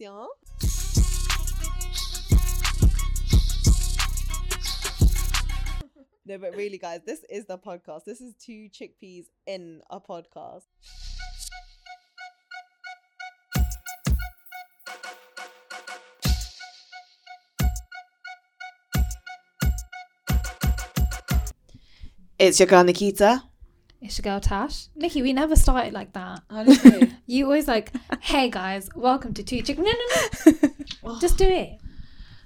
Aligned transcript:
y'all. 0.00 0.28
No, 6.26 6.38
but 6.38 6.56
really, 6.56 6.78
guys, 6.78 7.00
this 7.04 7.20
is 7.28 7.44
the 7.44 7.58
podcast. 7.58 8.04
This 8.06 8.22
is 8.22 8.34
two 8.34 8.70
chickpeas 8.70 9.26
in 9.46 9.82
a 9.90 10.00
podcast. 10.00 10.62
It's 22.38 22.58
your 22.58 22.66
girl 22.68 22.84
Nikita. 22.84 23.42
It's 24.04 24.18
your 24.18 24.22
girl 24.24 24.38
Tash. 24.38 24.88
Nikki, 24.94 25.22
we 25.22 25.32
never 25.32 25.56
started 25.56 25.94
like 25.94 26.12
that. 26.12 26.42
Honestly. 26.50 27.10
You 27.26 27.46
always 27.46 27.66
like, 27.66 27.90
hey 28.20 28.50
guys, 28.50 28.90
welcome 28.94 29.32
to 29.32 29.42
Two 29.42 29.62
Chick. 29.62 29.78
No, 29.78 29.84
no, 29.84 30.52
no. 31.04 31.18
Just 31.20 31.38
do 31.38 31.46
it. 31.46 31.78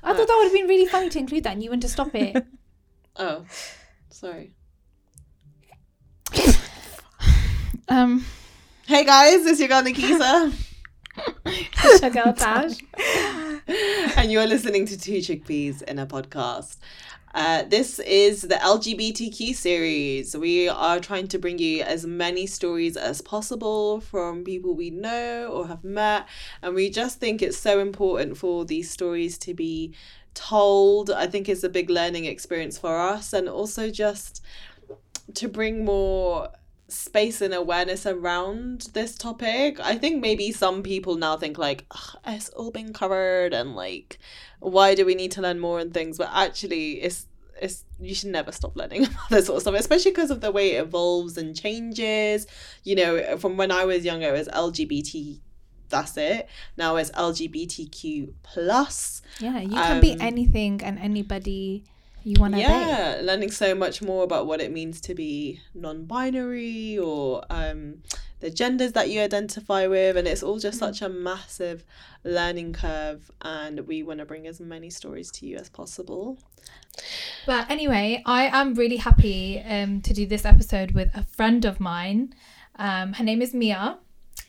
I 0.05 0.15
thought 0.15 0.29
that 0.29 0.37
would 0.37 0.45
have 0.45 0.53
been 0.53 0.69
really 0.69 0.87
funny 0.87 1.09
to 1.09 1.19
include 1.19 1.43
that 1.43 1.55
and 1.55 1.65
you 1.65 1.71
went 1.71 1.83
to 1.83 1.89
stop 1.89 2.15
it. 2.15 2.47
oh, 3.17 3.45
sorry. 4.09 4.53
Um, 7.89 8.25
Hey 8.87 9.05
guys, 9.05 9.45
it's 9.47 9.59
your 9.59 9.69
girl 9.69 9.83
Nikita. 9.83 10.53
it's 11.45 12.01
your 12.03 12.11
girl 12.13 12.33
Tash. 12.33 12.77
and 14.17 14.31
you're 14.31 14.47
listening 14.47 14.87
to 14.87 14.97
Two 14.97 15.17
Chickpeas 15.19 15.83
in 15.83 15.99
a 15.99 16.07
podcast. 16.07 16.77
Uh, 17.39 17.63
this 17.63 18.01
is 18.01 18.43
the 18.43 18.57
LGBTQ 18.57 19.55
series. 19.55 20.37
We 20.37 20.69
are 20.69 20.99
trying 20.99 21.29
to 21.29 21.39
bring 21.39 21.61
you 21.61 21.83
as 21.83 22.05
many 22.05 22.49
stories 22.49 22.97
as 22.97 23.21
possible 23.21 24.01
from 24.01 24.43
people 24.43 24.75
we 24.75 24.91
know 24.91 25.47
or 25.47 25.69
have 25.69 25.85
met. 25.85 26.27
And 26.63 26.75
we 26.75 26.91
just 26.91 27.21
think 27.21 27.41
it's 27.41 27.57
so 27.57 27.79
important 27.79 28.39
for 28.39 28.65
these 28.65 28.91
stories 28.91 29.39
to 29.39 29.55
be 29.55 29.95
told. 30.35 31.13
I 31.13 31.29
think 31.29 31.49
it's 31.49 31.63
a 31.63 31.69
big 31.69 31.91
learning 31.91 32.25
experience 32.25 32.77
for 32.77 32.99
us 32.99 33.33
and 33.33 33.49
also 33.49 33.89
just 33.89 34.43
to 35.35 35.47
bring 35.47 35.85
more 35.85 36.49
space 36.89 37.41
and 37.43 37.53
awareness 37.53 38.07
around 38.07 38.89
this 38.95 39.17
topic. 39.17 39.79
I 39.81 39.97
think 39.97 40.21
maybe 40.23 40.53
some 40.53 40.83
people 40.83 41.17
now 41.17 41.37
think 41.37 41.59
like 41.59 41.85
it's 42.27 42.49
all 42.51 42.71
been 42.71 42.93
covered 42.93 43.53
and 43.53 43.77
like 43.77 44.19
why 44.61 44.95
do 44.95 45.05
we 45.05 45.15
need 45.15 45.31
to 45.33 45.43
learn 45.43 45.61
more 45.61 45.79
and 45.79 45.93
things? 45.93 46.19
But 46.19 46.31
actually, 46.33 47.03
it's 47.03 47.27
it's 47.61 47.85
you 48.01 48.15
should 48.15 48.31
never 48.31 48.53
stop 48.53 48.77
learning 48.77 49.05
about 49.07 49.29
this 49.31 49.47
sort 49.47 49.57
of 49.57 49.63
stuff, 49.63 49.75
especially 49.75 50.13
because 50.13 50.31
of 50.31 50.41
the 50.41 50.51
way 50.51 50.73
it 50.73 50.83
evolves 50.83 51.37
and 51.37 51.55
changes. 51.55 52.47
You 52.85 52.97
know, 52.97 53.37
from 53.37 53.57
when 53.57 53.71
I 53.71 53.85
was 53.85 54.05
younger, 54.05 54.29
it 54.29 54.39
was 54.39 54.49
LGBT. 54.49 55.41
That's 55.91 56.17
it. 56.19 56.49
Now 56.77 56.97
it's 56.97 57.11
LGBTQ 57.13 58.35
plus. 58.43 59.23
Yeah, 59.41 59.61
you 59.61 59.71
can 59.71 60.01
be 60.01 60.13
Um, 60.13 60.21
anything 60.21 60.83
and 60.83 60.99
anybody 60.99 61.85
you 62.29 62.41
want 62.41 62.53
to 62.55 62.59
be. 62.59 62.63
yeah 62.63 63.21
learning 63.23 63.51
so 63.51 63.75
much 63.75 64.03
more 64.03 64.23
about 64.25 64.47
what 64.47 64.61
it 64.61 64.71
means 64.73 65.01
to 65.01 65.15
be 65.15 65.61
non-binary 65.75 66.99
or 66.99 67.43
um 67.51 68.03
the 68.41 68.51
genders 68.51 68.93
that 68.93 69.09
you 69.11 69.21
identify 69.21 69.87
with 69.87 70.17
and 70.17 70.29
it's 70.29 70.43
all 70.43 70.59
just 70.59 70.79
such 70.79 71.03
a 71.03 71.09
massive 71.09 71.85
learning 72.25 72.73
curve 72.73 73.31
and 73.43 73.81
we 73.87 74.03
want 74.03 74.21
to 74.21 74.25
bring 74.25 74.47
as 74.47 74.61
many 74.61 74.91
stories 74.91 75.31
to 75.31 75.47
you 75.47 75.57
as 75.57 75.69
possible 75.69 76.39
But 77.47 77.71
anyway, 77.71 78.23
I 78.27 78.47
am 78.47 78.75
really 78.75 78.97
happy 78.97 79.61
um, 79.61 80.01
to 80.03 80.13
do 80.13 80.27
this 80.27 80.45
episode 80.45 80.93
with 80.93 81.11
a 81.15 81.25
friend 81.25 81.65
of 81.65 81.81
mine. 81.81 82.35
Um, 82.77 83.13
her 83.15 83.25
name 83.25 83.41
is 83.41 83.55
Mia, 83.55 83.99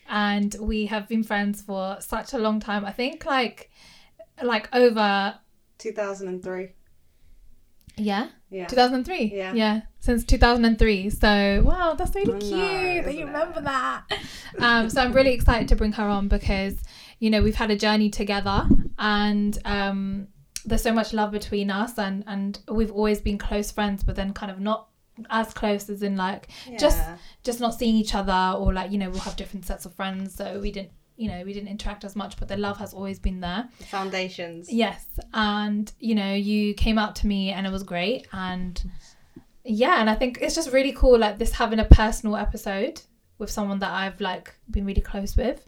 and 0.07 0.55
we 0.59 0.87
have 0.87 1.07
been 1.07 1.23
friends 1.23 1.61
for 1.61 1.97
such 1.99 2.33
a 2.33 2.37
long 2.37 2.59
time. 2.59 2.85
I 2.85 2.91
think 2.91 3.25
like 3.25 3.69
like 4.43 4.67
over 4.73 5.35
2003. 5.77 6.73
Yeah 7.99 8.29
Yeah. 8.49 8.65
2003 8.67 9.31
Yeah. 9.35 9.53
yeah 9.53 9.81
since 9.99 10.23
2003 10.25 11.09
so 11.09 11.61
wow 11.65 11.93
that's 11.93 12.15
really 12.15 12.39
cute 12.39 13.05
that 13.05 13.13
you 13.13 13.21
it? 13.23 13.25
remember 13.25 13.61
that 13.61 14.03
um 14.59 14.89
so 14.89 15.01
i'm 15.01 15.13
really 15.13 15.33
excited 15.33 15.67
to 15.69 15.75
bring 15.75 15.91
her 15.93 16.03
on 16.03 16.27
because 16.27 16.81
you 17.19 17.29
know 17.29 17.41
we've 17.41 17.55
had 17.55 17.69
a 17.71 17.75
journey 17.75 18.09
together 18.09 18.67
and 18.97 19.59
um 19.65 20.27
there's 20.65 20.81
so 20.83 20.93
much 20.93 21.13
love 21.13 21.31
between 21.31 21.69
us 21.71 21.97
and 21.97 22.23
and 22.27 22.59
we've 22.69 22.91
always 22.91 23.21
been 23.21 23.37
close 23.37 23.71
friends 23.71 24.03
but 24.03 24.15
then 24.15 24.33
kind 24.33 24.51
of 24.51 24.59
not 24.59 24.87
as 25.29 25.53
close 25.53 25.89
as 25.89 26.01
in 26.01 26.15
like 26.15 26.47
just 26.79 26.97
just 27.43 27.59
not 27.59 27.73
seeing 27.75 27.95
each 27.95 28.15
other 28.15 28.57
or 28.57 28.73
like 28.73 28.89
you 28.91 28.97
know 28.97 29.09
we'll 29.09 29.19
have 29.19 29.35
different 29.35 29.65
sets 29.65 29.85
of 29.85 29.93
friends 29.93 30.33
so 30.33 30.59
we 30.61 30.71
didn't 30.71 30.91
you 31.19 31.27
know 31.29 31.43
we 31.45 31.51
didn't 31.51 31.67
interact 31.67 32.05
as 32.05 32.15
much 32.15 32.37
but 32.37 32.47
the 32.47 32.55
love 32.55 32.77
has 32.77 32.93
always 32.93 33.19
been 33.19 33.41
there 33.41 33.67
The 33.79 33.85
foundations. 33.85 34.71
Yes, 34.71 35.05
and 35.33 35.91
you 35.99 36.15
know, 36.15 36.33
you 36.33 36.73
came 36.73 36.97
out 36.97 37.17
to 37.17 37.27
me 37.27 37.51
and 37.51 37.67
it 37.67 37.71
was 37.71 37.83
great 37.83 38.27
and 38.31 38.81
yeah, 39.65 39.99
and 39.99 40.09
I 40.09 40.15
think 40.15 40.39
it's 40.41 40.55
just 40.55 40.71
really 40.71 40.93
cool 40.93 41.19
like 41.19 41.37
this 41.37 41.51
having 41.51 41.79
a 41.79 41.85
personal 41.85 42.37
episode 42.37 43.01
with 43.37 43.51
someone 43.51 43.79
that 43.79 43.91
I've 43.91 44.19
like 44.21 44.55
been 44.71 44.85
really 44.85 45.01
close 45.01 45.35
with. 45.35 45.65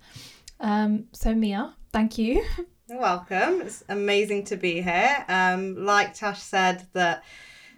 Um 0.60 1.06
so 1.12 1.36
Mia, 1.36 1.76
thank 1.92 2.18
you. 2.18 2.46
You're 2.88 3.00
welcome. 3.00 3.62
It's 3.62 3.84
amazing 3.88 4.46
to 4.46 4.58
be 4.58 4.82
here. 4.82 5.26
Um, 5.30 5.86
like 5.86 6.14
Tash 6.14 6.42
said, 6.42 6.88
that 6.92 7.24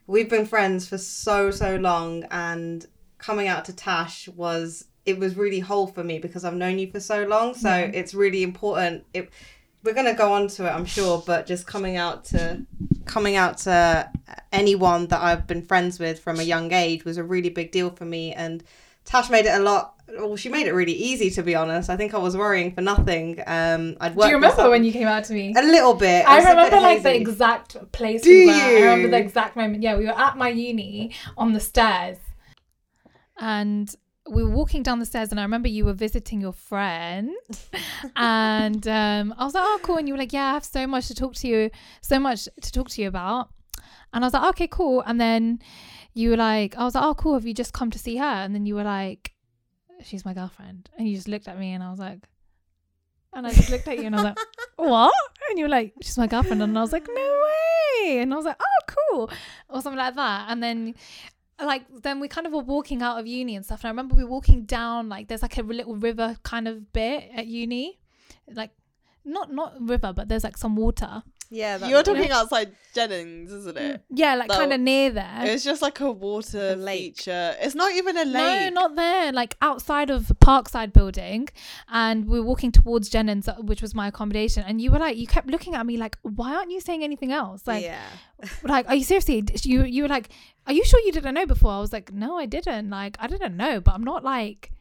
we've 0.07 0.27
been 0.27 0.47
friends 0.47 0.87
for 0.87 0.97
so 0.97 1.51
so 1.51 1.75
long, 1.75 2.23
and 2.31 2.83
coming 3.19 3.47
out 3.47 3.65
to 3.65 3.75
Tash 3.75 4.27
was 4.29 4.85
it 5.05 5.19
was 5.19 5.35
really 5.35 5.59
whole 5.59 5.87
for 5.87 6.03
me 6.03 6.19
because 6.19 6.45
I've 6.45 6.55
known 6.55 6.79
you 6.79 6.89
for 6.91 6.99
so 6.99 7.23
long. 7.25 7.53
So 7.53 7.69
Yeah. 7.69 7.91
it's 7.93 8.13
really 8.13 8.43
important. 8.43 9.05
It, 9.13 9.29
we're 9.83 9.93
gonna 9.93 10.13
go 10.13 10.31
on 10.31 10.47
to 10.47 10.65
it, 10.65 10.69
I'm 10.69 10.85
sure, 10.85 11.21
but 11.25 11.45
just 11.45 11.67
coming 11.67 11.97
out 11.97 12.23
to 12.25 12.65
coming 13.05 13.35
out 13.35 13.57
to 13.57 14.09
anyone 14.53 15.07
that 15.07 15.21
I've 15.21 15.45
been 15.45 15.61
friends 15.61 15.99
with 15.99 16.19
from 16.19 16.39
a 16.39 16.43
young 16.43 16.71
age 16.71 17.03
was 17.03 17.17
a 17.17 17.23
really 17.23 17.49
big 17.49 17.71
deal 17.71 17.89
for 17.89 18.05
me, 18.05 18.31
and 18.33 18.63
Tash 19.03 19.29
made 19.29 19.45
it 19.45 19.53
a 19.53 19.59
lot. 19.59 19.95
Well, 20.07 20.37
she 20.37 20.47
made 20.47 20.67
it 20.67 20.71
really 20.73 20.93
easy, 20.93 21.29
to 21.31 21.43
be 21.43 21.53
honest. 21.55 21.89
I 21.89 21.97
think 21.97 22.13
I 22.13 22.17
was 22.19 22.37
worrying 22.37 22.71
for 22.73 22.79
nothing. 22.81 23.41
Um, 23.45 23.97
I'd 23.99 24.15
Do 24.15 24.25
you 24.27 24.35
remember 24.35 24.69
when 24.69 24.85
you 24.85 24.93
came 24.93 25.07
out 25.07 25.25
to 25.25 25.33
me? 25.33 25.53
a 25.57 25.61
little 25.61 25.95
bit. 25.95 26.25
I 26.25 26.39
bit 26.39 26.49
remember 26.49 26.77
like 26.79 27.03
the 27.03 27.15
exact 27.15 27.91
place 27.91 28.21
Do 28.21 28.29
we 28.29 28.45
were. 28.45 28.53
I 28.53 28.79
remember 28.81 29.09
the 29.09 29.17
exact 29.17 29.57
moment. 29.57 29.83
Yeah, 29.83 29.97
we 29.97 30.05
were 30.05 30.17
at 30.17 30.37
my 30.37 30.47
uni 30.47 31.11
on 31.35 31.51
the 31.51 31.59
stairs. 31.59 32.17
And 33.37 33.93
we 34.29 34.43
were 34.43 34.49
walking 34.49 34.83
down 34.83 34.99
the 34.99 35.05
stairs 35.05 35.31
and 35.31 35.39
I 35.39 35.43
remember 35.43 35.67
you 35.67 35.85
were 35.85 35.93
visiting 35.93 36.39
your 36.39 36.53
friend. 36.53 37.29
and 38.15 38.87
um, 38.87 39.33
I 39.37 39.43
was 39.43 39.53
like, 39.53 39.63
oh, 39.65 39.79
cool. 39.83 39.97
And 39.97 40.07
you 40.07 40.13
were 40.13 40.19
like, 40.19 40.33
yeah, 40.33 40.51
I 40.51 40.53
have 40.53 40.65
so 40.65 40.87
much 40.87 41.07
to 41.07 41.15
talk 41.15 41.33
to 41.35 41.47
you, 41.47 41.69
so 42.01 42.19
much 42.19 42.47
to 42.61 42.71
talk 42.71 42.89
to 42.89 43.01
you 43.01 43.07
about. 43.07 43.49
And 44.13 44.23
I 44.23 44.27
was 44.27 44.33
like, 44.33 44.49
okay, 44.49 44.67
cool. 44.67 45.01
And 45.05 45.19
then 45.19 45.59
you 46.13 46.29
were 46.29 46.37
like, 46.37 46.77
I 46.77 46.83
was 46.83 46.95
like, 46.95 47.03
oh, 47.03 47.15
cool. 47.15 47.33
Have 47.33 47.45
you 47.45 47.53
just 47.53 47.73
come 47.73 47.91
to 47.91 47.99
see 47.99 48.17
her? 48.17 48.23
And 48.23 48.55
then 48.55 48.65
you 48.65 48.75
were 48.75 48.83
like, 48.83 49.33
she's 50.03 50.25
my 50.25 50.33
girlfriend. 50.33 50.89
And 50.97 51.07
you 51.07 51.15
just 51.15 51.27
looked 51.27 51.47
at 51.47 51.59
me 51.59 51.73
and 51.73 51.83
I 51.83 51.89
was 51.89 51.99
like, 51.99 52.27
and 53.33 53.47
I 53.47 53.51
just 53.51 53.69
looked 53.71 53.87
at 53.87 53.97
you 53.97 54.05
and 54.05 54.15
I 54.15 54.19
was 54.19 54.25
like, 54.25 54.37
what? 54.75 55.13
And 55.49 55.57
you 55.57 55.65
were 55.65 55.69
like, 55.69 55.93
she's 56.01 56.17
my 56.17 56.27
girlfriend. 56.27 56.61
And 56.61 56.77
I 56.77 56.81
was 56.81 56.93
like, 56.93 57.07
no 57.07 57.43
way. 58.03 58.19
And 58.19 58.31
I 58.31 58.37
was 58.37 58.45
like, 58.45 58.59
oh, 58.59 58.95
cool. 59.09 59.31
Or 59.69 59.81
something 59.81 59.97
like 59.97 60.15
that. 60.15 60.45
And 60.49 60.61
then, 60.61 60.95
like, 61.59 61.83
then 62.01 62.19
we 62.19 62.27
kind 62.27 62.47
of 62.47 62.53
were 62.53 62.59
walking 62.63 63.01
out 63.01 63.19
of 63.19 63.27
uni 63.27 63.55
and 63.55 63.65
stuff. 63.65 63.81
And 63.81 63.87
I 63.87 63.91
remember 63.91 64.15
we 64.15 64.23
were 64.23 64.29
walking 64.29 64.65
down, 64.65 65.09
like, 65.09 65.27
there's 65.27 65.41
like 65.41 65.57
a 65.57 65.63
little 65.63 65.95
river 65.95 66.37
kind 66.43 66.67
of 66.67 66.91
bit 66.93 67.29
at 67.35 67.47
uni. 67.47 67.99
Like, 68.51 68.71
not 69.25 69.51
not 69.51 69.73
river, 69.79 70.13
but 70.13 70.27
there's 70.29 70.43
like 70.43 70.57
some 70.57 70.75
water. 70.75 71.23
Yeah, 71.49 71.77
that 71.77 71.87
you're 71.87 72.01
talking 72.01 72.31
outside 72.31 72.71
jennings 72.95 73.51
isn't 73.51 73.77
it 73.77 74.01
Yeah, 74.09 74.33
like 74.33 74.49
kind 74.49 74.73
of 74.73 74.79
near 74.79 75.11
there. 75.11 75.41
it's 75.43 75.63
just 75.63 75.83
like 75.83 75.99
a 75.99 76.11
water 76.11 76.71
A 76.71 76.75
lake. 76.75 77.17
feature 77.17 77.55
it's 77.61 77.75
not 77.75 77.91
even 77.93 78.17
a 78.17 78.25
lake. 78.25 78.33
No, 78.33 78.47
lake 78.65 78.73
not 78.73 78.95
there. 78.95 79.31
Like 79.31 79.55
outside 79.61 80.09
of 80.09 80.31
Parkside 80.43 80.93
building, 80.93 81.49
and 81.91 82.25
we 82.25 82.39
are 82.39 82.43
walking 82.43 82.71
towards 82.71 83.07
Jennings, 83.07 83.47
uh, 83.47 83.53
which 83.59 83.83
was 83.83 83.93
my 83.93 84.07
accommodation. 84.07 84.63
And 84.65 84.81
you 84.81 84.89
were 84.91 84.97
like, 84.97 85.15
you 85.15 85.27
kept 85.27 85.47
looking 85.47 85.75
at 85.75 85.85
me 85.85 85.95
like, 85.95 86.17
why 86.23 86.55
aren't 86.55 86.71
you 86.71 86.81
saying 86.81 87.03
anything 87.03 87.31
else? 87.31 87.67
Like, 87.67 87.83
yeah. 87.83 88.01
like, 88.63 88.87
are 88.89 88.95
you 88.95 89.03
seriously? 89.03 89.43
You 89.61 89.83
you 89.83 90.03
were 90.03 90.09
like, 90.09 90.29
are 90.65 90.73
you 90.73 90.83
sure 90.83 91.01
you 91.01 91.11
didn't 91.11 91.35
know 91.35 91.45
before? 91.45 91.71
I 91.71 91.79
was 91.79 91.93
like, 91.93 92.11
no, 92.11 92.35
I 92.35 92.47
didn't. 92.47 92.89
Like, 92.89 93.15
I 93.19 93.27
didn't 93.27 93.55
know, 93.55 93.79
but 93.79 93.93
I'm 93.93 94.03
not 94.03 94.23
like. 94.23 94.71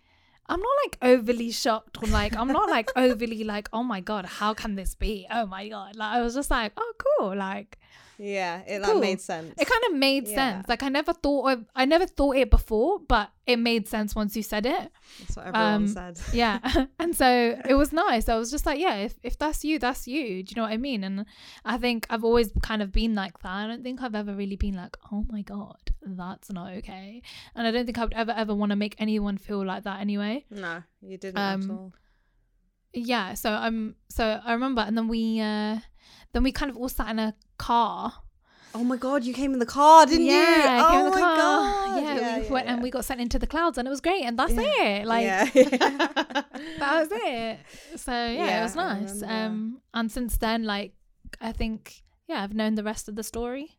I'm 0.52 0.60
not 0.60 0.76
like 0.84 0.98
overly 1.00 1.50
shocked 1.50 1.96
or 2.02 2.08
like 2.08 2.36
I'm 2.36 2.48
not 2.48 2.68
like 2.68 2.90
overly 2.94 3.42
like 3.42 3.70
oh 3.72 3.82
my 3.82 4.00
god 4.00 4.26
how 4.26 4.52
can 4.52 4.74
this 4.74 4.94
be? 4.94 5.26
Oh 5.30 5.46
my 5.46 5.66
god. 5.68 5.96
Like 5.96 6.12
I 6.16 6.20
was 6.20 6.34
just 6.34 6.50
like 6.50 6.72
oh 6.76 6.92
cool 6.98 7.34
like 7.34 7.78
Yeah, 8.18 8.60
it 8.66 8.82
Cool. 8.82 8.94
like 8.94 9.02
made 9.02 9.20
sense. 9.20 9.54
it 9.58 9.66
kind 9.68 9.82
of 9.90 9.94
made 9.98 10.28
Yeah. 10.28 10.34
sense 10.34 10.68
like 10.68 10.82
I 10.82 10.88
never 10.88 11.12
thought 11.12 11.50
of 11.52 11.64
I 11.74 11.84
never 11.84 12.06
thought 12.06 12.36
it 12.36 12.50
before 12.50 12.98
but 13.00 13.30
it 13.46 13.58
made 13.58 13.88
sense 13.88 14.14
once 14.14 14.36
you 14.36 14.42
said 14.42 14.66
it 14.66 14.90
That's 15.18 15.36
what 15.36 15.46
everyone 15.46 15.74
um, 15.74 15.86
said. 15.88 16.20
yeah 16.32 16.58
and 17.00 17.14
so 17.16 17.58
it 17.68 17.74
was 17.74 17.92
nice 17.92 18.28
i 18.28 18.36
was 18.36 18.50
just 18.52 18.64
like 18.66 18.78
yeah 18.78 18.96
if, 18.96 19.14
if 19.24 19.36
that's 19.36 19.64
you 19.64 19.78
that's 19.80 20.06
you 20.06 20.42
do 20.44 20.50
you 20.50 20.54
know 20.56 20.62
what 20.62 20.70
i 20.72 20.76
mean 20.76 21.02
and 21.02 21.24
i 21.64 21.76
think 21.76 22.06
i've 22.10 22.22
always 22.22 22.52
kind 22.62 22.80
of 22.82 22.92
been 22.92 23.14
like 23.14 23.36
that 23.40 23.50
i 23.52 23.66
don't 23.66 23.82
think 23.82 24.00
i've 24.02 24.14
ever 24.14 24.32
really 24.34 24.54
been 24.56 24.76
like 24.76 24.96
oh 25.10 25.24
my 25.28 25.42
god 25.42 25.76
that's 26.02 26.50
not 26.52 26.72
okay 26.72 27.20
and 27.56 27.66
i 27.66 27.70
don't 27.72 27.84
think 27.84 27.98
i 27.98 28.04
would 28.04 28.14
ever 28.14 28.32
ever 28.32 28.54
want 28.54 28.70
to 28.70 28.76
make 28.76 28.94
anyone 28.98 29.36
feel 29.36 29.64
like 29.66 29.82
that 29.82 29.98
anyway 30.00 30.44
No, 30.50 30.82
you 31.00 31.18
didn't 31.18 31.38
Um, 31.38 31.62
at 31.62 31.70
all. 31.70 31.92
yeah, 32.94 33.34
so 33.34 33.50
um, 33.52 33.94
so 34.08 34.40
I 34.44 34.52
remember, 34.52 34.82
and 34.82 34.96
then 34.96 35.08
we 35.08 35.40
uh, 35.40 35.78
then 36.32 36.42
we 36.42 36.52
kind 36.52 36.70
of 36.70 36.76
all 36.76 36.88
sat 36.88 37.08
in 37.10 37.18
a 37.18 37.34
car. 37.58 38.12
Oh 38.74 38.84
my 38.84 38.96
god, 38.96 39.24
you 39.24 39.34
came 39.34 39.52
in 39.52 39.58
the 39.58 39.66
car, 39.66 40.06
didn't 40.06 40.24
yeah, 40.24 40.32
you? 40.32 40.62
I 40.62 40.94
oh 40.94 40.98
in 40.98 41.04
the 41.04 41.10
my 41.10 41.20
car. 41.20 41.36
god. 41.36 42.02
Yeah, 42.02 42.38
we 42.40 42.48
went 42.48 42.68
and 42.68 42.82
we 42.82 42.90
got 42.90 43.04
sent 43.04 43.20
into 43.20 43.38
the 43.38 43.46
clouds, 43.46 43.76
and 43.76 43.86
it 43.86 43.90
was 43.90 44.00
great, 44.00 44.22
and 44.24 44.38
that's 44.38 44.54
it. 44.56 45.06
Like 45.06 45.24
yeah. 45.24 45.44
that 45.54 46.46
was 46.80 47.08
it. 47.12 47.58
So 47.96 48.12
yeah, 48.12 48.60
it 48.60 48.62
was 48.62 48.76
nice. 48.76 49.22
Um, 49.22 49.82
and 49.92 50.10
since 50.10 50.38
then, 50.38 50.64
like 50.64 50.94
I 51.40 51.52
think, 51.52 52.02
yeah, 52.26 52.42
I've 52.42 52.54
known 52.54 52.74
the 52.74 52.84
rest 52.84 53.08
of 53.08 53.16
the 53.16 53.22
story. 53.22 53.76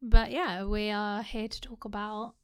But 0.00 0.30
yeah, 0.30 0.64
we 0.64 0.90
are 0.90 1.22
here 1.22 1.48
to 1.48 1.60
talk 1.60 1.84
about 1.84 2.34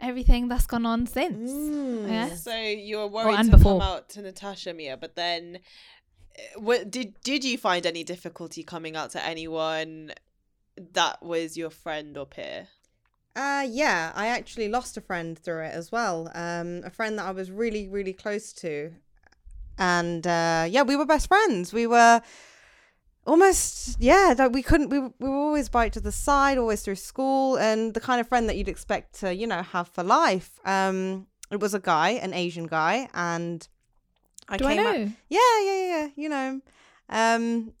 everything 0.00 0.48
that's 0.48 0.66
gone 0.66 0.86
on 0.86 1.06
since. 1.06 1.50
Mm. 1.50 2.08
Yeah. 2.08 2.34
So 2.34 2.54
you 2.54 2.98
were 2.98 3.06
worried 3.06 3.38
and 3.38 3.50
to 3.50 3.56
before. 3.56 3.80
come 3.80 3.88
out 3.88 4.08
to 4.10 4.22
Natasha 4.22 4.74
Mia, 4.74 4.96
but 4.96 5.14
then, 5.16 5.60
what 6.56 6.90
did 6.90 7.20
did 7.22 7.44
you 7.44 7.58
find 7.58 7.86
any 7.86 8.04
difficulty 8.04 8.62
coming 8.62 8.96
out 8.96 9.10
to 9.10 9.24
anyone 9.24 10.12
that 10.92 11.22
was 11.22 11.56
your 11.56 11.70
friend 11.70 12.16
or 12.16 12.26
peer? 12.26 12.68
Uh, 13.34 13.66
yeah, 13.68 14.12
I 14.14 14.28
actually 14.28 14.68
lost 14.68 14.96
a 14.96 15.00
friend 15.02 15.38
through 15.38 15.64
it 15.64 15.74
as 15.74 15.92
well. 15.92 16.30
Um, 16.34 16.82
a 16.84 16.90
friend 16.90 17.18
that 17.18 17.26
I 17.26 17.32
was 17.32 17.50
really, 17.50 17.86
really 17.86 18.14
close 18.14 18.52
to. 18.54 18.92
And 19.78 20.26
uh, 20.26 20.66
yeah, 20.68 20.82
we 20.82 20.96
were 20.96 21.04
best 21.04 21.28
friends. 21.28 21.70
We 21.70 21.86
were 21.86 22.22
almost, 23.26 24.00
yeah, 24.00 24.32
that 24.34 24.52
we 24.52 24.62
couldn't, 24.62 24.88
we, 24.88 25.00
we 25.00 25.28
were 25.28 25.36
always 25.36 25.68
by 25.68 25.86
each 25.86 25.98
other's 25.98 26.14
side, 26.14 26.56
always 26.56 26.80
through 26.80 26.94
school, 26.94 27.58
and 27.58 27.92
the 27.92 28.00
kind 28.00 28.22
of 28.22 28.28
friend 28.28 28.48
that 28.48 28.56
you'd 28.56 28.68
expect 28.68 29.20
to, 29.20 29.34
you 29.34 29.46
know, 29.46 29.62
have 29.62 29.88
for 29.88 30.02
life. 30.02 30.58
Um, 30.64 31.26
it 31.50 31.60
was 31.60 31.74
a 31.74 31.78
guy, 31.78 32.10
an 32.10 32.32
Asian 32.32 32.66
guy, 32.66 33.10
and 33.12 33.68
I 34.48 34.56
Do 34.56 34.66
I 34.66 34.76
came 34.76 34.86
out- 34.86 34.96
know? 34.98 35.12
yeah, 35.28 35.60
yeah, 35.64 35.86
yeah. 35.86 36.08
You 36.16 36.28
know, 36.28 36.60
um, 37.08 37.72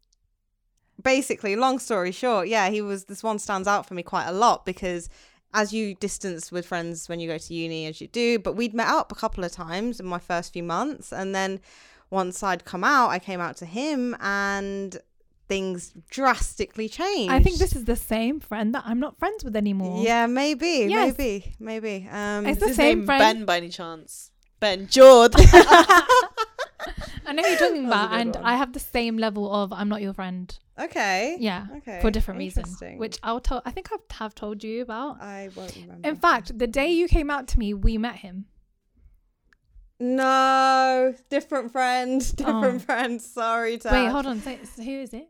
basically, 1.02 1.56
long 1.56 1.78
story 1.78 2.12
short, 2.12 2.48
yeah, 2.48 2.68
he 2.70 2.82
was. 2.82 3.04
This 3.04 3.22
one 3.22 3.38
stands 3.38 3.68
out 3.68 3.86
for 3.86 3.94
me 3.94 4.02
quite 4.02 4.26
a 4.26 4.32
lot 4.32 4.66
because 4.66 5.08
as 5.54 5.72
you 5.72 5.94
distance 5.94 6.50
with 6.52 6.66
friends 6.66 7.08
when 7.08 7.20
you 7.20 7.28
go 7.28 7.38
to 7.38 7.54
uni, 7.54 7.86
as 7.86 8.00
you 8.00 8.08
do, 8.08 8.38
but 8.38 8.54
we'd 8.54 8.74
met 8.74 8.88
up 8.88 9.10
a 9.12 9.14
couple 9.14 9.42
of 9.44 9.52
times 9.52 10.00
in 10.00 10.06
my 10.06 10.18
first 10.18 10.52
few 10.52 10.62
months, 10.62 11.12
and 11.12 11.34
then 11.34 11.60
once 12.10 12.42
I'd 12.42 12.64
come 12.64 12.84
out, 12.84 13.08
I 13.10 13.18
came 13.18 13.40
out 13.40 13.56
to 13.58 13.66
him, 13.66 14.14
and 14.20 14.98
things 15.48 15.92
drastically 16.10 16.88
changed. 16.88 17.32
I 17.32 17.38
think 17.40 17.58
this 17.58 17.76
is 17.76 17.84
the 17.84 17.94
same 17.96 18.40
friend 18.40 18.74
that 18.74 18.82
I'm 18.84 18.98
not 18.98 19.16
friends 19.18 19.44
with 19.44 19.54
anymore. 19.54 20.02
Yeah, 20.04 20.26
maybe, 20.26 20.86
Yes. 20.90 21.16
maybe, 21.16 21.54
maybe. 21.60 22.08
Um, 22.10 22.44
It's 22.46 22.60
the 22.60 22.74
same 22.74 23.06
friend. 23.06 23.20
Ben 23.20 23.44
by 23.44 23.58
any 23.58 23.68
chance? 23.68 24.32
Ben 24.58 24.88
Jord. 24.88 25.34
I 27.26 27.32
know 27.32 27.42
who 27.42 27.48
you're 27.48 27.58
talking 27.58 27.88
That 27.88 27.90
was 27.90 28.00
a 28.00 28.04
about, 28.06 28.20
and 28.20 28.34
one. 28.36 28.44
I 28.44 28.56
have 28.56 28.72
the 28.72 28.80
same 28.80 29.16
level 29.18 29.52
of 29.52 29.72
I'm 29.72 29.88
not 29.88 30.02
your 30.02 30.12
friend. 30.14 30.56
okay. 30.78 31.36
Yeah, 31.38 31.66
Okay. 31.78 32.00
for 32.00 32.10
different 32.10 32.38
reasons, 32.38 32.80
which 32.96 33.18
I'll 33.22 33.40
tell. 33.40 33.62
I 33.64 33.70
think 33.70 33.88
I 33.92 33.96
have 34.14 34.34
told 34.34 34.62
you 34.64 34.82
about. 34.82 35.20
I 35.20 35.50
won't 35.56 35.74
remember. 35.76 36.08
In 36.08 36.16
fact, 36.16 36.58
the 36.58 36.66
day 36.66 36.90
you 36.92 37.08
came 37.08 37.30
out 37.30 37.48
to 37.48 37.58
me, 37.58 37.74
we 37.74 37.98
met 37.98 38.16
him. 38.16 38.46
No, 39.98 41.14
different 41.30 41.72
friend, 41.72 42.20
different 42.36 42.76
Oh. 42.76 42.78
friend. 42.78 43.20
Sorry, 43.22 43.78
Tash. 43.78 43.92
Wait, 43.92 44.08
hold 44.08 44.26
on. 44.26 44.40
Say, 44.40 44.58
so 44.64 44.82
who 44.82 44.90
is 45.00 45.14
it? 45.14 45.28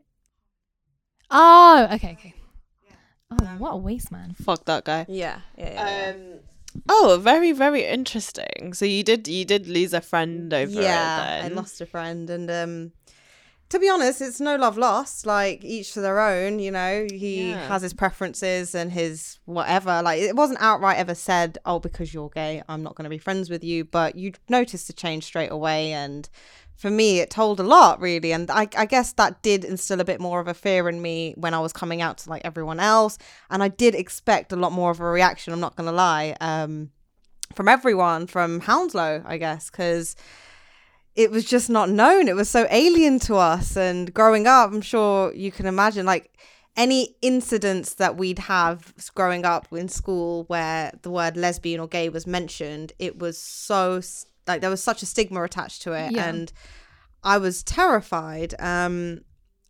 Oh, 1.31 1.87
okay, 1.93 2.11
okay. 2.19 2.33
Oh, 3.31 3.45
what 3.57 3.71
a 3.71 3.77
waste, 3.77 4.11
man. 4.11 4.33
Fuck 4.33 4.65
that 4.65 4.83
guy. 4.85 5.05
Yeah, 5.09 5.39
yeah, 5.57 5.73
yeah. 5.73 6.13
Um. 6.15 6.39
Oh, 6.89 7.19
very 7.21 7.51
very 7.51 7.85
interesting. 7.85 8.73
So 8.73 8.85
you 8.85 9.03
did 9.03 9.27
you 9.27 9.45
did 9.45 9.67
lose 9.67 9.93
a 9.93 10.01
friend 10.01 10.53
over 10.53 10.79
yeah, 10.81 11.41
I 11.43 11.47
lost 11.49 11.81
a 11.81 11.85
friend, 11.85 12.29
and 12.29 12.49
um, 12.49 12.91
to 13.69 13.79
be 13.79 13.89
honest, 13.89 14.21
it's 14.21 14.39
no 14.39 14.55
love 14.55 14.77
lost. 14.77 15.25
Like 15.25 15.63
each 15.63 15.93
to 15.93 16.01
their 16.01 16.19
own. 16.19 16.59
You 16.59 16.71
know, 16.71 17.07
he 17.11 17.51
Yeah. 17.51 17.67
has 17.67 17.81
his 17.81 17.93
preferences 17.93 18.73
and 18.75 18.91
his 18.91 19.39
whatever. 19.45 20.01
Like 20.01 20.21
it 20.21 20.35
wasn't 20.35 20.61
outright 20.61 20.97
ever 20.97 21.15
said, 21.15 21.57
"Oh, 21.65 21.79
because 21.79 22.13
you're 22.13 22.29
gay, 22.29 22.61
I'm 22.69 22.83
not 22.83 22.95
going 22.95 23.03
to 23.05 23.09
be 23.09 23.17
friends 23.17 23.49
with 23.49 23.63
you." 23.63 23.83
But 23.85 24.15
you 24.15 24.33
noticed 24.49 24.87
the 24.87 24.93
change 24.93 25.23
straight 25.25 25.51
away, 25.51 25.91
and 25.93 26.29
for 26.77 26.91
me, 26.91 27.19
it 27.19 27.31
told 27.31 27.59
a 27.59 27.63
lot, 27.63 27.99
really. 27.99 28.31
And 28.31 28.49
I, 28.51 28.67
I 28.77 28.85
guess 28.85 29.11
that 29.13 29.41
did 29.41 29.65
instill 29.65 29.99
a 29.99 30.05
bit 30.05 30.21
more 30.21 30.39
of 30.39 30.47
a 30.47 30.53
fear 30.53 30.87
in 30.87 31.01
me 31.01 31.33
when 31.35 31.53
I 31.53 31.59
was 31.59 31.73
coming 31.73 32.01
out 32.01 32.19
to 32.19 32.29
like 32.29 32.43
everyone 32.45 32.79
else. 32.79 33.17
And 33.49 33.63
I 33.63 33.67
did 33.67 33.95
expect 33.95 34.53
a 34.53 34.55
lot 34.55 34.71
more 34.71 34.91
of 34.91 34.99
a 34.99 35.05
reaction, 35.05 35.53
I'm 35.53 35.59
not 35.59 35.75
going 35.75 35.87
to 35.87 35.91
lie, 35.91 36.37
um, 36.39 36.91
from 37.55 37.67
everyone, 37.67 38.27
from 38.27 38.59
Hounslow, 38.59 39.23
I 39.25 39.37
guess, 39.37 39.71
because 39.71 40.15
it 41.15 41.31
was 41.31 41.45
just 41.45 41.69
not 41.69 41.89
known. 41.89 42.27
It 42.27 42.35
was 42.35 42.49
so 42.49 42.67
alien 42.69 43.19
to 43.21 43.35
us. 43.35 43.75
And 43.75 44.13
growing 44.13 44.45
up, 44.45 44.71
I'm 44.71 44.81
sure 44.81 45.33
you 45.33 45.51
can 45.51 45.65
imagine, 45.65 46.05
like, 46.05 46.31
any 46.75 47.15
incidents 47.23 47.95
that 47.95 48.17
we'd 48.17 48.37
have 48.37 48.93
growing 49.15 49.45
up 49.45 49.67
in 49.71 49.87
school 49.87 50.43
where 50.43 50.91
the 51.01 51.09
word 51.09 51.35
lesbian 51.35 51.79
or 51.79 51.87
gay 51.87 52.07
was 52.07 52.27
mentioned, 52.27 52.93
it 52.99 53.17
was 53.17 53.35
so 53.39 53.99
like 54.47 54.61
there 54.61 54.69
was 54.69 54.83
such 54.83 55.01
a 55.01 55.05
stigma 55.05 55.43
attached 55.43 55.81
to 55.83 55.93
it, 55.93 56.11
Yeah. 56.13 56.27
and 56.29 56.51
I 57.23 57.37
was 57.37 57.63
terrified. 57.63 58.53
Um, 58.59 59.21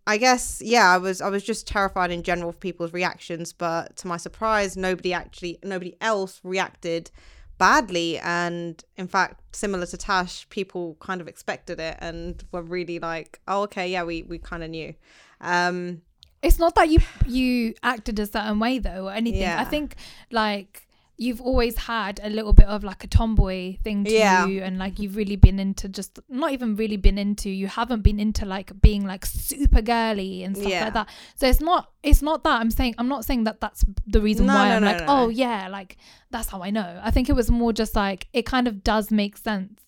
I 0.06 0.18
guess 0.18 0.62
yeah, 0.64 0.90
I 0.94 0.98
was 0.98 1.20
I 1.22 1.30
was 1.30 1.44
just 1.44 1.68
terrified 1.68 2.12
in 2.12 2.24
general 2.24 2.50
of 2.50 2.60
people's 2.60 2.94
reactions, 2.94 3.52
but 3.54 3.96
to 3.98 4.08
my 4.08 4.18
surprise, 4.18 4.78
nobody 4.78 5.14
actually 5.14 5.60
nobody 5.64 5.96
else 6.00 6.40
reacted 6.44 7.12
badly, 7.58 8.20
and 8.20 8.84
in 8.98 9.08
fact, 9.08 9.42
similar 9.56 9.86
to 9.88 9.98
Tash, 9.98 10.48
people 10.50 10.96
kind 11.00 11.20
of 11.22 11.28
expected 11.28 11.80
it 11.80 11.98
and 12.00 12.44
were 12.52 12.62
really 12.62 13.00
like, 13.00 13.40
oh 13.48 13.64
okay, 13.64 13.90
yeah, 13.92 14.04
we 14.04 14.24
we 14.24 14.38
kind 14.38 14.64
of 14.64 14.70
knew. 14.70 14.94
Um, 15.42 16.02
It's 16.42 16.60
not 16.60 16.76
that 16.76 16.90
you 16.90 17.00
you 17.26 17.74
acted 17.84 18.20
a 18.20 18.26
certain 18.28 18.60
way 18.60 18.80
though 18.80 19.08
or 19.08 19.12
anything. 19.12 19.44
I 19.48 19.66
think 19.66 19.96
like 20.32 20.87
you've 21.20 21.42
always 21.42 21.76
had 21.78 22.20
a 22.24 22.30
little 22.30 22.54
bit 22.54 22.68
of 22.68 22.84
like 22.84 23.04
a 23.04 23.08
tomboy 23.08 23.76
thing 23.84 24.04
to 24.06 24.12
Yeah. 24.12 24.46
you 24.46 24.62
and 24.62 24.78
like 24.78 25.00
you've 25.00 25.16
really 25.16 25.36
been 25.36 25.58
into 25.60 25.90
just 25.90 26.20
not 26.30 26.52
even 26.52 26.76
really 26.76 26.98
been 26.98 27.18
into 27.18 27.50
you 27.50 27.66
haven't 27.68 28.02
been 28.04 28.20
into 28.20 28.46
like 28.46 28.72
being 28.82 29.04
like 29.06 29.26
super 29.26 29.82
girly 29.82 30.44
and 30.44 30.56
stuff 30.56 30.70
Yeah. 30.70 30.84
like 30.86 30.94
that 30.94 31.10
so 31.36 31.48
it's 31.48 31.60
not 31.60 31.90
it's 32.04 32.22
not 32.22 32.44
that 32.44 32.62
i'm 32.62 32.70
saying 32.70 32.94
i'm 33.00 33.08
not 33.08 33.26
saying 33.26 33.46
that 33.46 33.60
that's 33.60 33.84
the 34.06 34.22
reason 34.22 34.46
No, 34.46 34.54
why 34.54 34.70
no, 34.70 34.76
i'm 34.76 34.84
no, 34.84 34.92
like 34.92 35.04
oh 35.08 35.30
yeah 35.30 35.68
like 35.70 35.98
that's 36.30 36.50
how 36.50 36.62
i 36.62 36.70
know 36.70 37.00
i 37.04 37.10
think 37.10 37.30
it 37.30 37.34
was 37.34 37.50
more 37.50 37.74
just 37.74 37.96
like 37.96 38.28
it 38.34 38.46
kind 38.46 38.68
of 38.68 38.84
does 38.84 39.10
make 39.10 39.38
sense 39.38 39.82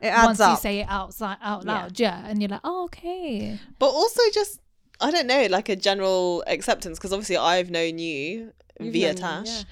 it 0.00 0.06
adds 0.08 0.26
once 0.26 0.40
up. 0.40 0.50
you 0.52 0.56
say 0.60 0.78
it 0.78 0.86
outside 0.88 1.38
out 1.42 1.64
Yeah. 1.66 1.72
loud 1.72 1.98
yeah, 1.98 2.24
and 2.24 2.40
you're 2.40 2.50
like 2.50 2.60
oh 2.62 2.84
okay 2.84 3.58
But 3.80 3.88
also 3.88 4.20
just 4.32 4.60
I 5.00 5.10
don't 5.10 5.26
know, 5.26 5.46
like 5.50 5.68
a 5.68 5.76
general 5.76 6.42
acceptance 6.46 6.98
because 6.98 7.12
obviously 7.12 7.36
I've 7.36 7.70
known 7.70 7.98
you 7.98 8.52
You've 8.80 8.92
via 8.92 9.14
known 9.14 9.14
me, 9.14 9.20
Tash, 9.20 9.46
yeah. 9.48 9.64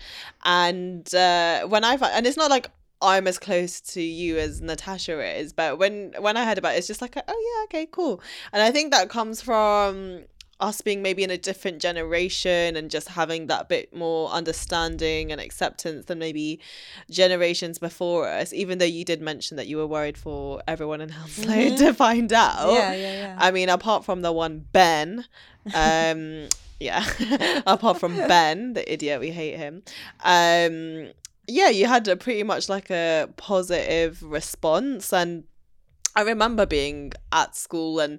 and 0.44 1.14
uh, 1.14 1.66
when 1.68 1.84
I 1.84 1.96
find 1.96 2.12
and 2.14 2.26
it's 2.26 2.36
not 2.36 2.50
like 2.50 2.70
I'm 3.02 3.26
as 3.26 3.38
close 3.38 3.80
to 3.92 4.00
you 4.00 4.38
as 4.38 4.60
Natasha 4.60 5.20
is, 5.38 5.52
but 5.52 5.78
when 5.78 6.14
when 6.18 6.36
I 6.36 6.44
heard 6.44 6.58
about 6.58 6.74
it, 6.74 6.78
it's 6.78 6.86
just 6.86 7.02
like 7.02 7.16
oh 7.16 7.22
yeah, 7.26 7.64
okay, 7.64 7.88
cool, 7.90 8.20
and 8.52 8.62
I 8.62 8.70
think 8.70 8.92
that 8.92 9.08
comes 9.08 9.40
from 9.40 10.24
us 10.58 10.80
being 10.80 11.02
maybe 11.02 11.22
in 11.22 11.30
a 11.30 11.36
different 11.36 11.80
generation 11.82 12.76
and 12.76 12.90
just 12.90 13.08
having 13.10 13.46
that 13.46 13.68
bit 13.68 13.94
more 13.94 14.30
understanding 14.30 15.30
and 15.30 15.40
acceptance 15.40 16.06
than 16.06 16.18
maybe 16.18 16.58
generations 17.10 17.78
before 17.78 18.26
us 18.28 18.52
even 18.52 18.78
though 18.78 18.84
you 18.86 19.04
did 19.04 19.20
mention 19.20 19.56
that 19.58 19.66
you 19.66 19.76
were 19.76 19.86
worried 19.86 20.16
for 20.16 20.62
everyone 20.66 21.00
in 21.00 21.10
Hounslow 21.10 21.44
Mhm. 21.70 21.76
to 21.78 21.92
find 21.94 22.32
out 22.32 22.72
Yeah, 22.72 22.92
yeah, 22.94 23.12
yeah. 23.12 23.36
I 23.38 23.50
mean, 23.50 23.68
apart 23.68 24.04
from 24.04 24.22
the 24.22 24.32
one 24.32 24.64
Ben, 24.72 25.26
um, 25.74 26.48
yeah, 26.80 27.04
apart 27.66 27.98
from 28.00 28.16
Ben, 28.16 28.72
the 28.74 28.90
idiot, 28.92 29.20
we 29.20 29.30
hate 29.30 29.56
him. 29.56 29.82
Um, 30.24 31.10
yeah, 31.48 31.68
you 31.68 31.86
had 31.86 32.06
a 32.08 32.16
pretty 32.16 32.42
much 32.42 32.68
like 32.68 32.90
a 32.90 33.28
positive 33.36 34.22
response, 34.22 35.12
and 35.12 35.44
I 36.14 36.22
remember 36.22 36.64
being 36.66 37.12
at 37.32 37.56
school 37.56 38.00
and. 38.00 38.18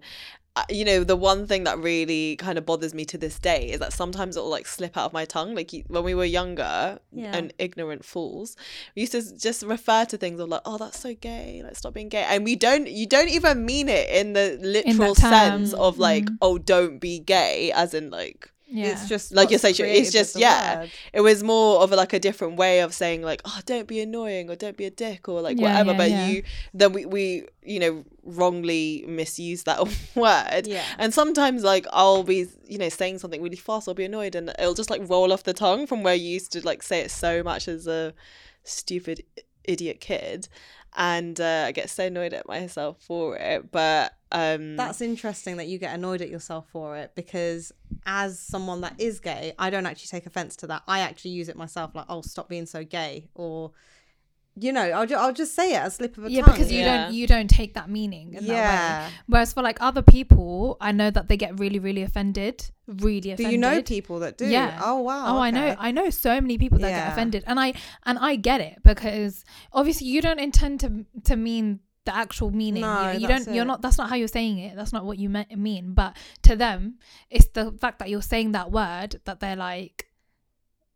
You 0.70 0.86
know, 0.86 1.04
the 1.04 1.16
one 1.16 1.48
thing 1.48 1.64
that 1.66 1.78
really 1.80 2.36
kind 2.38 2.58
of 2.58 2.66
bothers 2.66 2.94
me 2.94 3.06
to 3.06 3.18
this 3.18 3.40
day 3.40 3.70
is 3.72 3.80
that 3.80 3.94
sometimes 3.94 4.38
it 4.38 4.42
will 4.42 4.50
like 4.50 4.68
slip 4.68 4.98
out 4.98 5.06
of 5.06 5.14
my 5.14 5.26
tongue. 5.26 5.56
Like 5.56 5.72
when 5.88 6.04
we 6.04 6.14
were 6.16 6.26
younger 6.26 7.00
Yeah. 7.14 7.36
and 7.36 7.54
ignorant 7.60 8.04
fools, 8.06 8.56
we 8.96 9.02
used 9.02 9.12
to 9.14 9.38
just 9.38 9.64
refer 9.64 10.06
to 10.06 10.18
things 10.18 10.40
of 10.40 10.50
like, 10.50 10.62
"Oh, 10.66 10.78
that's 10.78 11.00
so 11.00 11.14
gay," 11.14 11.62
like 11.64 11.76
stop 11.76 11.94
being 11.94 12.10
gay, 12.10 12.24
and 12.24 12.44
we 12.44 12.56
don't. 12.56 12.88
You 12.88 13.06
don't 13.08 13.30
even 13.30 13.66
mean 13.66 13.90
it 13.90 14.10
in 14.10 14.34
the 14.34 14.58
literal 14.62 15.16
term, 15.16 15.32
sense 15.32 15.74
of 15.74 15.98
like, 16.00 16.26
mm. 16.26 16.38
"Oh, 16.42 16.58
don't 16.58 17.00
be 17.00 17.20
gay," 17.20 17.72
as 17.72 17.94
in 17.94 18.10
like 18.10 18.52
yeah 18.70 18.88
It's 18.92 19.08
just 19.08 19.32
Like 19.34 19.50
you're 19.50 19.60
saying, 19.60 19.76
it's 19.80 20.12
just- 20.12 20.36
yeah. 20.36 20.80
word. 20.82 20.92
it 21.14 21.22
was 21.22 21.42
more 21.44 21.82
of 21.82 21.92
a, 21.92 21.96
like 21.96 22.14
a 22.14 22.20
different 22.20 22.58
way 22.58 22.82
of 22.82 22.94
saying 22.94 23.22
like, 23.22 23.42
"Oh, 23.46 23.60
don't 23.66 23.88
be 23.88 24.00
annoying" 24.02 24.50
or 24.50 24.56
"Don't 24.56 24.76
be 24.78 24.86
a 24.86 24.90
dick" 24.90 25.30
or 25.30 25.42
like 25.42 25.58
Yeah, 25.58 25.70
whatever. 25.82 25.92
yeah, 25.92 25.98
but 25.98 26.10
yeah. 26.12 26.28
you 26.28 26.44
then 26.74 26.92
we 26.94 27.06
we 27.06 27.46
you 27.64 27.80
know 27.80 28.04
wrongly 28.24 29.06
misuse 29.08 29.64
that 29.64 29.80
word. 30.16 30.68
Yeah. 30.68 30.84
And 30.98 31.14
sometimes 31.14 31.64
like 31.64 31.86
I'll 31.94 32.24
be 32.24 32.48
you 32.68 32.78
know 32.78 32.90
saying 32.90 33.20
something 33.20 33.42
really 33.42 33.56
fast, 33.56 33.88
I'll 33.88 33.94
be 33.94 34.06
annoyed, 34.06 34.36
and 34.36 34.50
it'll 34.60 34.74
just 34.74 34.90
like 34.90 35.02
roll 35.10 35.32
off 35.32 35.44
the 35.44 35.54
tongue 35.54 35.88
from 35.88 36.04
where 36.04 36.16
you 36.16 36.30
used 36.30 36.52
to 36.54 36.66
like 36.66 36.84
say 36.84 37.00
it 37.00 37.12
so 37.12 37.44
much 37.44 37.68
as 37.68 37.88
a 37.88 38.14
stupid 38.64 39.24
idiot 39.64 40.00
kid. 40.00 40.48
And 40.98 41.39
uh, 41.39 41.66
I 41.68 41.72
get 41.72 41.89
so 41.89 42.06
annoyed 42.08 42.34
at 42.34 42.48
myself 42.48 42.98
for 43.01 43.38
it. 43.38 43.72
But 43.72 44.13
um, 44.32 44.75
That's 44.75 45.00
interesting 45.00 45.58
that 45.58 45.68
you 45.68 45.77
get 45.77 45.94
annoyed 45.94 46.22
at 46.22 46.30
yourself 46.30 46.68
for 46.72 46.98
it 46.98 47.12
because 47.16 47.72
as 48.06 48.39
someone 48.39 48.82
that 48.82 48.96
is 48.98 49.20
gay, 49.20 49.54
I 49.60 49.70
don't 49.70 49.86
actually 49.86 50.08
take 50.08 50.25
offense 50.25 50.56
to 50.58 50.68
that. 50.68 50.82
I 50.88 51.00
actually 51.00 51.32
use 51.32 51.50
it 51.50 51.56
myself 51.56 51.94
like, 51.94 52.08
oh, 52.10 52.22
stop 52.22 52.50
being 52.50 52.66
so 52.66 52.84
gay 52.84 53.30
or 53.36 53.72
you 54.60 54.72
know, 54.74 54.82
I'll, 54.82 55.06
ju- 55.06 55.16
I'll 55.16 55.34
just 55.34 55.54
say 55.54 55.76
it 55.76 55.86
a 55.86 55.92
slip 55.92 56.18
of 56.18 56.26
a 56.26 56.32
yeah, 56.32 56.42
tongue. 56.42 56.54
because 56.54 56.72
you 56.72 56.80
Yeah. 56.80 57.06
don't 57.06 57.14
you 57.14 57.28
don't 57.28 57.48
take 57.50 57.74
that 57.76 57.90
meaning. 57.90 58.34
In 58.34 58.46
That 58.46 58.50
way. 58.50 58.56
yeah. 58.56 59.10
Whereas 59.28 59.54
for 59.54 59.62
like 59.62 59.78
other 59.82 60.02
people, 60.02 60.78
I 60.82 60.92
know 60.92 61.10
that 61.12 61.28
they 61.28 61.38
get 61.38 61.60
really 61.60 61.80
really 61.80 62.02
offended, 62.04 62.70
really 62.88 63.36
Do 63.36 63.44
you 63.50 63.58
know 63.58 63.82
people 63.82 64.20
that 64.20 64.38
do? 64.38 64.48
Yeah. 64.48 64.80
Oh 64.84 65.02
wow. 65.02 65.38
Oh, 65.38 65.40
I 65.40 65.52
know. 65.52 65.76
I 65.78 65.92
know 65.92 66.10
so 66.10 66.42
many 66.42 66.58
people 66.58 66.80
that 66.80 66.90
get 66.90 67.12
offended, 67.14 67.44
and 67.48 67.60
I 67.60 67.74
and 68.06 68.18
I 68.20 68.36
get 68.36 68.60
it 68.62 68.82
because 68.84 69.46
obviously 69.74 70.08
you 70.08 70.22
don't 70.22 70.40
intend 70.40 70.80
to 70.82 71.06
to 71.26 71.36
mean 71.36 71.80
the 72.06 72.16
actual 72.16 72.52
meaning. 72.52 72.82
No, 72.82 73.12
you, 73.12 73.20
you 73.20 73.28
that's 73.28 73.46
don't. 73.46 73.54
You're 73.56 73.66
not. 73.66 73.82
That's 73.82 73.98
not 73.98 74.10
how 74.10 74.16
you're 74.16 74.30
saying 74.30 74.58
it. 74.60 74.76
That's 74.76 74.94
not 74.94 75.04
what 75.06 75.18
you 75.20 75.30
me- 75.30 75.46
mean. 75.56 75.94
But 75.94 76.16
to 76.44 76.56
them, 76.56 77.00
it's 77.30 77.48
the 77.48 77.74
fact 77.74 78.00
that 78.00 78.10
you're 78.10 78.22
saying 78.22 78.54
that 78.54 78.72
word 78.72 79.20
that 79.26 79.40
they're 79.42 79.58
like, 79.58 80.08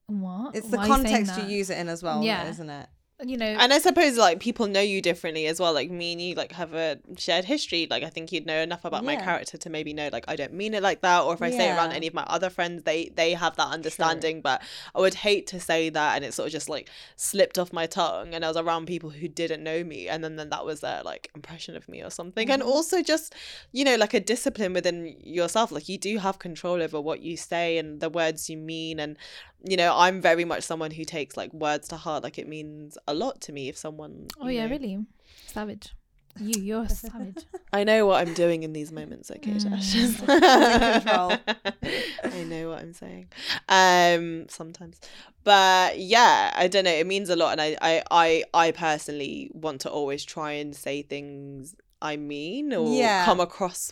what? 0.08 0.56
It's 0.56 0.68
the 0.70 0.78
Why 0.78 0.84
are 0.84 0.88
you 0.88 0.94
context 0.96 1.36
you 1.38 1.44
that?" 1.44 1.50
use 1.52 1.70
it 1.70 1.78
in 1.78 1.90
as 1.90 2.02
well, 2.02 2.24
Yeah. 2.24 2.44
yeah. 2.44 2.50
isn't 2.50 2.70
it? 2.70 2.88
You 3.24 3.38
know. 3.38 3.46
And 3.46 3.72
I 3.72 3.80
suppose 3.80 4.18
like 4.18 4.40
people 4.40 4.68
know 4.68 4.82
you 4.82 5.02
differently 5.02 5.46
as 5.48 5.60
well. 5.60 5.74
Like 5.74 5.92
me 5.92 6.14
and 6.14 6.22
you 6.22 6.36
like 6.36 6.52
have 6.54 6.74
a 6.74 6.98
shared 7.18 7.46
history. 7.46 7.88
Like 7.90 8.04
I 8.04 8.10
think 8.10 8.32
you'd 8.32 8.46
know 8.46 8.62
enough 8.62 8.84
about 8.86 9.04
my 9.04 9.16
character 9.16 9.58
to 9.58 9.70
maybe 9.70 9.94
know 9.94 10.10
like 10.12 10.26
I 10.28 10.36
don't 10.36 10.54
mean 10.54 10.74
it 10.74 10.82
like 10.82 11.02
that. 11.02 11.22
Or 11.22 11.34
if 11.34 11.42
I 11.42 11.52
say 11.52 11.70
it 11.70 11.74
around 11.74 11.92
any 11.92 12.08
of 12.08 12.14
my 12.14 12.24
other 12.24 12.50
friends, 12.50 12.84
they 12.84 13.12
they 13.16 13.34
have 13.34 13.56
that 13.58 13.68
understanding. 13.68 14.42
But 14.42 14.62
I 14.96 15.00
would 15.00 15.14
hate 15.14 15.46
to 15.48 15.60
say 15.60 15.90
that 15.90 16.16
and 16.16 16.26
it 16.26 16.34
sort 16.34 16.48
of 16.48 16.52
just 16.54 16.70
like 16.70 16.90
slipped 17.16 17.60
off 17.60 17.72
my 17.74 17.86
tongue 17.86 18.34
and 18.34 18.44
I 18.44 18.48
was 18.48 18.58
around 18.58 18.86
people 18.88 19.10
who 19.12 19.28
didn't 19.28 19.64
know 19.64 19.84
me 19.84 20.08
and 20.08 20.24
then, 20.24 20.36
then 20.38 20.50
that 20.50 20.66
was 20.66 20.80
their 20.82 21.04
like 21.04 21.30
impression 21.36 21.76
of 21.76 21.88
me 21.90 22.02
or 22.02 22.10
something. 22.10 22.50
And 22.50 22.62
Mm-hmm. 22.62 22.72
also 22.72 23.02
just, 23.02 23.34
you 23.72 23.84
know, 23.84 23.96
like 23.96 24.14
a 24.14 24.20
discipline 24.20 24.74
within 24.74 25.16
yourself. 25.24 25.72
Like 25.72 25.90
you 25.90 25.98
do 25.98 26.18
have 26.20 26.40
control 26.40 26.82
over 26.82 27.00
what 27.02 27.22
you 27.22 27.38
say 27.38 27.78
and 27.78 28.00
the 28.00 28.10
words 28.10 28.50
you 28.50 28.58
mean 28.58 29.00
and 29.00 29.18
you 29.64 29.78
know, 29.78 29.94
I'm 29.96 30.22
very 30.22 30.46
much 30.46 30.64
someone 30.64 30.92
who 30.92 31.06
takes 31.06 31.38
like 31.38 31.54
words 31.54 31.88
to 31.90 31.98
heart. 31.98 32.24
Like 32.24 32.38
it 32.40 32.48
means 32.48 32.98
a 33.08 33.14
lot 33.14 33.42
to 33.42 33.52
me 33.54 33.70
if 33.70 33.78
someone. 33.78 34.28
oh 34.40 34.48
yeah, 34.48 34.66
know- 34.66 34.72
really 34.72 35.06
savage. 35.48 35.94
You, 36.40 36.62
you're 36.62 36.88
savage. 37.04 37.44
I 37.74 37.84
know 37.84 38.06
what 38.06 38.26
I'm 38.26 38.34
doing 38.34 38.64
in 38.64 38.72
these 38.72 38.90
moments, 38.92 39.30
okay, 39.32 39.52
Mm. 39.52 41.04
Control. 41.04 41.34
I 42.24 42.44
know 42.46 42.70
what 42.70 42.80
I'm 42.80 42.94
saying. 42.94 43.28
Um, 43.68 44.48
sometimes, 44.48 45.02
but 45.44 46.00
yeah, 46.00 46.52
I 46.56 46.68
don't 46.70 46.86
know. 46.86 46.92
It 46.92 47.06
means 47.06 47.30
a 47.30 47.36
lot, 47.36 47.52
and 47.52 47.62
I, 47.62 47.78
I, 47.82 48.04
I, 48.10 48.44
I 48.54 48.72
personally 48.72 49.52
want 49.54 49.82
to 49.82 49.90
always 49.90 50.24
try 50.24 50.54
and 50.54 50.74
say 50.76 51.02
things 51.02 51.76
I 52.02 52.16
mean 52.16 52.74
or 52.74 52.96
Yeah. 52.96 53.26
come 53.26 53.40
across 53.42 53.92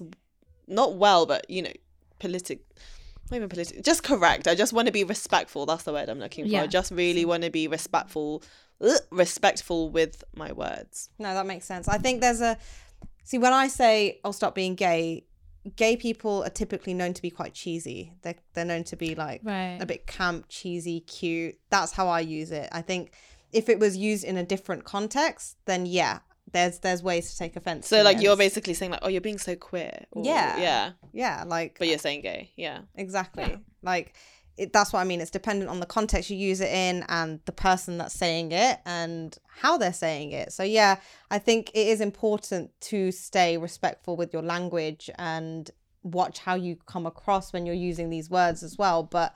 not 0.67 0.95
well, 0.95 1.25
but 1.25 1.49
you 1.49 1.61
know, 1.63 1.73
politic. 2.19 2.61
Not 3.31 3.37
even 3.37 3.49
political, 3.49 3.81
just 3.83 4.03
correct. 4.03 4.47
I 4.47 4.55
just 4.55 4.73
want 4.73 4.87
to 4.87 4.91
be 4.91 5.03
respectful. 5.03 5.65
That's 5.65 5.83
the 5.83 5.93
word 5.93 6.09
I'm 6.09 6.19
looking 6.19 6.45
for. 6.45 6.51
Yeah. 6.51 6.63
I 6.63 6.67
just 6.67 6.91
really 6.91 7.25
want 7.25 7.43
to 7.43 7.49
be 7.51 7.67
respectful, 7.67 8.43
respectful 9.11 9.89
with 9.89 10.23
my 10.35 10.51
words. 10.51 11.09
No, 11.19 11.33
that 11.33 11.45
makes 11.45 11.65
sense. 11.65 11.87
I 11.87 11.97
think 11.97 12.21
there's 12.21 12.41
a 12.41 12.57
see 13.23 13.37
when 13.37 13.53
I 13.53 13.67
say 13.67 14.19
I'll 14.23 14.33
stop 14.33 14.55
being 14.55 14.75
gay, 14.75 15.25
gay 15.75 15.95
people 15.97 16.43
are 16.43 16.49
typically 16.49 16.93
known 16.93 17.13
to 17.13 17.21
be 17.21 17.29
quite 17.29 17.53
cheesy. 17.53 18.13
They're 18.21 18.35
they're 18.53 18.65
known 18.65 18.83
to 18.85 18.95
be 18.95 19.15
like 19.15 19.41
Right. 19.43 19.77
a 19.79 19.85
bit 19.85 20.07
camp, 20.07 20.45
cheesy, 20.49 21.01
cute. 21.01 21.57
That's 21.69 21.91
how 21.91 22.07
I 22.07 22.21
use 22.21 22.51
it. 22.51 22.69
I 22.71 22.81
think 22.81 23.11
if 23.51 23.69
it 23.69 23.79
was 23.79 23.97
used 23.97 24.23
in 24.23 24.37
a 24.37 24.43
different 24.43 24.83
context, 24.83 25.57
then 25.65 25.85
yeah, 25.85 26.19
there's 26.51 26.79
there's 26.79 27.03
ways 27.03 27.31
to 27.31 27.37
take 27.37 27.55
offense. 27.55 27.87
So 27.87 28.01
like 28.03 28.21
you're 28.21 28.37
basically 28.37 28.73
saying 28.73 28.91
like, 28.91 29.01
oh, 29.03 29.09
you're 29.09 29.21
being 29.21 29.37
so 29.37 29.55
queer. 29.55 30.05
or- 30.11 30.23
Yeah. 30.25 30.59
yeah, 30.59 30.91
yeah, 31.13 31.43
like 31.47 31.77
but 31.79 31.87
you're 31.87 31.97
saying 31.99 32.21
gay. 32.21 32.51
Yeah. 32.55 32.79
exactly 32.95 33.57
like 33.81 34.13
it, 34.57 34.73
that's 34.73 34.91
what 34.91 34.99
I 34.99 35.05
mean. 35.05 35.21
It's 35.21 35.31
dependent 35.31 35.69
on 35.69 35.79
the 35.79 35.85
context 35.85 36.29
you 36.29 36.35
use 36.35 36.59
it 36.59 36.69
in 36.69 37.05
and 37.07 37.39
the 37.45 37.53
person 37.53 37.97
that's 37.97 38.13
saying 38.13 38.51
it 38.51 38.79
and 38.85 39.37
how 39.47 39.77
they're 39.77 39.93
saying 39.93 40.33
it. 40.33 40.51
So 40.51 40.63
yeah, 40.63 40.97
I 41.31 41.39
think 41.39 41.69
it 41.73 41.87
is 41.87 42.01
important 42.01 42.71
to 42.81 43.11
stay 43.13 43.57
respectful 43.57 44.17
with 44.17 44.33
your 44.33 44.41
language 44.41 45.09
and 45.17 45.71
watch 46.03 46.39
how 46.39 46.55
you 46.55 46.77
come 46.87 47.05
across 47.05 47.53
when 47.53 47.65
you're 47.65 47.75
using 47.75 48.09
these 48.09 48.29
words 48.29 48.61
as 48.63 48.77
well. 48.77 49.01
But 49.03 49.33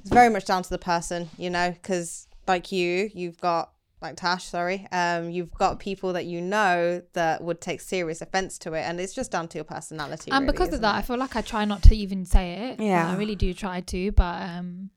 it's 0.00 0.10
very 0.10 0.28
much 0.28 0.44
down 0.44 0.62
to 0.62 0.70
the 0.70 0.78
person, 0.78 1.30
you 1.38 1.48
know, 1.48 1.70
because 1.70 2.26
like 2.46 2.70
you, 2.70 3.10
you've 3.14 3.40
got 3.40 3.72
like 4.02 4.16
Tash, 4.16 4.44
sorry, 4.44 4.86
um, 4.92 5.30
you've 5.30 5.52
got 5.52 5.78
people 5.78 6.14
that 6.14 6.24
you 6.26 6.40
know 6.40 7.02
that 7.12 7.42
would 7.42 7.60
take 7.60 7.80
serious 7.80 8.20
offense 8.20 8.58
to 8.58 8.72
it, 8.72 8.80
and 8.80 9.00
it's 9.00 9.14
just 9.14 9.30
down 9.30 9.48
to 9.48 9.58
your 9.58 9.64
personality. 9.64 10.30
and 10.30 10.42
really, 10.42 10.52
because 10.52 10.68
of 10.68 10.74
isn't 10.74 10.82
that, 10.82 10.94
I 10.94 11.02
feel 11.02 11.18
like 11.18 11.36
I 11.36 11.42
try 11.42 11.64
not 11.64 11.82
to 11.84 11.94
even 11.94 12.24
say 12.24 12.70
it. 12.70 12.80
Yeah. 12.80 13.10
I 13.10 13.16
really 13.16 13.36
do 13.36 13.52
try 13.52 13.80
to, 13.80 14.12
but 14.12 14.42
um, 14.42 14.90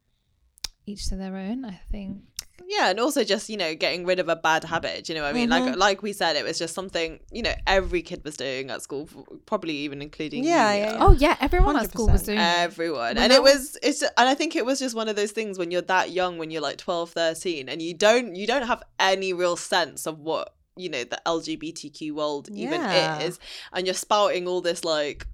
each 0.86 1.10
to 1.10 1.16
their 1.16 1.36
own. 1.36 1.66
I 1.66 1.80
think. 1.92 2.22
Yeah, 2.68 2.90
and 2.90 3.00
also 3.00 3.24
just 3.24 3.50
you 3.50 3.58
know 3.58 3.76
getting 3.76 4.06
rid 4.06 4.20
of 4.20 4.30
a 4.30 4.36
bad 4.36 4.64
habit. 4.64 5.06
do 5.06 5.14
You 5.14 5.20
know 5.20 5.24
what 5.26 5.32
I 5.32 5.34
mean? 5.34 5.50
Mm-hmm. 5.50 5.68
Like 5.72 5.78
like 5.78 6.02
we 6.04 6.14
said, 6.14 6.36
it 6.36 6.46
was 6.46 6.58
just 6.60 6.74
something 6.74 7.20
you 7.32 7.42
know 7.42 7.54
every 7.68 8.02
kid 8.02 8.24
was 8.24 8.38
doing 8.38 8.70
at 8.70 8.82
school, 8.82 9.10
probably 9.46 9.74
even 9.78 10.02
including 10.02 10.44
Yeah, 10.44 10.74
yeah, 10.74 10.92
yeah. 10.94 10.98
Oh 11.02 11.12
yeah, 11.14 11.36
everyone 11.42 11.76
at 11.78 11.90
school 11.90 12.08
was 12.10 12.24
doing 12.24 12.38
everyone 12.40 13.16
When 13.16 13.18
and 13.18 13.34
I 13.34 13.38
it 13.38 13.44
was- 13.44 13.54
was 13.54 13.78
it's 13.84 14.02
and 14.02 14.30
i 14.30 14.34
think 14.34 14.56
it 14.56 14.66
was 14.66 14.80
just 14.80 14.96
one 14.96 15.08
of 15.10 15.16
those 15.16 15.32
things 15.32 15.58
when 15.60 15.70
you're 15.72 15.82
that 15.84 16.12
young 16.12 16.38
when 16.38 16.50
you're 16.52 16.62
like 16.62 16.78
12 16.78 17.12
13 17.12 17.70
and 17.70 17.82
you 17.82 17.94
don't 17.94 18.36
you 18.36 18.48
don't 18.48 18.64
have 18.66 18.82
any 19.00 19.34
real 19.34 19.56
sense 19.56 20.06
of 20.08 20.20
what 20.20 20.54
you 20.76 20.90
know 20.90 21.04
the 21.04 21.20
lgbtq 21.26 22.12
world 22.14 22.50
even 22.50 22.82
Yeah. 22.82 23.20
is 23.20 23.40
and 23.74 23.86
you're 23.86 23.94
spouting 23.94 24.48
all 24.48 24.62
this 24.62 24.84
like 24.84 25.26
l- 25.28 25.33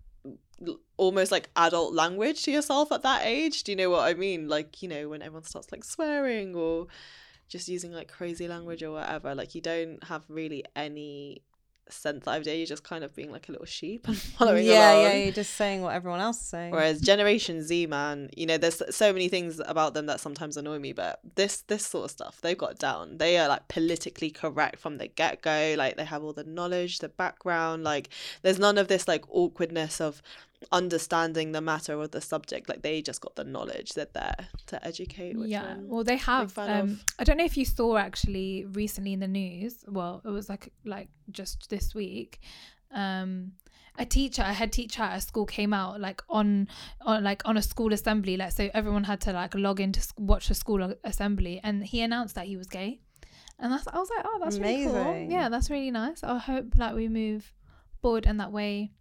almost 1.00 1.32
like 1.32 1.50
adult 1.56 1.94
language 1.94 2.44
to 2.44 2.52
yourself 2.52 2.92
at 2.92 3.04
that 3.04 3.22
age 3.24 3.64
do 3.64 3.72
you 3.72 3.76
know 3.76 3.90
what 3.90 4.02
i 4.02 4.14
mean 4.14 4.50
like 4.50 4.82
you 4.82 4.90
know 4.90 5.08
when 5.08 5.22
everyone 5.22 5.44
starts 5.44 5.72
like 5.72 5.84
swearing 5.84 6.54
or 6.56 6.88
just 7.48 7.70
using 7.70 7.94
like 7.94 8.10
crazy 8.12 8.48
language 8.50 8.84
or 8.84 8.92
whatever 8.92 9.34
like 9.34 9.56
you 9.56 9.62
don't 9.62 10.04
have 10.04 10.26
really 10.28 10.64
any 10.76 11.42
sense 11.92 12.28
of 12.28 12.34
idea 12.34 12.56
you're 12.56 12.66
just 12.66 12.84
kind 12.84 13.04
of 13.04 13.16
being 13.16 13.32
like 13.32 13.50
a 13.50 13.52
little 13.52 13.66
sheep 13.66 14.08
and 14.08 14.18
following 14.18 14.66
yeah, 14.66 14.92
along 14.92 15.04
yeah, 15.04 15.14
you're 15.24 15.32
just 15.32 15.56
saying 15.56 15.82
what 15.82 15.94
everyone 15.94 16.20
else 16.20 16.40
is 16.40 16.46
saying. 16.46 16.72
Whereas 16.72 17.02
Generation 17.02 17.62
Z, 17.62 17.88
man, 17.88 18.30
you 18.36 18.46
know, 18.46 18.58
there's 18.58 18.82
so 18.96 19.12
many 19.12 19.28
things 19.28 19.60
about 19.66 19.94
them 19.94 20.06
that 20.06 20.20
sometimes 20.20 20.58
annoy 20.58 20.80
me, 20.80 20.94
but 20.94 21.20
this 21.36 21.62
this 21.62 21.86
sort 21.86 22.06
of 22.06 22.12
stuff 22.12 22.40
they've 22.42 22.58
got 22.58 22.78
down. 22.78 23.18
They 23.18 23.38
are 23.38 23.48
like 23.48 23.68
politically 23.68 24.30
correct 24.30 24.80
from 24.80 24.98
the 24.98 25.08
get 25.08 25.42
go. 25.42 25.76
Like 25.78 25.98
they 25.98 26.06
have 26.06 26.24
all 26.24 26.34
the 26.34 26.44
knowledge, 26.44 27.00
the 27.00 27.10
background. 27.10 27.84
Like 27.84 28.10
there's 28.42 28.60
none 28.60 28.78
of 28.78 28.88
this 28.88 29.08
like 29.08 29.24
awkwardness 29.30 30.00
of 30.00 30.22
understanding 30.72 31.52
the 31.52 31.62
matter 31.62 31.96
or 31.96 32.08
the 32.08 32.22
subject. 32.22 32.70
Like 32.70 32.82
they 32.82 33.02
just 33.02 33.22
got 33.22 33.36
the 33.36 33.44
knowledge. 33.44 33.94
That 33.94 34.14
they're 34.14 34.36
there 34.38 34.48
to 34.68 34.88
educate. 34.88 35.38
Which 35.38 35.50
yeah 35.50 35.64
I'm 35.64 35.88
well 35.88 36.04
they 36.04 36.18
have 36.18 36.58
um 36.58 36.70
of. 36.70 37.04
i 37.20 37.24
don't 37.24 37.38
know 37.38 37.46
if 37.46 37.58
you 37.58 37.66
saw 37.66 37.98
actually 37.98 38.66
recently 38.72 39.14
in 39.14 39.20
the 39.20 39.28
news 39.28 39.84
well 39.88 40.22
it 40.26 40.30
was 40.30 40.50
like 40.50 40.72
like 40.86 41.10
just 41.32 41.70
this 41.70 41.94
week 41.96 42.40
um 42.92 43.54
a 43.98 44.06
teacher 44.06 44.42
a 44.42 44.54
head 44.54 44.72
teacher 44.72 45.04
at 45.04 45.18
a 45.18 45.22
school 45.22 45.46
came 45.46 45.74
out 45.74 46.00
like 46.00 46.22
on 46.30 46.68
on 47.02 47.24
like 47.24 47.42
on 47.46 47.58
a 47.58 47.62
school 47.62 47.94
assembly 47.94 48.38
like 48.38 48.52
so 48.52 48.70
everyone 48.74 49.04
had 49.04 49.20
to 49.22 49.34
like 49.34 49.54
log 49.56 49.80
in 49.80 49.92
to 49.92 50.02
watch 50.18 50.48
the 50.48 50.56
school 50.56 50.94
assembly 51.04 51.60
and 51.64 51.84
he 51.84 52.02
announced 52.02 52.36
that 52.36 52.46
he 52.46 52.56
was 52.58 52.68
gay 52.68 53.00
and 53.60 53.72
that's 53.72 53.88
i 53.88 53.98
was 53.98 54.10
like 54.16 54.26
oh 54.26 54.40
that's 54.42 54.58
really 54.58 54.86
cool 54.86 54.96
Amazing. 54.96 55.32
yeah 55.32 55.50
that's 55.50 55.70
really 55.70 55.92
nice 55.92 56.24
i 56.24 56.38
hope 56.38 56.76
that 56.76 56.96
we 56.96 57.08
move 57.08 57.52
forward 58.02 58.26
in 58.26 58.38
that 58.38 58.52
way 58.52 58.92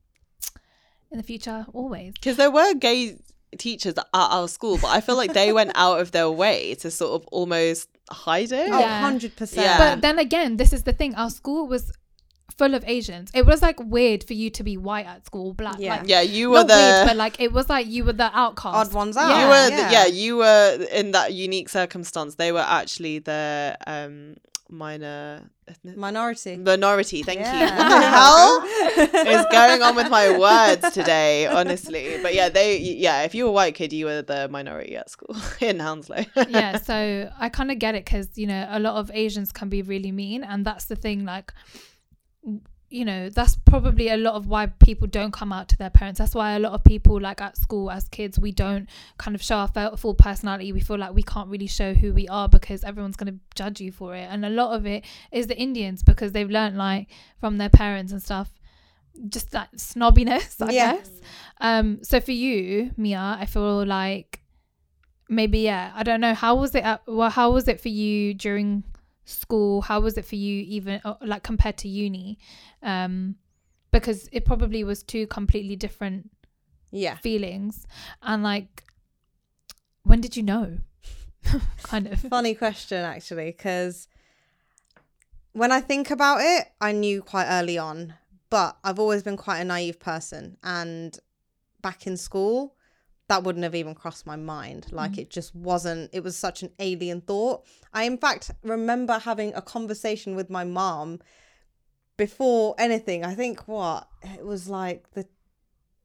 in 1.11 1.17
the 1.19 1.23
future 1.25 1.67
always 1.73 2.13
because 2.15 2.37
there 2.37 2.51
were 2.51 2.75
gay 2.75 3.17
teachers 3.57 3.95
at 3.97 4.07
our 4.13 4.47
school, 4.49 4.77
but 4.79 4.89
I 4.89 5.01
feel 5.01 5.17
like 5.17 5.33
they 5.33 5.53
went 5.53 5.73
out 5.75 6.01
of 6.01 6.13
their 6.13 6.31
way 6.31 6.75
to 6.77 6.91
sort 6.91 7.21
of 7.21 7.27
almost 7.29 7.89
hide 8.11 8.53
it. 8.53 8.71
Oh, 8.71 8.79
Yeah. 8.79 9.11
100%. 9.11 9.57
Yeah. 9.57 9.79
But 9.79 10.03
then 10.03 10.19
again, 10.19 10.59
this 10.59 10.73
is 10.73 10.83
the 10.83 10.93
thing. 10.93 11.15
Our 11.15 11.31
school 11.31 11.67
was 11.67 11.91
full 12.59 12.75
of 12.75 12.85
Asians. 12.87 13.31
It 13.35 13.47
was 13.47 13.63
like 13.63 13.79
weird 13.81 14.23
for 14.25 14.35
you 14.35 14.51
to 14.51 14.63
be 14.63 14.77
white 14.77 15.07
at 15.07 15.25
school, 15.25 15.55
black. 15.55 15.77
Yeah. 15.79 15.97
Like, 15.99 16.09
Yeah, 16.09 16.21
you 16.21 16.51
were 16.51 16.65
the 16.65 16.75
weird, 16.75 17.07
but 17.07 17.17
like 17.17 17.41
it 17.41 17.53
was 17.53 17.69
like 17.71 17.87
you 17.87 18.05
were 18.05 18.13
the 18.13 18.31
outcast. 18.37 18.91
Odd 18.91 18.93
ones 18.95 19.17
out. 19.17 19.29
you 19.31 19.35
Yeah. 19.35 19.49
were 19.49 19.69
yeah. 19.71 19.87
The, 19.87 19.93
yeah 19.93 20.07
you 20.07 20.37
were 20.37 20.87
in 20.93 21.13
that 21.13 21.33
unique 21.33 21.69
circumstance 21.71 22.35
they 22.35 22.53
were 22.53 22.65
actually 22.67 23.21
the 23.21 23.79
um 23.87 24.37
minor 24.71 25.49
Minority. 25.97 26.57
minority 26.57 27.23
thank 27.23 27.41
Yeah. 27.41 27.53
you 27.53 27.79
what 27.79 28.01
the 28.01 28.09
hell 28.19 29.37
is 29.37 29.47
going 29.51 29.83
on 29.83 29.95
with 29.97 30.11
my 30.11 30.37
words 30.39 30.93
today 30.95 31.47
honestly 31.47 32.19
but 32.23 32.35
yeah 32.35 32.49
they 32.49 32.79
yeah 32.79 33.23
if 33.23 33.35
you 33.35 33.45
were 33.45 33.51
a 33.51 33.53
white 33.53 33.75
kid 33.75 33.93
you 33.93 34.05
were 34.07 34.23
the 34.23 34.49
minority 34.49 34.95
at 34.97 35.09
school 35.11 35.37
in 35.61 35.79
hounslow 35.79 36.25
yeah, 36.49 36.77
so 36.91 37.31
I 37.39 37.49
kind 37.49 37.71
of 37.71 37.79
get 37.79 37.95
it 37.95 38.05
because 38.05 38.29
you 38.37 38.47
know 38.47 38.67
a 38.71 38.79
lot 38.79 38.97
of 38.97 39.11
Asians 39.15 39.53
can 39.53 39.69
be 39.69 39.81
really 39.83 40.13
mean, 40.13 40.45
and 40.45 40.65
that's 40.65 40.87
the 40.87 40.97
thing. 40.97 41.25
Like 41.25 41.53
you 42.91 43.05
know 43.05 43.29
that's 43.29 43.55
probably 43.57 44.09
a 44.09 44.17
lot 44.17 44.35
of 44.35 44.47
why 44.47 44.67
people 44.67 45.07
don't 45.07 45.31
come 45.33 45.53
out 45.53 45.69
to 45.69 45.77
their 45.77 45.91
parents. 45.91 46.19
That's 46.19 46.35
why 46.35 46.53
a 46.53 46.59
lot 46.59 46.73
of 46.73 46.83
people 46.85 47.21
like 47.21 47.41
at 47.41 47.57
school 47.59 47.91
as 47.91 48.09
kids 48.09 48.39
we 48.39 48.51
don't 48.51 48.89
kind 49.19 49.35
of 49.35 49.43
show 49.43 49.57
our 49.77 49.97
full 49.97 50.15
personality. 50.15 50.73
We 50.73 50.81
feel 50.81 50.97
like 50.99 51.13
we 51.15 51.23
can't 51.23 51.49
really 51.51 51.67
show 51.67 51.93
who 51.95 52.15
we 52.15 52.27
are 52.29 52.49
because 52.49 52.85
everyone's 52.85 53.17
going 53.17 53.33
to 53.35 53.39
judge 53.55 53.81
you 53.81 53.93
for 53.93 54.15
it. 54.15 54.27
And 54.31 54.45
a 54.45 54.51
lot 54.51 54.75
of 54.75 54.87
it 54.87 55.05
is 55.33 55.47
the 55.49 55.57
indians 55.59 56.03
because 56.03 56.33
they've 56.33 56.49
learned 56.51 56.79
like 56.79 57.09
from 57.41 57.59
their 57.59 57.69
parents 57.69 58.11
and 58.13 58.23
stuff 58.23 58.51
just 59.29 59.51
that 59.51 59.69
snobbiness 59.77 60.63
i 60.67 60.71
Yeah. 60.71 60.93
guess. 60.97 61.11
Um 61.61 61.99
so 62.05 62.21
for 62.21 62.33
you 62.33 62.93
mia 62.97 63.37
i 63.41 63.47
feel 63.47 63.85
like 63.85 64.41
maybe 65.29 65.59
yeah 65.59 65.93
i 65.95 66.03
don't 66.03 66.21
know. 66.21 66.35
How 66.35 66.55
was 66.55 66.75
it 66.75 66.85
at, 66.85 67.03
well 67.07 67.29
how 67.31 67.51
was 67.51 67.69
it 67.69 67.81
for 67.81 67.89
you 67.91 68.33
during 68.33 68.85
school 69.29 69.83
how 69.83 70.01
was 70.01 70.17
it 70.17 70.25
for 70.25 70.37
you 70.37 70.63
even 70.67 71.01
uh, 71.05 71.15
like 71.21 71.43
compared 71.43 71.77
to 71.77 71.87
uni 71.89 72.39
um 72.83 73.37
because 73.91 74.29
it 74.33 74.45
probably 74.45 74.83
was 74.85 75.03
two 75.03 75.27
completely 75.27 75.77
different 75.77 76.31
Yeah. 76.91 77.17
feelings 77.17 77.87
and 78.23 78.43
like 78.43 78.85
when 80.03 80.21
did 80.21 80.37
you 80.37 80.43
know 80.43 80.79
kind 81.83 82.07
of 82.07 82.21
Funny 82.21 82.55
question, 82.55 83.05
actually, 83.05 83.51
because 83.51 84.09
when 85.53 85.73
I 85.73 85.81
think 85.81 86.11
about 86.11 86.39
it, 86.41 86.69
I 86.81 86.93
knew 86.93 87.23
quite 87.23 87.47
early 87.49 87.79
on, 87.79 88.15
but 88.51 88.77
I've 88.83 88.99
always 88.99 89.23
been 89.23 89.37
quite 89.37 89.59
a 89.61 89.65
naive 89.65 89.99
person. 90.01 90.57
And 90.63 91.19
back 91.81 92.07
in 92.07 92.17
school, 92.17 92.77
that 93.29 93.45
wouldn't 93.45 93.63
have 93.63 93.75
even 93.75 93.95
crossed 93.95 94.27
my 94.27 94.37
mind. 94.37 94.87
Like 94.91 95.19
it 95.19 95.29
just 95.31 95.55
wasn't, 95.55 96.09
it 96.13 96.25
was 96.25 96.37
such 96.37 96.63
an 96.63 96.71
alien 96.79 97.21
thought. 97.21 97.67
I, 97.93 98.05
in 98.05 98.17
fact, 98.19 98.51
remember 98.63 99.19
having 99.19 99.53
a 99.55 99.63
conversation 99.63 100.35
with 100.35 100.51
my 100.51 100.65
mom 100.65 101.21
before 102.17 102.75
anything. 102.79 103.25
I 103.25 103.35
think 103.35 103.69
what? 103.69 104.09
It 104.23 104.45
was 104.45 104.69
like 104.69 105.11
the, 105.13 105.27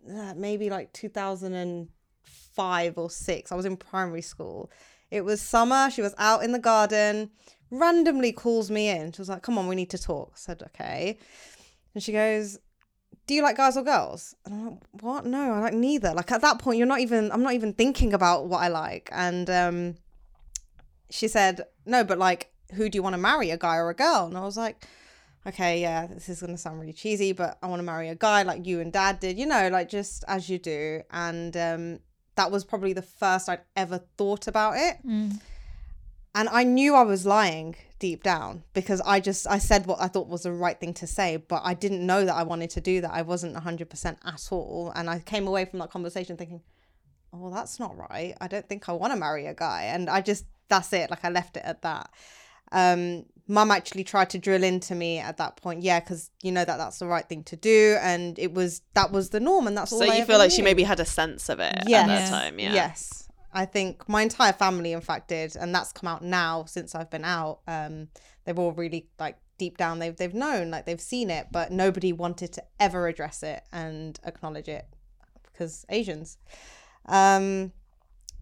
uh, 0.09 0.33
maybe 0.35 0.69
like 0.69 0.91
2005 0.93 2.97
or 2.97 3.09
six. 3.09 3.51
I 3.51 3.55
was 3.55 3.65
in 3.65 3.77
primary 3.77 4.21
school. 4.21 4.69
It 5.09 5.23
was 5.23 5.41
summer. 5.41 5.89
She 5.89 6.01
was 6.01 6.13
out 6.17 6.43
in 6.43 6.51
the 6.51 6.59
garden, 6.59 7.31
randomly 7.71 8.33
calls 8.33 8.69
me 8.69 8.89
in. 8.89 9.13
She 9.13 9.21
was 9.21 9.29
like, 9.29 9.43
Come 9.43 9.57
on, 9.57 9.67
we 9.67 9.75
need 9.75 9.91
to 9.91 9.97
talk. 9.97 10.31
I 10.33 10.37
said, 10.37 10.61
Okay. 10.61 11.17
And 11.93 12.03
she 12.03 12.11
goes, 12.11 12.59
Do 13.25 13.33
you 13.33 13.41
like 13.41 13.57
guys 13.57 13.77
or 13.77 13.83
girls? 13.83 14.35
And 14.45 14.53
I'm 14.53 14.65
like, 14.65 14.79
What? 15.01 15.25
No, 15.25 15.53
I 15.53 15.59
like 15.59 15.73
neither. 15.73 16.13
Like 16.13 16.31
at 16.31 16.41
that 16.41 16.59
point, 16.59 16.77
you're 16.77 16.87
not 16.87 16.99
even, 16.99 17.31
I'm 17.31 17.43
not 17.43 17.53
even 17.53 17.73
thinking 17.73 18.13
about 18.13 18.47
what 18.47 18.59
I 18.59 18.67
like. 18.67 19.09
And 19.11 19.49
um, 19.49 19.95
she 21.09 21.27
said, 21.27 21.61
No, 21.85 22.03
but 22.03 22.17
like, 22.17 22.51
who 22.73 22.89
do 22.89 22.97
you 22.97 23.03
want 23.03 23.13
to 23.13 23.21
marry, 23.21 23.49
a 23.51 23.57
guy 23.57 23.77
or 23.77 23.89
a 23.89 23.93
girl? 23.95 24.25
And 24.25 24.37
I 24.37 24.41
was 24.41 24.57
like, 24.57 24.85
Okay, 25.45 25.81
yeah, 25.81 26.07
this 26.07 26.29
is 26.29 26.39
going 26.39 26.53
to 26.53 26.57
sound 26.57 26.79
really 26.79 26.93
cheesy, 26.93 27.33
but 27.33 27.57
I 27.61 27.67
want 27.67 27.79
to 27.79 27.83
marry 27.83 28.09
a 28.09 28.15
guy 28.15 28.43
like 28.43 28.65
you 28.65 28.79
and 28.79 28.93
dad 28.93 29.19
did, 29.19 29.37
you 29.37 29.45
know, 29.45 29.69
like 29.69 29.89
just 29.89 30.23
as 30.27 30.49
you 30.49 30.57
do. 30.57 31.01
And 31.11 31.55
um, 31.57 31.99
that 32.35 32.51
was 32.51 32.63
probably 32.63 32.93
the 32.93 33.01
first 33.01 33.49
I'd 33.49 33.61
ever 33.75 33.99
thought 34.17 34.47
about 34.47 34.77
it. 34.77 34.97
Mm. 35.05 35.39
And 36.35 36.49
I 36.49 36.63
knew 36.63 36.95
I 36.95 37.03
was 37.03 37.25
lying 37.25 37.75
deep 38.07 38.21
down 38.21 38.63
because 38.73 38.99
I 39.05 39.21
just 39.21 39.47
I 39.47 39.59
said 39.59 39.85
what 39.85 40.01
I 40.01 40.07
thought 40.09 40.27
was 40.27 40.43
the 40.43 40.51
right 40.51 40.77
thing 40.77 40.93
to 40.95 41.07
say, 41.07 41.37
but 41.37 41.61
I 41.63 41.73
didn't 41.73 42.05
know 42.05 42.25
that 42.25 42.35
I 42.35 42.43
wanted 42.43 42.69
to 42.71 42.81
do 42.81 42.99
that. 43.01 43.11
I 43.13 43.21
wasn't 43.21 43.55
100% 43.55 44.17
at 44.33 44.47
all, 44.51 44.91
and 44.93 45.09
I 45.09 45.19
came 45.19 45.47
away 45.47 45.63
from 45.63 45.79
that 45.79 45.89
conversation 45.89 46.35
thinking, 46.35 46.61
"Oh, 47.31 47.37
well, 47.41 47.51
that's 47.51 47.79
not 47.79 47.95
right. 47.97 48.35
I 48.41 48.47
don't 48.49 48.67
think 48.67 48.89
I 48.89 48.91
want 48.91 49.13
to 49.13 49.19
marry 49.19 49.45
a 49.45 49.53
guy." 49.53 49.83
And 49.83 50.09
I 50.09 50.19
just 50.19 50.43
that's 50.67 50.91
it, 50.91 51.09
like 51.11 51.23
I 51.23 51.29
left 51.29 51.55
it 51.55 51.63
at 51.65 51.81
that. 51.83 52.09
Um 52.73 53.25
mum 53.47 53.71
actually 53.71 54.03
tried 54.03 54.29
to 54.31 54.37
drill 54.37 54.63
into 54.63 54.95
me 54.95 55.19
at 55.19 55.37
that 55.37 55.55
point. 55.63 55.81
Yeah, 55.81 55.99
cuz 56.01 56.29
you 56.41 56.51
know 56.51 56.65
that 56.65 56.77
that's 56.77 56.99
the 56.99 57.07
right 57.07 57.27
thing 57.31 57.43
to 57.45 57.55
do 57.55 57.97
and 58.01 58.37
it 58.39 58.51
was 58.53 58.81
that 58.95 59.11
was 59.11 59.29
the 59.29 59.39
norm 59.39 59.67
and 59.67 59.77
that's 59.77 59.93
all 59.93 59.99
So 59.99 60.05
I 60.05 60.15
you 60.15 60.21
ever 60.23 60.31
feel 60.31 60.37
like 60.39 60.51
she 60.51 60.61
maybe 60.61 60.83
had 60.83 60.99
a 60.99 61.05
sense 61.05 61.47
of 61.49 61.59
it 61.59 61.75
Yes. 61.87 62.01
at 62.01 62.07
that 62.07 62.29
time, 62.29 62.59
yeah. 62.59 62.73
Yes. 62.73 63.22
I 63.53 63.65
think 63.65 64.07
my 64.09 64.21
entire 64.21 64.53
family, 64.53 64.93
in 64.93 65.01
fact, 65.01 65.29
did, 65.29 65.55
and 65.55 65.73
that's 65.73 65.91
come 65.91 66.07
out 66.07 66.23
now 66.23 66.65
since 66.65 66.95
I've 66.95 67.09
been 67.09 67.25
out. 67.25 67.59
Um, 67.67 68.09
they've 68.45 68.57
all 68.57 68.71
really 68.71 69.07
like 69.19 69.37
deep 69.57 69.77
down 69.77 69.99
they've 69.99 70.15
they've 70.15 70.33
known, 70.33 70.71
like 70.71 70.85
they've 70.85 70.99
seen 70.99 71.29
it, 71.29 71.47
but 71.51 71.71
nobody 71.71 72.11
wanted 72.11 72.51
to 72.53 72.63
ever 72.79 73.07
address 73.07 73.43
it 73.43 73.63
and 73.71 74.19
acknowledge 74.25 74.67
it 74.67 74.85
because 75.51 75.85
Asians. 75.89 76.37
Um, 77.05 77.71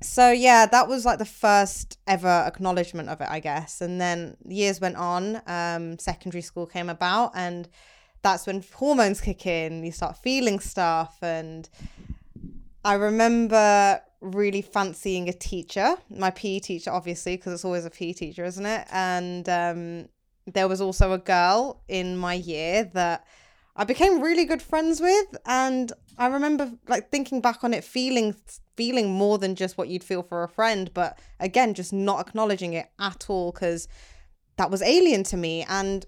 so 0.01 0.31
yeah, 0.31 0.65
that 0.65 0.87
was 0.87 1.05
like 1.05 1.19
the 1.19 1.25
first 1.25 1.99
ever 2.07 2.43
acknowledgement 2.47 3.09
of 3.09 3.21
it, 3.21 3.27
I 3.29 3.39
guess. 3.39 3.81
And 3.81 4.01
then 4.01 4.37
years 4.45 4.81
went 4.81 4.95
on. 4.95 5.41
Um, 5.45 5.99
secondary 5.99 6.41
school 6.41 6.65
came 6.65 6.89
about, 6.89 7.31
and 7.35 7.69
that's 8.23 8.47
when 8.47 8.63
hormones 8.73 9.21
kick 9.21 9.45
in. 9.45 9.83
You 9.83 9.91
start 9.91 10.17
feeling 10.17 10.59
stuff, 10.59 11.17
and 11.21 11.69
I 12.83 12.95
remember 12.95 14.01
really 14.21 14.61
fancying 14.61 15.27
a 15.27 15.33
teacher, 15.33 15.95
my 16.09 16.29
PE 16.29 16.59
teacher, 16.59 16.91
obviously, 16.91 17.35
because 17.35 17.53
it's 17.53 17.65
always 17.65 17.85
a 17.85 17.89
PE 17.89 18.13
teacher, 18.13 18.45
isn't 18.45 18.65
it? 18.65 18.87
And 18.91 19.49
um, 19.49 20.09
there 20.45 20.67
was 20.67 20.79
also 20.79 21.11
a 21.11 21.17
girl 21.17 21.81
in 21.87 22.17
my 22.17 22.35
year 22.35 22.83
that 22.93 23.25
I 23.75 23.83
became 23.83 24.21
really 24.21 24.45
good 24.45 24.61
friends 24.61 25.01
with, 25.01 25.35
and 25.45 25.91
I 26.17 26.27
remember 26.27 26.71
like 26.87 27.09
thinking 27.09 27.41
back 27.41 27.63
on 27.63 27.73
it, 27.73 27.83
feeling 27.83 28.35
feeling 28.75 29.11
more 29.11 29.37
than 29.37 29.55
just 29.55 29.77
what 29.77 29.89
you'd 29.89 30.03
feel 30.03 30.23
for 30.23 30.43
a 30.43 30.49
friend, 30.49 30.91
but 30.93 31.17
again, 31.39 31.73
just 31.73 31.91
not 31.91 32.19
acknowledging 32.19 32.73
it 32.73 32.89
at 32.99 33.25
all 33.29 33.51
because 33.51 33.87
that 34.57 34.71
was 34.71 34.81
alien 34.81 35.23
to 35.23 35.37
me 35.37 35.65
and 35.67 36.05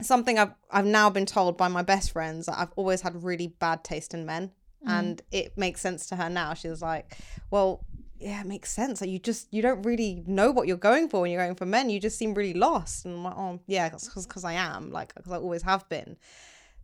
something 0.00 0.38
I've 0.38 0.52
I've 0.70 0.86
now 0.86 1.10
been 1.10 1.26
told 1.26 1.56
by 1.56 1.68
my 1.68 1.82
best 1.82 2.12
friends 2.12 2.46
that 2.46 2.58
I've 2.58 2.72
always 2.76 3.00
had 3.00 3.22
really 3.22 3.48
bad 3.48 3.84
taste 3.84 4.14
in 4.14 4.26
men 4.26 4.52
and 4.86 5.22
it 5.30 5.56
makes 5.56 5.80
sense 5.80 6.06
to 6.06 6.16
her 6.16 6.28
now. 6.28 6.54
She 6.54 6.68
was 6.68 6.82
like, 6.82 7.16
"Well, 7.50 7.84
yeah, 8.18 8.40
it 8.40 8.46
makes 8.46 8.70
sense. 8.72 9.00
Like 9.00 9.10
you 9.10 9.18
just 9.18 9.52
you 9.52 9.62
don't 9.62 9.82
really 9.82 10.22
know 10.26 10.50
what 10.50 10.66
you're 10.68 10.76
going 10.76 11.08
for 11.08 11.20
when 11.20 11.30
you're 11.30 11.42
going 11.44 11.54
for 11.56 11.66
men. 11.66 11.90
You 11.90 12.00
just 12.00 12.18
seem 12.18 12.34
really 12.34 12.54
lost." 12.54 13.04
And 13.04 13.14
I'm 13.14 13.24
like, 13.24 13.34
"Oh, 13.36 13.60
yeah, 13.66 13.88
because 13.90 14.44
I 14.44 14.52
am 14.54 14.90
like 14.90 15.14
because 15.14 15.32
I 15.32 15.36
always 15.36 15.62
have 15.62 15.88
been." 15.88 16.16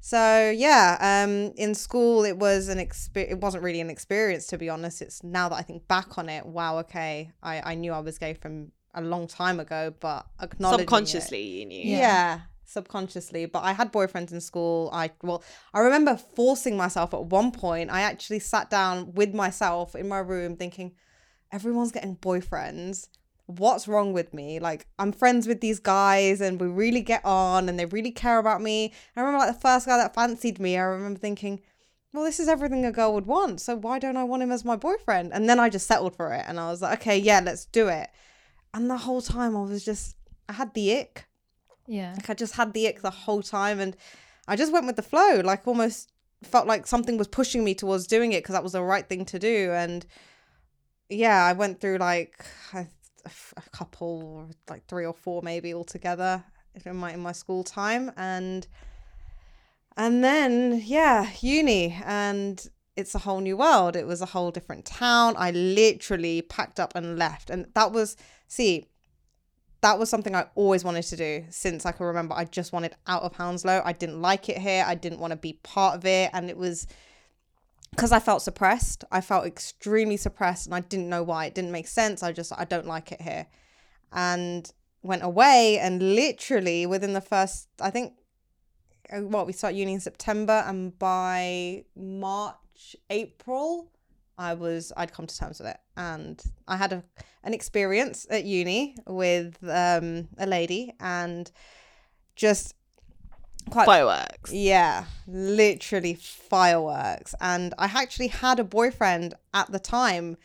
So 0.00 0.50
yeah, 0.50 0.96
um, 1.00 1.52
in 1.57 1.74
school 1.74 2.24
it 2.24 2.37
was 2.37 2.68
an 2.68 2.78
exper- 2.78 3.31
It 3.31 3.40
wasn't 3.40 3.62
really 3.62 3.81
an 3.81 3.88
experience 3.88 4.48
to 4.48 4.59
be 4.59 4.68
honest. 4.68 5.00
It's 5.00 5.22
now 5.22 5.48
that 5.50 5.57
I 5.57 5.62
think 5.62 5.87
back 5.87 6.18
on 6.18 6.28
it, 6.28 6.44
wow, 6.44 6.78
okay, 6.78 7.31
I 7.42 7.72
I 7.72 7.74
knew 7.76 7.92
I 7.92 8.00
was 8.00 8.18
gay 8.18 8.35
from 8.35 8.72
a 8.94 9.00
long 9.00 9.26
time 9.28 9.61
ago, 9.61 9.94
but 10.00 10.26
acknowledging 10.40 10.81
it- 10.83 10.88
Subconsciously, 10.90 11.42
you 11.42 11.66
knew. 11.66 11.85
yeah. 11.85 12.40
Subconsciously 12.64 13.46
but 13.46 13.62
i 13.62 13.72
had 13.72 13.92
boyfriends 13.92 14.33
in 14.33 14.40
school. 14.40 14.90
I 14.92 15.11
well 15.22 15.42
i 15.75 15.81
remember 15.81 16.16
forcing 16.16 16.77
myself 16.77 17.14
at 17.14 17.25
one 17.27 17.51
point 17.51 17.90
i 17.90 18.03
actually 18.03 18.38
sat 18.38 18.70
down 18.70 19.12
with 19.14 19.35
myself 19.35 19.94
in 19.94 20.09
my 20.09 20.18
room 20.18 20.57
thinking 20.57 20.92
everyone's 21.51 21.92
getting 21.92 22.16
boyfriends. 22.16 23.09
What's 23.46 23.87
wrong 23.87 24.12
with 24.12 24.33
me? 24.33 24.59
Like 24.59 24.87
i'm 24.98 25.12
friends 25.12 25.46
with 25.46 25.61
these 25.61 25.79
guys 25.79 26.40
and 26.40 26.61
we 26.61 26.66
really 26.66 27.03
get 27.03 27.25
on 27.25 27.68
and 27.68 27.79
they 27.79 27.87
really 27.87 28.11
care 28.11 28.38
about 28.38 28.62
me. 28.62 28.92
I 29.16 29.20
remember 29.20 29.38
like 29.38 29.55
the 29.55 29.61
first 29.61 29.87
guy 29.87 29.98
that 29.98 30.14
fancied 30.14 30.59
me 30.59 30.77
i 30.77 30.83
remember 30.83 31.18
thinking 31.18 31.61
well 32.12 32.25
this 32.25 32.40
is 32.40 32.48
everything 32.48 32.85
a 32.85 32.92
girl 32.92 33.14
would 33.14 33.27
want 33.27 33.61
so 33.61 33.75
why 33.75 33.98
don't 33.98 34.18
i 34.18 34.25
want 34.25 34.42
him 34.42 34.53
as 34.53 34.64
my 34.64 34.77
boyfriend? 34.77 35.33
And 35.33 35.48
then 35.48 35.61
i 35.61 35.68
just 35.68 35.87
settled 35.87 36.16
for 36.16 36.33
it 36.33 36.44
and 36.46 36.59
i 36.59 36.70
was 36.70 36.81
like 36.83 37.01
okay 37.01 37.18
yeah 37.18 37.40
let's 37.44 37.66
do 37.66 37.88
it. 37.88 38.09
And 38.75 38.88
the 38.88 38.98
whole 38.98 39.20
time 39.22 39.57
i 39.57 39.61
was 39.61 39.85
just 39.85 40.16
i 40.48 40.55
had 40.55 40.72
the 40.75 40.96
ick 40.96 41.27
Yeah. 41.87 42.12
like 42.14 42.31
I 42.31 42.35
just 42.35 42.55
had 42.55 42.73
the 42.73 42.87
ick 42.87 43.03
the 43.03 43.11
whole 43.11 43.42
time 43.42 43.81
and 43.81 43.97
I 44.49 44.57
just 44.57 44.73
went 44.73 44.87
with 44.87 44.97
the 44.97 45.03
flow. 45.03 45.40
Like 45.45 45.66
almost 45.66 46.11
felt 46.42 46.66
like 46.66 46.87
something 46.87 47.18
was 47.18 47.29
pushing 47.29 47.64
me 47.64 47.75
towards 47.75 48.07
doing 48.07 48.33
it 48.33 48.42
because 48.42 48.55
that 48.55 48.62
was 48.62 48.73
the 48.73 48.83
right 48.83 49.09
thing 49.09 49.25
to 49.27 49.38
do. 49.38 49.71
And 49.73 50.05
yeah, 51.09 51.45
I 51.45 51.53
went 51.53 51.81
through 51.81 51.99
like 51.99 52.45
a, 52.75 52.87
a 53.57 53.71
couple, 53.71 54.49
like 54.68 54.87
three 54.87 55.07
or 55.07 55.14
four 55.14 55.42
maybe 55.42 55.75
altogether 55.75 56.45
in 56.85 56.97
my 56.97 57.12
in 57.12 57.21
my 57.21 57.33
school 57.33 57.64
time, 57.64 58.11
and 58.16 58.66
and 59.97 60.25
then 60.25 60.83
yeah, 60.85 61.31
uni 61.40 61.99
and 62.05 62.66
it's 62.97 63.14
a 63.14 63.21
whole 63.21 63.40
new 63.40 63.57
world. 63.57 63.97
It 63.97 64.07
was 64.07 64.21
a 64.21 64.27
whole 64.27 64.51
different 64.51 64.85
town. 64.85 65.35
I 65.38 65.51
literally 65.51 66.42
packed 66.42 66.81
up 66.81 66.95
and 66.95 67.18
left, 67.18 67.51
and 67.51 67.66
that 67.75 67.92
was 67.92 68.16
see 68.49 68.88
that 69.83 69.99
was 69.99 70.09
something 70.09 70.35
I 70.35 70.47
always 70.55 70.85
wanted 70.85 71.03
to 71.03 71.16
do 71.16 71.45
since 71.51 71.85
I 71.85 71.92
can 71.92 72.07
remember. 72.07 72.35
I 72.35 72.45
just 72.45 72.73
wanted 72.73 72.95
out 73.09 73.23
of 73.23 73.35
Hounslow. 73.35 73.83
I 73.85 73.92
didn't 73.92 74.23
like 74.23 74.49
it 74.49 74.59
here. 74.59 74.85
I 74.87 74.95
didn't 74.95 75.18
want 75.18 75.33
to 75.33 75.37
be 75.37 75.55
part 75.64 75.97
of 75.97 76.05
it. 76.07 76.31
And 76.33 76.49
it 76.49 76.57
was 76.57 76.87
because 77.90 78.12
I 78.12 78.21
felt 78.21 78.42
suppressed. 78.42 79.05
I 79.11 79.21
felt 79.21 79.45
extremely 79.45 80.16
suppressed 80.16 80.66
and 80.66 80.75
I 80.75 80.81
didn't 80.81 81.09
know 81.09 81.25
why. 81.25 81.47
It 81.47 81.55
didn't 81.55 81.73
make 81.73 81.88
sense. 81.88 82.23
I 82.23 82.31
just, 82.31 82.53
I 82.57 82.64
don't 82.64 82.87
like 82.87 83.11
it 83.11 83.21
here. 83.21 83.47
And 84.12 84.73
went 85.03 85.25
away 85.25 85.81
and 85.81 86.14
literally 86.14 86.87
within 86.87 87.12
the 87.12 87.21
first, 87.21 87.68
I 87.81 87.90
think, 87.90 88.14
uh, 89.12 89.18
what, 89.23 89.49
we 89.49 89.53
start 89.53 89.75
uni 89.75 89.95
in 89.95 90.01
September 90.01 90.62
and 90.64 90.97
by 90.97 91.85
March, 91.97 92.95
April, 93.11 93.90
I 94.38 94.55
was 94.55 94.92
I'd 94.97 95.12
come 95.12 95.27
to 95.27 95.37
terms 95.37 95.59
with 95.59 95.68
it, 95.68 95.79
and 95.97 96.42
I 96.66 96.77
had 96.77 96.92
a 96.92 97.05
an 97.45 97.55
experience 97.55 98.27
at 98.31 98.45
uni 98.45 98.97
with 99.07 99.57
um, 99.62 100.29
a 100.38 100.47
lady, 100.47 100.95
and 101.01 101.51
just 102.37 102.75
quite 103.71 103.87
Fireworks. 103.87 104.53
yeah, 104.53 105.05
literally 105.27 106.14
fireworks. 106.14 107.35
And 107.40 107.75
I 107.79 107.87
actually 107.87 108.29
had 108.29 108.59
a 108.59 108.64
boyfriend 108.64 109.35
at 109.55 109.71
the 109.71 109.79
time, 109.79 110.37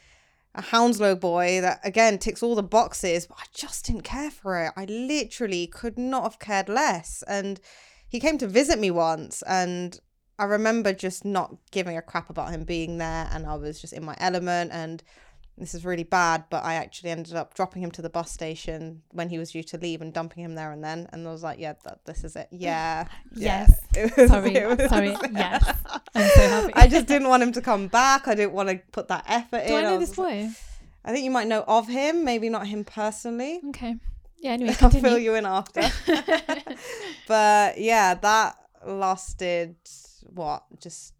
a 0.56 0.62
Hounslow 0.62 1.15
boy 1.15 1.62
that 1.62 1.80
again 1.84 2.17
ticks 2.19 2.43
all 2.43 2.56
the 2.56 2.63
boxes, 2.63 3.28
but 3.28 3.38
I 3.39 3.45
just 3.54 3.86
didn't 3.86 4.04
care 4.04 4.32
for 4.32 4.63
it. 4.63 4.73
I 4.76 4.86
literally 4.86 5.67
could 5.67 5.97
not 5.97 6.23
have 6.23 6.39
cared 6.39 6.69
less. 6.69 7.23
And 7.28 7.60
he 8.08 8.19
came 8.19 8.38
to 8.38 8.47
visit 8.47 8.80
me 8.80 8.91
once 8.91 9.41
and 9.43 10.00
I 10.39 10.45
remember 10.45 10.93
just 10.93 11.26
not 11.26 11.56
giving 11.71 11.97
a 11.97 12.02
crap 12.02 12.30
about 12.30 12.52
him 12.52 12.63
being 12.63 12.97
there 12.97 13.28
and 13.32 13.45
I 13.47 13.56
was 13.56 13.82
just 13.82 13.93
in 13.93 14.04
my 14.06 14.15
element 14.19 14.71
and 14.71 15.02
this 15.58 15.73
is 15.73 15.84
really 15.84 16.04
bad, 16.04 16.43
but 16.52 16.63
I 16.63 16.76
actually 16.76 17.10
ended 17.10 17.34
up 17.36 17.56
dropping 17.56 17.82
him 17.82 17.89
to 17.91 18.04
the 18.04 18.12
bus 18.12 18.30
station 18.32 19.02
when 19.12 19.30
he 19.30 19.39
was 19.39 19.50
due 19.54 19.63
to 19.63 19.78
leave 19.80 20.04
and 20.04 20.13
dumping 20.13 20.43
him 20.43 20.54
there 20.54 20.71
and 20.71 20.84
then. 20.84 21.10
And 21.12 21.28
I 21.28 21.32
was 21.32 21.41
like, 21.41 21.58
yeah, 21.60 21.73
that, 21.84 22.06
this 22.06 22.23
is 22.23 22.36
it. 22.36 22.47
Yeah. 22.52 23.08
yeah. 23.36 23.65
Yes. 23.67 23.82
It 23.95 24.15
was- 24.15 24.30
Sorry, 24.30 24.54
it 24.56 24.67
was- 24.78 24.89
sorry. 24.89 25.15
Yes, 25.32 25.76
I'm 26.13 26.30
so 26.30 26.41
happy. 26.47 26.73
I 26.76 26.88
just 26.88 27.08
didn't 27.08 27.28
want 27.30 27.41
him 27.41 27.52
to 27.54 27.62
come 27.62 27.88
back. 27.88 28.28
I 28.28 28.36
didn't 28.36 28.54
want 28.54 28.69
to 28.69 28.80
put 28.91 29.08
that 29.08 29.23
effort 29.28 29.62
in. 29.63 29.69
Do 29.69 29.76
I 29.78 29.82
know 29.82 29.97
was 29.97 30.10
this 30.10 30.15
boy? 30.15 30.50
I 31.04 31.12
think 31.12 31.23
you 31.26 31.32
might 31.32 31.47
know 31.47 31.63
of 31.67 31.88
him, 31.88 32.23
maybe 32.23 32.50
not 32.50 32.67
him 32.67 32.84
personally. 32.84 33.60
Okay. 33.69 33.95
Yeah. 34.38 34.52
Anyway, 34.52 34.76
I'll 34.80 34.91
fill 34.91 35.17
you 35.17 35.34
in 35.34 35.47
after. 35.47 35.82
but 37.28 37.80
yeah, 37.80 38.13
that 38.13 38.58
lasted 38.86 39.76
what 40.38 40.63
just 40.80 41.13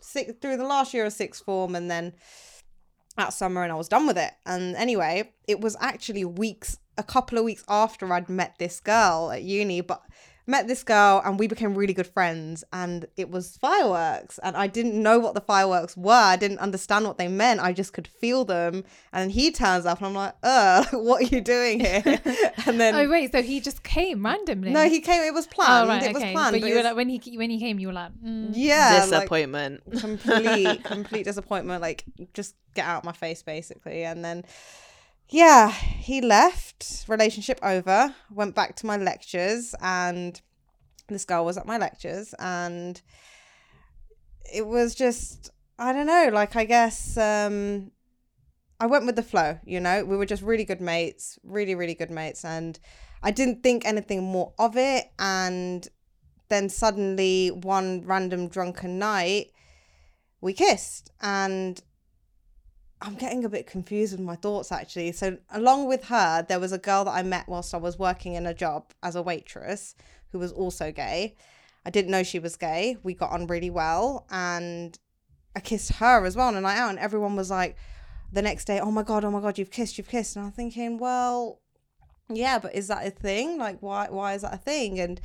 six 0.00 0.32
through 0.40 0.56
the 0.56 0.64
last 0.64 0.92
year 0.94 1.04
of 1.04 1.12
sixth 1.12 1.44
form, 1.44 1.74
and 1.74 1.90
then 1.90 2.14
that 3.16 3.32
summer, 3.32 3.62
and 3.62 3.72
I 3.72 3.76
was 3.76 3.88
done 3.88 4.06
with 4.06 4.18
it. 4.18 4.32
And 4.46 4.74
anyway, 4.76 5.32
it 5.46 5.60
was 5.60 5.76
actually 5.80 6.24
weeks, 6.24 6.78
a 6.96 7.02
couple 7.02 7.38
of 7.38 7.44
weeks 7.44 7.64
after 7.68 8.12
I'd 8.12 8.28
met 8.28 8.54
this 8.58 8.80
girl 8.80 9.30
at 9.32 9.42
uni, 9.42 9.80
but 9.80 10.02
met 10.50 10.66
this 10.66 10.82
girl 10.82 11.22
and 11.24 11.38
we 11.38 11.46
became 11.46 11.74
really 11.74 11.92
good 11.94 12.06
friends 12.06 12.64
and 12.72 13.06
it 13.16 13.30
was 13.30 13.56
fireworks 13.58 14.38
and 14.42 14.56
I 14.56 14.66
didn't 14.66 15.00
know 15.00 15.18
what 15.18 15.34
the 15.34 15.40
fireworks 15.40 15.96
were 15.96 16.12
I 16.12 16.36
didn't 16.36 16.58
understand 16.58 17.04
what 17.06 17.16
they 17.18 17.28
meant 17.28 17.60
I 17.60 17.72
just 17.72 17.92
could 17.92 18.08
feel 18.08 18.44
them 18.44 18.84
and 19.12 19.30
he 19.30 19.50
turns 19.52 19.86
up 19.86 19.98
and 19.98 20.08
I'm 20.08 20.14
like 20.14 20.34
uh 20.42 20.84
what 20.92 21.22
are 21.22 21.34
you 21.34 21.40
doing 21.40 21.80
here 21.80 22.02
and 22.66 22.80
then 22.80 22.94
Oh 22.94 23.08
wait, 23.08 23.32
so 23.32 23.40
he 23.42 23.60
just 23.60 23.82
came 23.82 24.24
randomly? 24.24 24.70
no, 24.70 24.88
he 24.88 25.00
came. 25.00 25.22
It 25.22 25.32
was 25.32 25.46
Oh 25.46 25.54
planned. 25.54 25.88
right, 25.88 26.02
it 26.02 26.12
was 26.14 26.22
okay. 26.22 26.32
planned. 26.32 26.52
but 26.54 26.60
but 26.60 26.68
you 26.68 26.74
were 26.76 26.82
like, 26.82 26.96
when 26.96 27.08
he 27.08 27.36
when 27.38 27.50
he 27.50 27.58
came, 27.58 27.78
you 27.78 27.86
were 27.88 27.92
like, 27.92 28.12
mm. 28.24 28.50
yeah, 28.52 29.00
like, 29.10 29.10
Disappointment. 29.10 29.82
complete, 30.00 30.84
complete 30.94 31.24
disappointment. 31.24 31.80
Like, 31.80 32.04
just 32.34 32.54
get 32.74 32.84
out 32.86 32.98
of 32.98 33.04
my 33.04 33.12
face, 33.12 33.42
basically. 33.42 34.04
And 34.04 34.24
then, 34.24 34.44
yeah, 35.30 35.70
he 35.70 36.20
left. 36.20 37.04
Relationship 37.08 37.58
over. 37.62 38.14
Went 38.30 38.54
back 38.54 38.76
to 38.76 38.86
my 38.86 38.96
lectures, 38.96 39.74
and 39.80 40.40
this 41.08 41.24
girl 41.24 41.44
was 41.44 41.56
at 41.56 41.66
my 41.66 41.78
lectures, 41.78 42.34
and 42.38 43.00
it 44.52 44.66
was 44.66 44.94
just, 44.94 45.50
I 45.78 45.92
don't 45.92 46.06
know. 46.06 46.30
Like, 46.32 46.56
I 46.56 46.64
guess. 46.64 47.16
um 47.16 47.92
I 48.82 48.86
went 48.86 49.04
with 49.04 49.14
the 49.14 49.22
flow, 49.22 49.58
you 49.64 49.78
know. 49.78 50.06
We 50.06 50.16
were 50.16 50.24
just 50.24 50.42
really 50.42 50.64
good 50.64 50.80
mates, 50.80 51.38
really, 51.44 51.74
really 51.74 51.94
good 51.94 52.10
mates, 52.10 52.44
and 52.44 52.78
I 53.22 53.30
didn't 53.30 53.62
think 53.62 53.84
anything 53.84 54.22
more 54.22 54.54
of 54.58 54.76
it. 54.76 55.04
And 55.18 55.86
then 56.48 56.70
suddenly, 56.70 57.48
one 57.48 58.02
random 58.06 58.48
drunken 58.48 58.98
night, 58.98 59.52
we 60.40 60.54
kissed, 60.54 61.10
and 61.20 61.80
I'm 63.02 63.14
getting 63.14 63.44
a 63.44 63.48
bit 63.48 63.66
confused 63.66 64.12
with 64.12 64.20
my 64.20 64.36
thoughts 64.36 64.70
actually. 64.70 65.12
So, 65.12 65.38
along 65.52 65.88
with 65.88 66.04
her, 66.04 66.44
there 66.48 66.60
was 66.60 66.72
a 66.72 66.78
girl 66.78 67.04
that 67.04 67.12
I 67.12 67.22
met 67.22 67.48
whilst 67.48 67.74
I 67.74 67.78
was 67.78 67.98
working 67.98 68.34
in 68.34 68.46
a 68.46 68.54
job 68.54 68.92
as 69.02 69.16
a 69.16 69.22
waitress 69.22 69.94
who 70.32 70.38
was 70.38 70.52
also 70.52 70.92
gay. 70.92 71.36
I 71.84 71.90
didn't 71.90 72.10
know 72.10 72.22
she 72.22 72.38
was 72.38 72.56
gay. 72.56 72.98
We 73.02 73.14
got 73.14 73.30
on 73.30 73.46
really 73.46 73.70
well, 73.70 74.26
and 74.30 74.98
I 75.56 75.60
kissed 75.60 75.92
her 75.94 76.24
as 76.26 76.36
well 76.36 76.48
on 76.48 76.56
a 76.56 76.60
night 76.60 76.76
out, 76.76 76.90
and 76.90 76.98
everyone 76.98 77.36
was 77.36 77.50
like, 77.50 77.76
the 78.32 78.42
next 78.42 78.66
day, 78.66 78.78
oh 78.80 78.90
my 78.90 79.02
god, 79.02 79.24
oh 79.24 79.30
my 79.30 79.40
god, 79.40 79.58
you've 79.58 79.70
kissed, 79.70 79.98
you've 79.98 80.08
kissed, 80.08 80.36
and 80.36 80.44
I'm 80.44 80.52
thinking, 80.52 80.98
well, 80.98 81.60
yeah, 82.28 82.58
but 82.58 82.74
is 82.74 82.88
that 82.88 83.06
a 83.06 83.10
thing? 83.10 83.58
Like, 83.58 83.80
why, 83.80 84.08
why 84.10 84.34
is 84.34 84.42
that 84.42 84.54
a 84.54 84.58
thing? 84.58 85.00
And 85.00 85.20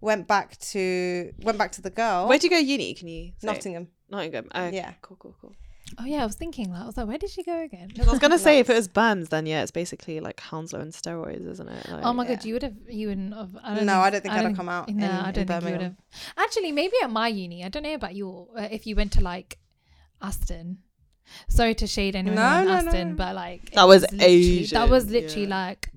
went 0.00 0.26
back 0.26 0.58
to 0.58 1.32
went 1.42 1.58
back 1.58 1.72
to 1.72 1.82
the 1.82 1.90
girl, 1.90 2.26
Where'd 2.26 2.42
you 2.42 2.50
go 2.50 2.58
uni? 2.58 2.94
Can 2.94 3.08
you 3.08 3.32
say? 3.38 3.46
Nottingham. 3.46 3.88
Nottingham. 4.10 4.48
Oh. 4.54 4.68
Yeah. 4.68 4.92
Cool, 5.00 5.16
cool, 5.18 5.36
cool. 5.40 5.54
Oh 5.98 6.04
yeah, 6.04 6.22
I 6.22 6.26
was 6.26 6.36
thinking 6.36 6.70
that. 6.72 6.82
I 6.82 6.86
was 6.86 6.96
like, 6.96 7.06
where 7.08 7.18
did 7.18 7.30
she 7.30 7.42
go 7.42 7.60
again? 7.62 7.90
I 8.00 8.08
was 8.10 8.18
gonna 8.18 8.38
say 8.46 8.58
if 8.60 8.70
it 8.70 8.74
was 8.74 8.88
bands, 8.88 9.28
then 9.28 9.46
yeah, 9.46 9.62
it's 9.62 9.70
basically 9.72 10.20
like 10.20 10.38
Hounslow 10.40 10.80
and 10.80 10.92
steroids, 10.92 11.48
isn't 11.48 11.68
it? 11.68 11.88
Like, 11.90 12.04
Oh 12.04 12.12
my 12.12 12.24
god, 12.26 12.38
yeah. 12.42 12.46
you 12.48 12.52
would 12.54 12.62
have. 12.62 12.76
You 12.88 13.08
wouldn't 13.08 13.34
have. 13.34 13.56
I 13.62 13.74
don't 13.74 13.86
No, 13.86 14.00
I 14.00 14.10
don't 14.10 14.20
think 14.22 14.34
I'd 14.34 14.44
have 14.44 14.56
come 14.56 14.68
out 14.68 14.88
No, 14.88 15.04
in- 15.04 15.10
I 15.10 15.30
don't 15.32 15.46
think 15.46 15.64
you 15.64 15.70
would 15.72 15.82
have. 15.82 15.96
Actually, 16.36 16.72
maybe 16.72 16.94
at 17.02 17.10
my 17.10 17.28
uni, 17.28 17.64
I 17.64 17.68
don't 17.68 17.82
know 17.82 17.94
about 17.94 18.14
your. 18.14 18.48
Uh, 18.56 18.68
if 18.70 18.86
you 18.86 18.94
went 18.96 19.12
to 19.12 19.20
like 19.20 19.58
Aston. 20.22 20.78
Sorry 21.48 21.76
to 21.76 21.86
shade 21.86 22.16
anyone 22.16 22.34
No, 22.34 22.58
in 22.60 22.64
no, 22.66 22.72
Aston, 22.72 23.10
no. 23.10 23.14
but 23.14 23.36
like 23.36 23.70
That 23.70 23.86
was 23.86 24.02
literally- 24.10 24.64
That 24.66 24.88
was 24.88 25.08
literally 25.10 25.44
yeah. 25.46 25.64
like 25.68 25.88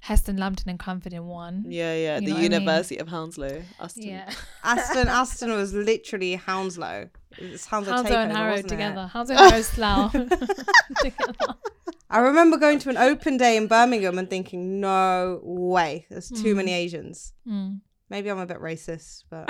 Heston, 0.00 0.38
Lampton, 0.38 0.70
and 0.70 0.78
Cranford 0.78 1.12
in 1.12 1.26
one. 1.26 1.66
Yeah, 1.68 1.94
yeah. 1.94 2.14
You 2.14 2.20
the 2.20 2.26
know 2.28 2.32
what 2.32 2.38
I 2.38 2.42
mean? 2.42 2.52
University 2.52 2.96
of 2.98 3.08
Hounslow. 3.08 3.62
Aston. 3.78 4.02
Yeah, 4.04 4.32
Aston 4.64 5.08
Aston 5.08 5.52
was 5.52 5.74
literally 5.74 6.36
Hounslow. 6.36 7.10
It's 7.36 7.66
Hounslow, 7.66 7.92
Hounslow 7.94 8.16
and 8.16 8.32
takeover, 8.32 8.36
Harrow 8.36 8.50
wasn't 8.52 8.66
it? 8.66 8.74
together. 8.74 9.06
Hounslow 9.12 9.36
and 9.36 9.50
Harrow 9.50 9.62
Slough 9.62 10.12
together. 11.00 11.54
I 12.10 12.18
remember 12.20 12.56
going 12.56 12.78
to 12.80 12.90
an 12.90 12.96
open 12.96 13.36
day 13.36 13.56
in 13.56 13.66
Birmingham 13.66 14.18
and 14.18 14.30
thinking, 14.30 14.80
no 14.80 15.40
way, 15.42 16.06
there's 16.10 16.30
too 16.30 16.54
Mm. 16.54 16.56
many 16.56 16.72
Asians. 16.72 17.34
Mm. 17.46 17.80
Maybe 18.10 18.30
I'm 18.30 18.38
a 18.38 18.46
bit 18.46 18.56
racist, 18.60 19.24
but 19.28 19.46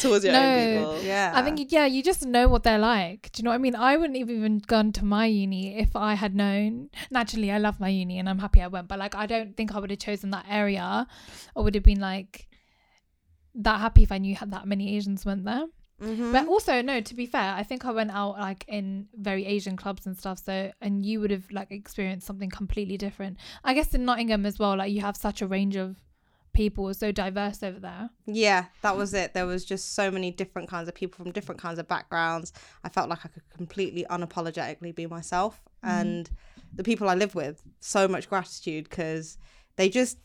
Towards 0.00 0.24
your 0.24 0.32
No. 0.32 0.40
own 0.42 0.78
people. 0.78 1.02
yeah. 1.02 1.32
I 1.34 1.42
think 1.42 1.70
yeah, 1.70 1.84
you 1.84 2.02
just 2.02 2.24
know 2.24 2.48
what 2.48 2.62
they're 2.62 2.78
like. 2.78 3.30
Do 3.32 3.40
you 3.40 3.44
know 3.44 3.50
what 3.50 3.56
I 3.56 3.58
mean? 3.58 3.76
I 3.76 3.98
wouldn't 3.98 4.18
have 4.18 4.30
even 4.30 4.58
gone 4.60 4.92
to 4.92 5.04
my 5.04 5.26
uni 5.26 5.76
if 5.78 5.94
I 5.94 6.14
had 6.14 6.34
known. 6.34 6.88
Naturally, 7.10 7.50
I 7.52 7.58
love 7.58 7.78
my 7.78 7.88
uni 7.90 8.18
and 8.18 8.30
I'm 8.30 8.38
happy 8.38 8.62
I 8.62 8.68
went, 8.68 8.88
but 8.88 8.98
like 8.98 9.14
I 9.14 9.26
don't 9.26 9.54
think 9.58 9.74
I 9.74 9.78
would 9.78 9.90
have 9.90 9.98
chosen 9.98 10.30
that 10.30 10.46
area, 10.48 11.06
or 11.54 11.64
would 11.64 11.74
have 11.74 11.84
been 11.84 12.00
like 12.00 12.48
that 13.56 13.80
happy 13.80 14.02
if 14.02 14.10
I 14.10 14.16
knew 14.16 14.34
had 14.34 14.52
that 14.52 14.66
many 14.66 14.96
Asians 14.96 15.26
went 15.26 15.44
there. 15.44 15.66
Mhm. 16.02 16.32
But 16.32 16.48
also, 16.48 16.82
no, 16.82 17.00
to 17.00 17.14
be 17.14 17.26
fair, 17.26 17.54
I 17.54 17.62
think 17.62 17.84
I 17.84 17.92
went 17.92 18.10
out 18.10 18.38
like 18.38 18.64
in 18.66 19.08
very 19.14 19.46
Asian 19.46 19.76
clubs 19.76 20.04
and 20.04 20.18
stuff. 20.18 20.40
So, 20.44 20.72
and 20.80 21.06
you 21.06 21.20
would 21.20 21.30
have 21.30 21.50
like 21.52 21.70
experienced 21.70 22.26
something 22.26 22.50
completely 22.50 22.96
different. 22.96 23.38
I 23.62 23.72
guess 23.74 23.94
in 23.94 24.04
Nottingham 24.04 24.44
as 24.44 24.58
well, 24.58 24.76
like 24.76 24.92
you 24.92 25.00
have 25.00 25.16
such 25.16 25.40
a 25.42 25.46
range 25.46 25.76
of 25.76 25.96
people, 26.52 26.88
it's 26.88 26.98
so 26.98 27.12
diverse 27.12 27.62
over 27.62 27.78
there. 27.78 28.10
Yeah, 28.26 28.66
that 28.82 28.96
was 28.96 29.14
it. 29.14 29.32
There 29.32 29.46
was 29.46 29.64
just 29.64 29.94
so 29.94 30.10
many 30.10 30.30
different 30.30 30.68
kinds 30.68 30.88
of 30.88 30.94
people 30.94 31.22
from 31.24 31.32
different 31.32 31.60
kinds 31.60 31.78
of 31.78 31.88
backgrounds. 31.88 32.52
I 32.84 32.88
felt 32.88 33.08
like 33.08 33.20
I 33.24 33.28
could 33.28 33.48
completely 33.56 34.04
unapologetically 34.10 34.94
be 34.94 35.06
myself, 35.06 35.62
and 35.82 36.28
the 36.74 36.82
people 36.82 37.08
I 37.08 37.14
live 37.14 37.34
with, 37.34 37.62
so 37.80 38.06
much 38.08 38.28
gratitude 38.28 38.88
because 38.90 39.38
they 39.76 39.88
just 39.88 40.18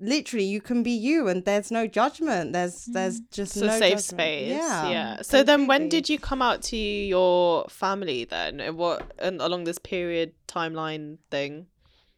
literally 0.00 0.44
you 0.44 0.60
can 0.60 0.82
be 0.82 0.90
you, 0.90 1.28
and 1.28 1.44
there's 1.44 1.70
no 1.70 1.86
judgment. 1.86 2.52
There's 2.52 2.84
there's 2.86 3.20
just 3.30 3.54
So 3.54 3.66
no 3.66 3.78
safe 3.78 3.98
judgment. 3.98 4.04
space. 4.04 4.48
Yeah, 4.50 4.88
Yeah. 4.90 5.22
So 5.22 5.42
then 5.42 5.66
when 5.66 5.88
did 5.88 6.08
you 6.08 6.18
come 6.18 6.42
out 6.42 6.62
to 6.64 6.76
your 6.76 7.66
family 7.68 8.24
then? 8.24 8.60
And 8.60 8.76
What 8.76 9.12
and 9.18 9.40
along 9.40 9.64
this 9.64 9.78
period 9.78 10.32
timeline 10.48 11.18
thing? 11.30 11.66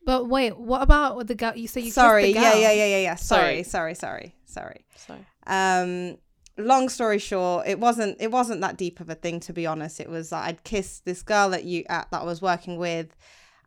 But 0.05 0.27
wait, 0.29 0.57
what 0.59 0.81
about 0.83 1.27
the 1.27 1.35
girl? 1.35 1.53
You 1.55 1.69
say 1.69 1.83
you 1.83 1.91
Sorry, 1.91 2.33
the 2.33 2.41
yeah, 2.41 2.53
girl? 2.53 2.61
yeah, 2.61 2.73
yeah, 2.73 2.87
yeah, 2.87 2.99
yeah. 2.99 3.15
Sorry, 3.17 3.63
Sorry. 3.63 3.95
sorry, 3.95 4.35
sorry, 4.45 4.85
sorry. 4.97 5.27
Um 5.47 6.19
long 6.61 6.89
story 6.89 7.21
short 7.21 7.65
it 7.69 7.79
wasn't 7.79 8.17
it 8.19 8.33
wasn't 8.33 8.61
that 8.61 8.77
deep 8.77 8.99
of 8.99 9.09
a 9.09 9.15
thing 9.15 9.39
to 9.39 9.53
be 9.53 9.65
honest 9.65 10.01
it 10.01 10.09
was 10.11 10.31
that 10.31 10.45
i'd 10.49 10.65
kissed 10.65 11.05
this 11.05 11.23
girl 11.23 11.51
that 11.51 11.63
you 11.63 11.85
at, 11.89 12.11
that 12.11 12.21
i 12.21 12.25
was 12.25 12.43
working 12.43 12.77
with 12.79 13.15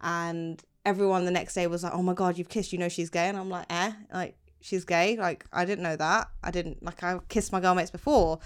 and 0.02 0.62
everyone 0.86 1.26
the 1.26 1.32
next 1.32 1.54
day 1.54 1.68
was 1.68 1.84
like 1.84 1.94
oh 1.94 2.02
my 2.02 2.14
god 2.14 2.38
you've 2.38 2.50
kissed 2.50 2.74
you 2.74 2.80
know 2.80 2.90
she's 2.90 3.10
gay? 3.10 3.28
And 3.28 3.38
i'm 3.38 3.50
like 3.50 3.66
eh 3.70 3.92
like 4.14 4.36
she's 4.62 4.86
gay 4.86 5.16
like 5.18 5.46
i 5.52 5.66
didn't 5.66 5.84
know 5.84 5.96
that. 5.96 6.28
I 6.44 6.52
didn't 6.52 6.84
like 6.84 7.04
i 7.04 7.20
kissed 7.30 7.52
my 7.52 7.60
girlmates 7.62 7.92
before. 7.92 8.40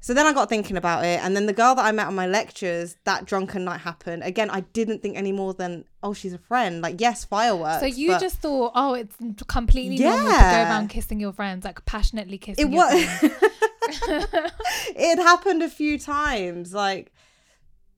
So 0.00 0.14
then 0.14 0.26
i 0.26 0.32
got 0.32 0.48
thinking 0.48 0.76
about 0.76 1.04
it 1.04 1.20
and 1.24 1.34
then 1.34 1.46
the 1.46 1.52
girl 1.52 1.74
that 1.74 1.84
i 1.84 1.90
met 1.92 2.06
on 2.06 2.14
my 2.14 2.26
lectures 2.26 2.96
that 3.04 3.24
drunken 3.24 3.64
night 3.64 3.80
happened. 3.80 4.22
Again 4.24 4.50
i 4.50 4.60
didn't 4.60 5.02
think 5.02 5.16
any 5.16 5.32
more 5.32 5.54
than 5.54 5.84
oh 6.02 6.12
she's 6.12 6.32
a 6.32 6.38
friend. 6.38 6.82
Like 6.82 7.00
yes 7.00 7.24
fireworks 7.24 7.80
So 7.80 7.86
you 7.86 8.08
but 8.12 8.20
just 8.20 8.38
thought, 8.38 8.72
oh, 8.74 8.94
it's 8.94 9.16
completely 9.46 9.98
normal 9.98 10.32
to 10.32 10.38
go 10.38 10.62
around 10.62 10.88
kissing 10.88 11.18
your 11.20 11.32
friends, 11.32 11.64
like 11.64 11.84
passionately 11.84 12.38
kissing 12.38 12.72
it 12.72 12.74
was 12.74 13.32
it 14.96 15.18
happened 15.18 15.62
a 15.62 15.68
few 15.68 15.98
times 15.98 16.72
like 16.74 17.12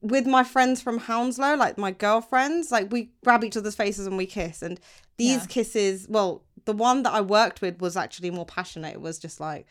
with 0.08 0.26
my 0.26 0.44
friends 0.44 0.80
from 0.82 0.98
hounslow 0.98 1.54
like 1.54 1.78
my 1.78 1.90
girlfriends 1.90 2.70
like 2.70 2.90
we 2.92 3.10
grab 3.24 3.42
each 3.44 3.56
other's 3.56 3.74
faces 3.76 4.06
and 4.06 4.16
we 4.16 4.26
kiss. 4.26 4.62
And 4.62 4.80
these 5.16 5.40
Yeah. 5.42 5.46
kisses 5.46 6.06
well 6.08 6.42
the 6.64 6.72
one 6.74 7.02
that 7.04 7.12
i 7.14 7.20
worked 7.20 7.60
with 7.62 7.80
was 7.80 7.96
actually 7.96 8.30
more 8.30 8.44
passionate. 8.46 8.94
It 8.94 9.00
was 9.00 9.18
just 9.18 9.40
like 9.40 9.66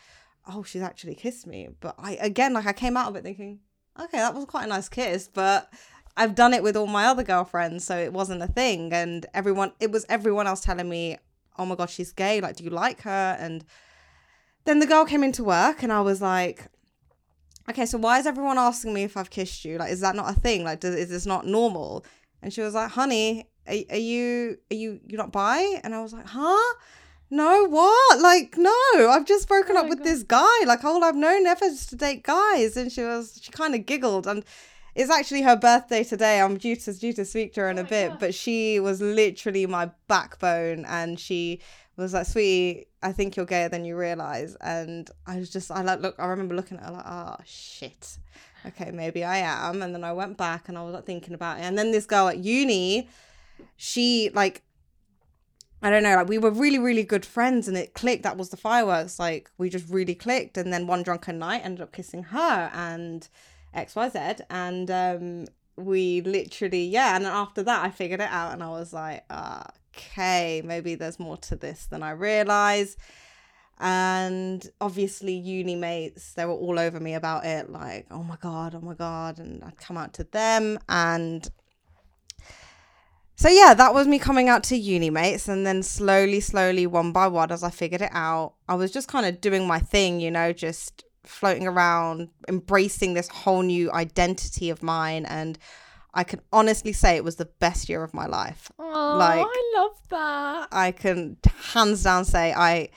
oh 0.47 0.63
she's 0.63 0.81
actually 0.81 1.15
kissed 1.15 1.45
me. 1.47 1.69
But 1.79 1.95
i 1.97 2.11
again 2.21 2.53
like 2.53 2.65
i 2.67 2.73
came 2.73 2.95
out 2.97 3.09
of 3.09 3.15
it 3.15 3.23
thinking 3.23 3.59
okay 3.99 4.17
that 4.17 4.33
was 4.35 4.45
quite 4.45 4.65
a 4.65 4.67
nice 4.67 4.89
kiss 4.89 5.27
but 5.27 5.71
i've 6.15 6.35
done 6.35 6.53
it 6.53 6.61
with 6.63 6.75
all 6.77 6.87
my 6.87 7.05
other 7.05 7.23
girlfriends 7.23 7.83
so 7.83 7.97
it 7.97 8.13
wasn't 8.13 8.41
a 8.41 8.47
thing. 8.47 8.91
And 8.93 9.25
everyone 9.33 9.71
it 9.79 9.91
was 9.91 10.05
everyone 10.09 10.47
else 10.47 10.61
telling 10.61 10.89
me 10.89 11.17
oh 11.59 11.65
my 11.65 11.75
god 11.75 11.89
she's 11.89 12.11
gay 12.11 12.39
like 12.41 12.55
do 12.57 12.63
you 12.63 12.69
like 12.69 13.01
her? 13.01 13.37
And 13.39 13.63
then 14.65 14.79
the 14.79 14.85
girl 14.85 15.05
came 15.05 15.23
into 15.23 15.43
work 15.45 15.81
and 15.81 15.93
I 15.93 16.01
was 16.01 16.21
like, 16.21 16.67
okay, 17.69 17.85
so 17.85 17.97
why 17.97 18.19
is 18.19 18.25
everyone 18.25 18.57
asking 18.57 18.93
me 18.93 19.03
if 19.03 19.17
I've 19.17 19.29
kissed 19.29 19.65
you? 19.65 19.77
Like, 19.77 19.91
is 19.91 20.01
that 20.01 20.15
not 20.15 20.29
a 20.29 20.39
thing? 20.39 20.63
Like, 20.63 20.79
does, 20.79 20.95
is 20.95 21.09
this 21.09 21.25
not 21.25 21.45
normal? 21.45 22.05
And 22.41 22.53
she 22.53 22.61
was 22.61 22.73
like, 22.73 22.91
honey, 22.91 23.49
are, 23.67 23.75
are 23.89 23.97
you, 23.97 24.57
are 24.71 24.75
you, 24.75 24.99
you 25.07 25.17
not 25.17 25.31
bi? 25.31 25.79
And 25.83 25.93
I 25.93 26.01
was 26.01 26.13
like, 26.13 26.25
huh? 26.25 26.75
No, 27.29 27.65
what? 27.65 28.19
Like, 28.19 28.55
no, 28.57 28.71
I've 29.09 29.25
just 29.25 29.47
broken 29.49 29.75
Oh 29.75 29.81
up 29.81 29.89
with 29.89 29.99
God. 29.99 30.05
this 30.05 30.23
guy. 30.23 30.63
Like, 30.65 30.83
all 30.85 31.03
I've 31.03 31.15
known 31.15 31.45
ever 31.45 31.65
is 31.65 31.85
to 31.87 31.95
date 31.95 32.23
guys. 32.23 32.77
And 32.77 32.91
she 32.91 33.01
was, 33.01 33.39
she 33.41 33.51
kind 33.51 33.75
of 33.75 33.85
giggled. 33.85 34.27
And 34.27 34.45
it's 34.95 35.11
actually 35.11 35.41
her 35.41 35.57
birthday 35.57 36.03
today. 36.03 36.39
I'm 36.39 36.57
due 36.57 36.75
to, 36.77 36.93
due 36.93 37.13
to 37.13 37.25
speak 37.25 37.53
to 37.55 37.61
her 37.61 37.69
in 37.69 37.79
Oh 37.79 37.81
a 37.81 37.85
bit, 37.85 38.09
God. 38.11 38.19
but 38.19 38.33
she 38.33 38.79
was 38.79 39.01
literally 39.01 39.65
my 39.65 39.91
backbone. 40.07 40.85
And 40.85 41.19
she 41.19 41.59
was 42.01 42.13
like, 42.13 42.27
sweetie, 42.27 42.87
I 43.01 43.11
think 43.11 43.35
you're 43.35 43.45
gayer 43.45 43.69
than 43.69 43.85
you 43.85 43.97
realize. 43.97 44.55
And 44.61 45.09
I 45.25 45.37
was 45.37 45.49
just, 45.49 45.71
I 45.71 45.81
like, 45.81 46.01
look, 46.01 46.15
I 46.19 46.27
remember 46.27 46.55
looking 46.55 46.77
at 46.77 46.85
her 46.85 46.91
like, 46.91 47.05
oh, 47.05 47.35
shit. 47.45 48.17
Okay, 48.65 48.91
maybe 48.91 49.23
I 49.23 49.37
am. 49.37 49.81
And 49.81 49.93
then 49.93 50.03
I 50.03 50.13
went 50.13 50.37
back 50.37 50.69
and 50.69 50.77
I 50.77 50.83
was 50.83 50.93
like 50.93 51.05
thinking 51.05 51.33
about 51.33 51.59
it. 51.59 51.63
And 51.63 51.77
then 51.77 51.91
this 51.91 52.05
girl 52.05 52.27
at 52.27 52.37
uni, 52.37 53.09
she 53.75 54.29
like, 54.33 54.63
I 55.81 55.89
don't 55.89 56.03
know, 56.03 56.15
like 56.15 56.27
we 56.27 56.37
were 56.37 56.51
really, 56.51 56.79
really 56.79 57.03
good 57.03 57.25
friends 57.25 57.67
and 57.67 57.77
it 57.77 57.93
clicked. 57.93 58.23
That 58.23 58.37
was 58.37 58.49
the 58.49 58.57
fireworks. 58.57 59.19
Like 59.19 59.49
we 59.57 59.69
just 59.69 59.89
really 59.89 60.15
clicked. 60.15 60.57
And 60.57 60.73
then 60.73 60.87
one 60.87 61.03
drunken 61.03 61.39
night 61.39 61.61
ended 61.63 61.81
up 61.81 61.93
kissing 61.93 62.23
her 62.23 62.71
and 62.73 63.27
XYZ. 63.75 64.41
And 64.49 64.91
um 64.91 65.45
we 65.77 66.21
literally, 66.21 66.83
yeah. 66.83 67.15
And 67.15 67.25
then 67.25 67.31
after 67.31 67.63
that 67.63 67.85
I 67.85 67.91
figured 67.91 68.21
it 68.21 68.29
out 68.29 68.53
and 68.53 68.63
I 68.63 68.69
was 68.69 68.91
like, 68.91 69.23
ah, 69.29 69.67
okay, 69.97 70.61
maybe 70.63 70.95
there's 70.95 71.19
more 71.19 71.37
to 71.37 71.55
this 71.55 71.85
than 71.85 72.03
I 72.03 72.11
realize. 72.11 72.97
And 73.79 74.67
obviously, 74.81 75.33
uni 75.33 75.75
mates, 75.75 76.33
they 76.33 76.45
were 76.45 76.53
all 76.53 76.79
over 76.79 76.99
me 76.99 77.13
about 77.13 77.45
it, 77.45 77.69
like, 77.69 78.07
oh 78.09 78.23
my 78.23 78.37
God, 78.41 78.73
oh 78.73 78.81
my 78.81 78.95
God. 78.95 79.39
And 79.39 79.63
I'd 79.63 79.77
come 79.77 79.97
out 79.97 80.13
to 80.13 80.23
them. 80.23 80.79
And 80.89 81.47
so, 83.35 83.49
yeah, 83.49 83.75
that 83.75 83.93
was 83.93 84.07
me 84.07 84.17
coming 84.17 84.49
out 84.49 84.63
to 84.65 84.77
uni 84.77 85.11
mates. 85.11 85.47
And 85.47 85.65
then 85.65 85.83
slowly, 85.83 86.39
slowly, 86.39 86.87
one 86.87 87.11
by 87.11 87.27
one, 87.27 87.51
as 87.51 87.63
I 87.63 87.69
figured 87.69 88.01
it 88.01 88.11
out, 88.13 88.53
I 88.67 88.75
was 88.75 88.91
just 88.91 89.07
kind 89.07 89.27
of 89.27 89.41
doing 89.41 89.67
my 89.67 89.79
thing, 89.79 90.19
you 90.19 90.31
know, 90.31 90.53
just 90.53 91.03
floating 91.23 91.67
around, 91.67 92.29
embracing 92.47 93.13
this 93.13 93.27
whole 93.27 93.61
new 93.61 93.91
identity 93.91 94.71
of 94.71 94.81
mine. 94.81 95.25
And 95.25 95.59
I 96.13 96.23
can 96.23 96.39
honestly 96.51 96.93
say 96.93 97.15
it 97.15 97.23
was 97.23 97.35
the 97.35 97.45
best 97.59 97.89
year 97.89 98.03
of 98.03 98.13
my 98.13 98.25
life. 98.25 98.71
Oh, 98.79 99.15
Like- 99.17 99.45
I 99.47 99.73
love 99.75 99.97
that. 100.09 100.67
I 100.71 100.91
can 100.91 101.37
hands 101.73 102.03
down 102.03 102.25
say 102.25 102.53
I 102.53 102.89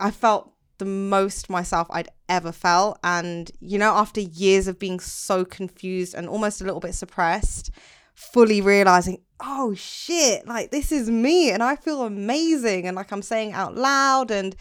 I 0.00 0.10
felt 0.10 0.52
the 0.78 0.84
most 0.84 1.50
myself 1.50 1.88
I'd 1.90 2.08
ever 2.28 2.52
felt 2.52 2.98
and 3.02 3.50
you 3.60 3.78
know 3.78 3.94
after 3.94 4.20
years 4.20 4.68
of 4.68 4.78
being 4.78 5.00
so 5.00 5.44
confused 5.44 6.14
and 6.14 6.28
almost 6.28 6.60
a 6.60 6.64
little 6.64 6.78
bit 6.78 6.94
suppressed 6.94 7.70
fully 8.14 8.60
realizing 8.60 9.18
oh 9.40 9.74
shit 9.74 10.46
like 10.46 10.70
this 10.70 10.92
is 10.92 11.10
me 11.10 11.50
and 11.50 11.62
I 11.64 11.74
feel 11.74 12.02
amazing 12.04 12.86
and 12.86 12.94
like 12.96 13.10
I'm 13.10 13.22
saying 13.22 13.52
out 13.54 13.74
loud 13.76 14.30
and 14.30 14.54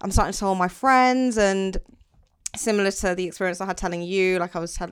I'm 0.00 0.10
starting 0.10 0.32
to 0.32 0.38
tell 0.38 0.48
all 0.50 0.54
my 0.54 0.68
friends 0.68 1.36
and 1.36 1.76
similar 2.56 2.90
to 2.90 3.14
the 3.14 3.24
experience 3.26 3.60
I 3.60 3.66
had 3.66 3.76
telling 3.76 4.00
you 4.02 4.38
like 4.38 4.56
I 4.56 4.60
was 4.60 4.72
tell- 4.74 4.90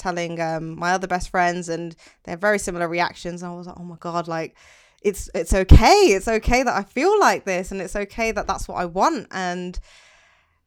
telling 0.00 0.40
um, 0.40 0.78
my 0.78 0.92
other 0.92 1.06
best 1.06 1.30
friends 1.30 1.68
and 1.68 1.94
they 2.24 2.32
have 2.32 2.40
very 2.40 2.58
similar 2.58 2.88
reactions. 2.88 3.42
And 3.42 3.52
I 3.52 3.54
was 3.54 3.66
like 3.66 3.78
oh 3.78 3.84
my 3.84 3.96
god 4.00 4.26
like 4.26 4.56
it's 5.02 5.30
it's 5.34 5.54
okay 5.54 6.12
it's 6.12 6.28
okay 6.28 6.62
that 6.62 6.76
i 6.76 6.82
feel 6.82 7.18
like 7.18 7.44
this 7.44 7.70
and 7.70 7.80
it's 7.80 7.96
okay 7.96 8.32
that 8.32 8.46
that's 8.46 8.68
what 8.68 8.76
i 8.76 8.84
want. 8.84 9.26
And 9.30 9.78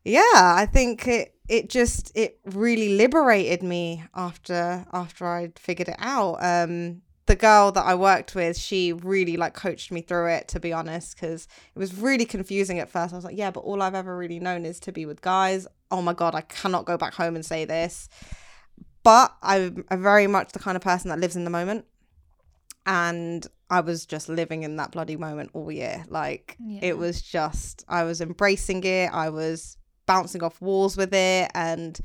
yeah 0.03 0.21
i 0.33 0.67
think 0.69 1.07
it 1.07 1.35
it 1.47 1.69
just 1.69 2.11
it 2.15 2.39
really 2.45 2.97
liberated 2.97 3.63
me 3.63 4.03
after 4.15 4.85
after 4.91 5.25
i'd 5.27 5.59
figured 5.59 5.89
it 5.89 5.97
out. 5.99 6.35
Um 6.43 7.01
the 7.25 7.35
girl 7.37 7.71
that 7.71 7.85
i 7.85 7.95
worked 7.95 8.35
with 8.35 8.57
she 8.57 8.91
really 8.91 9.37
like 9.37 9.53
coached 9.53 9.93
me 9.93 10.01
through 10.01 10.27
it 10.27 10.49
to 10.49 10.59
be 10.59 10.73
honest 10.73 11.15
because 11.15 11.47
it 11.73 11.79
was 11.79 11.95
really 11.95 12.25
confusing 12.25 12.79
at 12.79 12.89
first. 12.89 13.13
I 13.13 13.15
was 13.15 13.25
like 13.25 13.37
yeah 13.37 13.51
but 13.51 13.61
all 13.61 13.81
i've 13.81 13.95
ever 13.95 14.15
really 14.17 14.39
known 14.39 14.65
is 14.65 14.79
to 14.81 14.91
be 14.91 15.05
with 15.05 15.21
guys. 15.21 15.67
Oh 15.91 16.01
my 16.01 16.13
god 16.13 16.33
i 16.35 16.41
cannot 16.41 16.85
go 16.85 16.97
back 16.97 17.13
home 17.13 17.35
and 17.35 17.45
say 17.45 17.65
this 17.65 18.09
but 19.03 19.35
i'm, 19.41 19.85
I'm 19.89 20.01
very 20.01 20.27
much 20.27 20.51
the 20.53 20.59
kind 20.59 20.75
of 20.75 20.81
person 20.81 21.09
that 21.09 21.19
lives 21.19 21.35
in 21.35 21.43
the 21.43 21.49
moment 21.49 21.85
and 22.85 23.45
I 23.69 23.79
was 23.79 24.05
just 24.05 24.29
living 24.29 24.63
in 24.63 24.75
that 24.75 24.91
bloody 24.91 25.15
moment 25.15 25.51
all 25.53 25.71
year. 25.71 26.03
Like 26.09 26.57
Yeah. 26.59 26.79
it 26.83 26.97
was 26.97 27.21
just 27.21 27.85
I 27.87 28.03
was 28.03 28.21
embracing 28.21 28.83
it. 28.83 29.09
I 29.13 29.29
was 29.29 29.77
bouncing 30.05 30.43
off 30.43 30.61
walls 30.61 30.97
with 30.97 31.13
it 31.13 31.49
and 31.55 31.97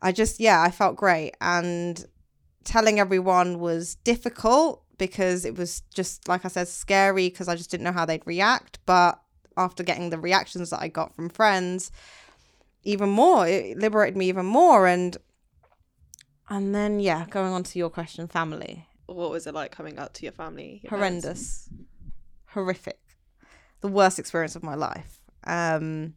I 0.00 0.12
just 0.12 0.38
yeah, 0.38 0.60
I 0.62 0.70
felt 0.70 0.96
great 0.96 1.32
and 1.40 2.04
telling 2.64 3.00
everyone 3.00 3.58
was 3.58 3.94
difficult 3.96 4.84
because 4.98 5.44
it 5.44 5.56
was 5.56 5.82
just 5.94 6.28
like 6.28 6.44
I 6.44 6.48
said 6.48 6.68
scary 6.68 7.30
because 7.30 7.48
I 7.48 7.56
just 7.56 7.70
didn't 7.70 7.84
know 7.84 7.92
how 7.92 8.04
they'd 8.04 8.26
react, 8.26 8.78
but 8.86 9.18
after 9.56 9.82
getting 9.82 10.10
the 10.10 10.18
reactions 10.18 10.70
that 10.70 10.80
I 10.82 10.88
got 10.88 11.14
from 11.16 11.28
friends 11.30 11.90
even 12.84 13.08
more 13.08 13.46
it 13.46 13.76
liberated 13.78 14.16
me 14.16 14.28
even 14.28 14.46
more 14.46 14.86
and 14.86 15.16
and 16.50 16.74
then 16.74 17.00
yeah, 17.00 17.26
going 17.30 17.52
on 17.52 17.62
to 17.64 17.78
your 17.78 17.90
question 17.90 18.26
family 18.28 18.86
What 19.06 19.30
was 19.30 19.46
it 19.46 19.54
like 19.54 19.70
coming 19.72 19.98
out 19.98 20.14
to 20.14 20.22
your 20.24 20.32
family? 20.32 20.80
your 20.82 20.90
parents? 20.90 21.24
horrendous 21.24 21.68
horrific 22.52 22.98
the 23.80 23.88
worst 23.88 24.18
experience 24.18 24.54
of 24.56 24.62
my 24.62 24.74
life 24.74 25.20
um 25.44 26.14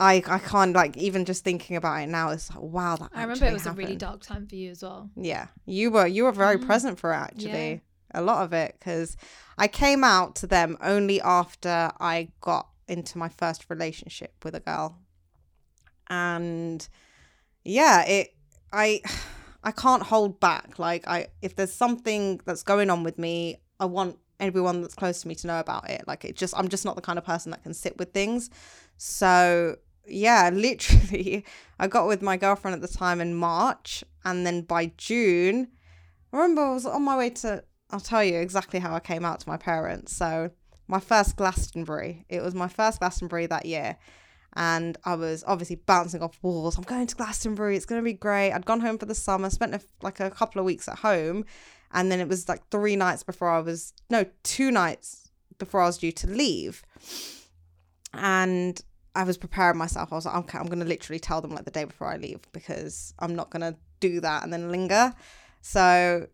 i 0.00 0.14
i 0.26 0.38
can't 0.38 0.74
like 0.74 0.96
even 0.96 1.24
just 1.24 1.44
thinking 1.44 1.76
about 1.76 2.00
it 2.02 2.08
now 2.08 2.30
it's 2.30 2.50
like 2.50 2.60
wow 2.60 2.96
that 2.96 3.10
I 3.14 3.22
remember 3.22 3.44
it 3.44 3.48
actually 3.48 3.52
was 3.54 3.66
a 3.66 3.72
really 3.72 3.96
dark 3.96 4.20
time 4.22 4.46
for 4.46 4.56
you 4.56 4.70
as 4.72 4.82
well. 4.82 5.10
yeah 5.16 5.46
you 5.66 5.90
were 5.90 6.06
you 6.06 6.24
were 6.24 6.32
very 6.32 6.58
Mm. 6.58 6.66
present 6.66 6.98
for 6.98 7.12
it 7.12 7.16
actually 7.16 7.80
a 8.12 8.20
lot 8.20 8.42
of 8.44 8.52
it 8.52 8.74
because 8.78 9.16
i 9.56 9.68
came 9.68 10.02
out 10.02 10.34
to 10.36 10.46
them 10.48 10.76
only 10.80 11.20
after 11.20 11.92
i 12.00 12.28
got 12.40 12.68
into 12.88 13.16
my 13.18 13.28
first 13.28 13.66
relationship 13.70 14.34
with 14.44 14.54
a 14.56 14.60
girl 14.60 14.98
and 16.08 16.88
yeah 17.64 18.02
it 18.04 18.34
i 18.72 19.00
i 19.62 19.70
can't 19.70 20.02
hold 20.02 20.40
back. 20.40 20.78
Like 20.78 21.06
i 21.06 21.28
if 21.42 21.56
there's 21.56 21.72
something 21.72 22.40
that's 22.44 22.62
going 22.62 22.90
on 22.90 23.02
with 23.02 23.18
me 23.18 23.56
i 23.78 23.84
want 23.84 24.18
everyone 24.38 24.80
that's 24.80 24.94
close 24.94 25.20
to 25.22 25.28
me 25.28 25.34
to 25.36 25.46
know 25.46 25.60
about 25.60 25.88
it. 25.90 26.04
Like 26.06 26.24
it 26.24 26.36
just 26.36 26.56
i'm 26.56 26.68
just 26.68 26.84
not 26.84 26.96
the 26.96 27.02
kind 27.02 27.18
of 27.18 27.24
person 27.24 27.50
that 27.50 27.62
can 27.62 27.74
sit 27.74 27.98
with 27.98 28.12
things. 28.12 28.50
So 28.96 29.76
yeah 30.06 30.50
literally 30.52 31.44
i 31.78 31.86
got 31.86 32.08
with 32.08 32.22
my 32.22 32.36
girlfriend 32.36 32.74
at 32.74 32.80
the 32.80 32.88
time 32.88 33.20
in 33.20 33.34
march 33.34 34.02
and 34.24 34.46
then 34.46 34.62
by 34.62 34.90
june 34.96 35.68
I 36.32 36.38
remember 36.38 36.62
i 36.62 36.72
was 36.72 36.86
on 36.86 37.02
my 37.02 37.16
way 37.16 37.30
to 37.30 37.62
i'll 37.90 38.00
tell 38.00 38.24
you 38.24 38.38
exactly 38.38 38.80
how 38.80 38.94
i 38.94 39.00
came 39.00 39.24
out 39.24 39.40
to 39.40 39.48
my 39.48 39.58
parents. 39.58 40.16
So 40.16 40.50
my 40.90 41.00
first 41.00 41.36
glastonbury. 41.36 42.26
It 42.28 42.42
was 42.42 42.54
my 42.54 42.68
first 42.68 42.98
glastonbury 42.98 43.46
that 43.46 43.64
year 43.64 43.96
and 44.54 44.98
I 45.04 45.14
was 45.14 45.44
obviously 45.46 45.76
bouncing 45.76 46.22
off 46.22 46.38
walls. 46.42 46.76
I'm 46.76 46.84
going 46.84 47.06
to 47.06 47.16
Glastonbury. 47.16 47.76
It's 47.76 47.86
going 47.86 48.00
to 48.00 48.04
be 48.04 48.12
great. 48.12 48.52
I'd 48.52 48.66
gone 48.66 48.80
home 48.80 48.98
for 48.98 49.06
the 49.06 49.14
summer, 49.14 49.50
spent 49.50 49.74
a, 49.74 49.80
like 50.02 50.20
a 50.20 50.30
couple 50.30 50.58
of 50.58 50.64
weeks 50.64 50.88
at 50.88 50.98
home, 50.98 51.44
and 51.92 52.10
then 52.10 52.20
it 52.20 52.28
was 52.28 52.48
like 52.48 52.68
three 52.70 52.96
nights 52.96 53.22
before 53.22 53.50
I 53.50 53.60
was 53.60 53.92
no 54.08 54.26
two 54.42 54.70
nights 54.70 55.30
before 55.58 55.82
I 55.82 55.86
was 55.86 55.98
due 55.98 56.12
to 56.12 56.26
leave, 56.26 56.82
and 58.12 58.80
I 59.14 59.24
was 59.24 59.38
preparing 59.38 59.78
myself. 59.78 60.12
I 60.12 60.16
was 60.16 60.26
like, 60.26 60.36
okay, 60.36 60.58
I'm 60.58 60.66
going 60.66 60.80
to 60.80 60.84
literally 60.84 61.20
tell 61.20 61.40
them 61.40 61.52
like 61.52 61.64
the 61.64 61.70
day 61.70 61.84
before 61.84 62.08
I 62.08 62.16
leave 62.16 62.40
because 62.52 63.14
I'm 63.18 63.34
not 63.34 63.50
going 63.50 63.62
to 63.62 63.78
do 64.00 64.20
that 64.20 64.42
and 64.42 64.52
then 64.52 64.70
linger. 64.70 65.12
So 65.60 66.26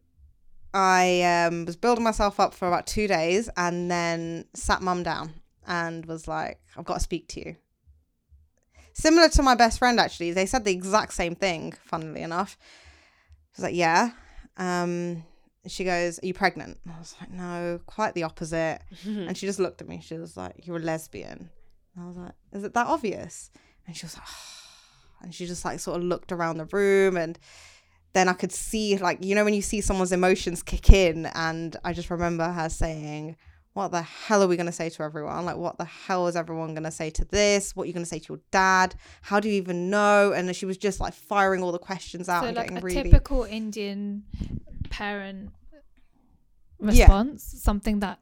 I 0.72 1.22
um, 1.22 1.66
was 1.66 1.76
building 1.76 2.04
myself 2.04 2.38
up 2.38 2.54
for 2.54 2.68
about 2.68 2.86
two 2.86 3.08
days, 3.08 3.50
and 3.58 3.90
then 3.90 4.46
sat 4.54 4.80
mum 4.80 5.02
down 5.02 5.34
and 5.66 6.06
was 6.06 6.26
like, 6.26 6.60
I've 6.76 6.84
got 6.84 6.94
to 6.94 7.00
speak 7.00 7.28
to 7.28 7.40
you 7.40 7.56
similar 8.96 9.28
to 9.28 9.42
my 9.42 9.54
best 9.54 9.78
friend 9.78 10.00
actually. 10.00 10.32
They 10.32 10.46
said 10.46 10.64
the 10.64 10.72
exact 10.72 11.12
same 11.12 11.34
thing 11.34 11.74
funnily 11.84 12.22
enough. 12.22 12.56
She 13.54 13.62
was 13.62 13.64
like 13.64 13.74
yeah. 13.74 14.10
Um 14.56 15.24
she 15.66 15.84
goes 15.84 16.18
are 16.22 16.26
you 16.26 16.34
pregnant? 16.34 16.78
I 16.88 16.98
was 16.98 17.14
like 17.20 17.30
no 17.30 17.80
quite 17.86 18.14
the 18.14 18.22
opposite. 18.22 18.80
And 19.04 19.36
she 19.36 19.46
just 19.46 19.58
looked 19.60 19.82
at 19.82 19.88
me. 19.88 20.00
She 20.02 20.16
was 20.16 20.36
like 20.36 20.66
you're 20.66 20.78
a 20.78 20.80
lesbian. 20.80 21.50
And 21.94 22.04
i 22.04 22.06
was 22.06 22.16
like 22.16 22.32
is 22.52 22.64
it 22.64 22.74
that 22.74 22.86
obvious? 22.86 23.50
And 23.86 23.96
she 23.96 24.06
was 24.06 24.16
like 24.16 24.26
and 25.22 25.34
she 25.34 25.46
just 25.46 25.64
like 25.64 25.80
sort 25.80 25.98
of 25.98 26.04
looked 26.04 26.32
around 26.32 26.58
the 26.58 26.66
room. 26.66 27.16
And 27.16 27.38
then 28.14 28.30
i 28.30 28.32
could 28.32 28.52
see 28.52 28.96
like 28.96 29.22
you 29.22 29.34
know 29.34 29.44
when 29.44 29.52
you 29.52 29.60
see 29.60 29.82
someone's 29.82 30.10
emotions 30.10 30.62
kick 30.62 30.88
in 30.88 31.26
and 31.34 31.76
i 31.84 31.92
just 31.92 32.08
remember 32.08 32.50
her 32.50 32.70
saying 32.70 33.36
what 33.76 33.90
the 33.90 34.00
hell 34.00 34.42
are 34.42 34.46
we 34.48 34.56
going 34.56 34.64
to 34.64 34.72
say 34.72 34.88
to 34.88 35.02
everyone? 35.02 35.44
Like, 35.44 35.58
what 35.58 35.76
the 35.76 35.84
hell 35.84 36.28
is 36.28 36.34
everyone 36.34 36.72
going 36.72 36.84
to 36.84 36.90
say 36.90 37.10
to 37.10 37.26
this? 37.26 37.76
What 37.76 37.82
are 37.82 37.86
you 37.88 37.92
going 37.92 38.04
to 38.06 38.08
say 38.08 38.18
to 38.18 38.32
your 38.32 38.40
dad? 38.50 38.94
How 39.20 39.38
do 39.38 39.50
you 39.50 39.54
even 39.56 39.90
know? 39.90 40.32
And 40.32 40.56
she 40.56 40.64
was 40.64 40.78
just 40.78 40.98
like 40.98 41.12
firing 41.12 41.62
all 41.62 41.72
the 41.72 41.78
questions 41.78 42.26
out 42.26 42.40
so 42.40 42.46
and 42.48 42.56
like 42.56 42.68
getting 42.68 42.78
a 42.78 42.80
really. 42.80 43.02
typical 43.02 43.44
Indian 43.44 44.24
parent 44.88 45.50
response, 46.78 46.96
Yeah. 46.96 47.04
response, 47.04 47.42
something 47.62 48.00
that 48.00 48.18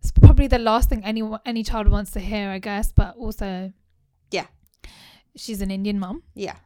it's 0.00 0.10
probably 0.10 0.48
the 0.48 0.58
last 0.58 0.88
thing 0.88 1.04
anyone 1.04 1.38
any 1.46 1.62
child 1.62 1.86
wants 1.86 2.10
to 2.12 2.18
hear, 2.20 2.48
I 2.50 2.58
guess, 2.58 2.90
but 2.90 3.14
also 3.16 3.72
Yeah. 4.32 4.46
She's 5.36 5.60
an 5.62 5.70
Indian 5.70 6.00
mum. 6.00 6.24
Yeah. 6.34 6.56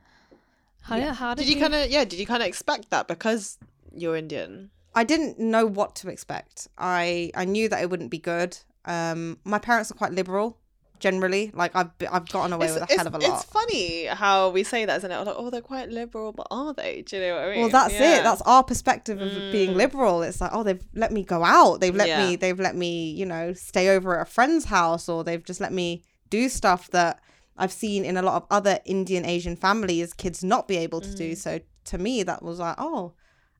How, 0.81 0.97
Yeah. 0.97 1.13
how 1.13 1.35
did, 1.35 1.45
Did 1.45 1.55
you 1.55 1.61
kind 1.61 1.75
of 1.75 1.91
yeah? 1.91 2.07
Did 2.07 2.19
you 2.19 2.25
kind 2.27 2.43
of 2.43 2.49
expect 2.49 2.89
that 2.89 3.09
because 3.09 3.59
you're 3.93 4.17
Indian? 4.17 4.71
I 4.97 5.05
didn't 5.05 5.39
know 5.39 5.67
what 5.67 5.95
to 5.97 6.09
expect. 6.09 6.69
I 6.79 7.31
I 7.35 7.45
knew 7.45 7.69
that 7.69 7.81
it 7.83 7.91
wouldn't 7.91 8.11
be 8.11 8.19
good. 8.19 8.59
Um, 8.87 9.39
my 9.45 9.59
parents 9.59 9.91
are 9.91 9.95
quite 9.95 10.13
liberal 10.13 10.59
generally. 10.99 11.51
Like 11.53 11.77
I've 11.77 11.91
I've 12.11 12.27
gotten 12.29 12.53
away 12.55 12.67
It's, 12.67 12.75
with 12.81 12.91
a 12.91 12.95
hell 12.97 13.07
of 13.07 13.15
a 13.15 13.19
lot. 13.19 13.43
it's 13.43 13.45
funny 13.45 14.07
how 14.07 14.49
we 14.51 14.63
say 14.65 14.85
that, 14.87 14.97
isn't 14.99 15.11
it? 15.13 15.19
Like, 15.19 15.35
oh, 15.39 15.51
they're 15.51 15.61
quite 15.61 15.91
liberal, 15.91 16.33
but 16.33 16.47
are 16.51 16.73
they? 16.73 17.03
Do 17.03 17.17
you 17.17 17.23
know 17.23 17.35
what 17.35 17.45
I 17.45 17.51
mean? 17.51 17.61
Well, 17.61 17.69
that's 17.69 17.93
Yeah. 17.95 18.21
it. 18.21 18.25
That's 18.25 18.41
our 18.43 18.65
perspective 18.65 19.21
of 19.21 19.51
being 19.53 19.75
Mm. 19.75 19.77
liberal. 19.77 20.23
It's 20.23 20.41
like, 20.41 20.51
oh, 20.55 20.63
they've 20.63 20.83
let 20.95 21.13
me 21.13 21.23
go 21.23 21.45
out. 21.45 21.81
They've 21.81 21.95
let 21.95 22.09
Yeah. 22.09 22.27
me. 22.27 22.37
They've 22.37 22.59
let 22.59 22.75
me, 22.75 23.11
you 23.11 23.27
know, 23.27 23.53
stay 23.53 23.91
over 23.91 24.17
at 24.19 24.23
a 24.27 24.31
friend's 24.31 24.65
house, 24.67 25.09
or 25.09 25.23
they've 25.23 25.45
just 25.45 25.61
let 25.61 25.73
me 25.73 26.03
do 26.31 26.49
stuff 26.49 26.91
that 26.93 27.21
I've 27.59 27.73
seen 27.73 28.05
in 28.05 28.17
a 28.17 28.23
lot 28.23 28.37
of 28.37 28.47
other 28.51 28.81
Indian 28.87 29.25
Asian 29.27 29.57
families 29.57 30.13
kids 30.15 30.43
not 30.43 30.67
be 30.69 30.77
able 30.79 31.01
to 31.03 31.15
do. 31.15 31.33
Mm. 31.33 31.37
So 31.37 31.61
to 31.85 31.99
me, 31.99 32.23
that 32.23 32.43
was 32.43 32.59
like, 32.59 32.77
oh, 32.79 33.13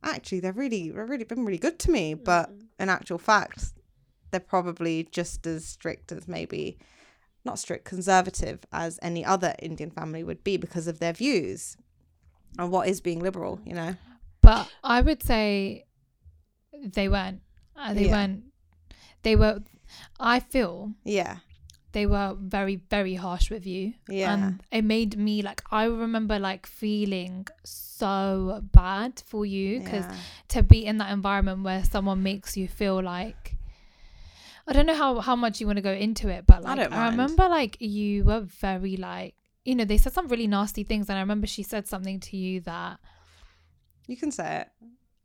actually, 0.07 0.41
they're 0.41 0.53
really, 0.53 0.91
they're 0.91 1.05
really 1.07 1.25
been 1.25 1.45
really 1.45 1.59
good 1.59 1.79
to 1.81 1.91
me. 1.91 2.15
But 2.15 2.51
Mm. 2.51 2.63
in 2.79 2.89
actual 2.89 3.19
fact, 3.19 3.73
they're 4.31 4.41
probably 4.41 5.09
just 5.11 5.47
as 5.47 5.65
strict 5.65 6.13
as 6.13 6.27
maybe 6.29 6.79
not 7.45 7.59
strict 7.59 7.85
conservative 7.85 8.65
as 8.73 8.99
any 9.03 9.25
other 9.25 9.55
Indian 9.61 9.91
family 9.91 10.25
would 10.25 10.43
be 10.43 10.57
because 10.57 10.87
of 10.87 10.99
their 10.99 11.13
views 11.13 11.77
on 12.59 12.71
what 12.71 12.89
is 12.89 13.01
being 13.01 13.21
liberal, 13.21 13.61
you 13.65 13.75
know. 13.75 13.95
But 14.41 14.69
I 14.83 15.01
would 15.01 15.23
say 15.23 15.85
they 16.73 17.09
weren't. 17.09 17.41
Uh, 17.77 17.95
they 17.95 18.07
Yeah. 18.07 18.13
weren't. 18.13 18.45
They 19.23 19.37
were. 19.37 19.61
I 20.19 20.41
feel 20.41 20.93
Yeah. 21.05 21.39
They 21.97 22.05
were 22.05 22.37
very, 22.39 22.77
very 22.91 23.15
harsh 23.15 23.51
with 23.51 23.67
you. 23.67 23.95
Yeah. 24.07 24.35
And 24.35 24.63
it 24.71 24.85
made 24.85 25.17
me 25.17 25.41
like. 25.41 25.63
I 25.71 25.85
remember 25.85 26.39
like 26.39 26.67
feeling 26.67 27.47
so 27.65 28.61
bad 28.71 29.23
for 29.25 29.47
you 29.47 29.81
because 29.81 30.05
yeah. 30.05 30.17
to 30.49 30.63
be 30.63 30.85
in 30.85 30.99
that 30.99 31.11
environment 31.11 31.63
where 31.63 31.83
someone 31.85 32.23
makes 32.23 32.55
you 32.55 32.69
feel 32.69 33.03
like. 33.03 33.57
I 34.69 34.75
don't 34.75 34.85
know 34.85 34.95
how 34.95 35.21
how 35.21 35.37
much 35.37 35.59
you 35.59 35.67
want 35.67 35.79
to 35.79 35.83
go 35.91 35.93
into 35.93 36.29
it, 36.29 36.45
but 36.47 36.57
I 36.67 36.75
like 36.75 36.77
don't 36.81 36.93
I 36.93 37.09
remember 37.09 37.49
like 37.49 37.79
you 37.81 38.25
were 38.25 38.41
very 38.41 38.99
like 38.99 39.35
you 39.65 39.75
know 39.75 39.87
they 39.87 39.97
said 39.97 40.13
some 40.13 40.29
really 40.29 40.49
nasty 40.49 40.85
things, 40.85 41.09
and 41.09 41.17
I 41.17 41.23
remember 41.23 41.47
she 41.47 41.63
said 41.63 41.87
something 41.87 42.21
to 42.29 42.37
you 42.37 42.61
that 42.63 43.01
you 44.07 44.19
can 44.19 44.31
say 44.31 44.49
it. 44.63 44.69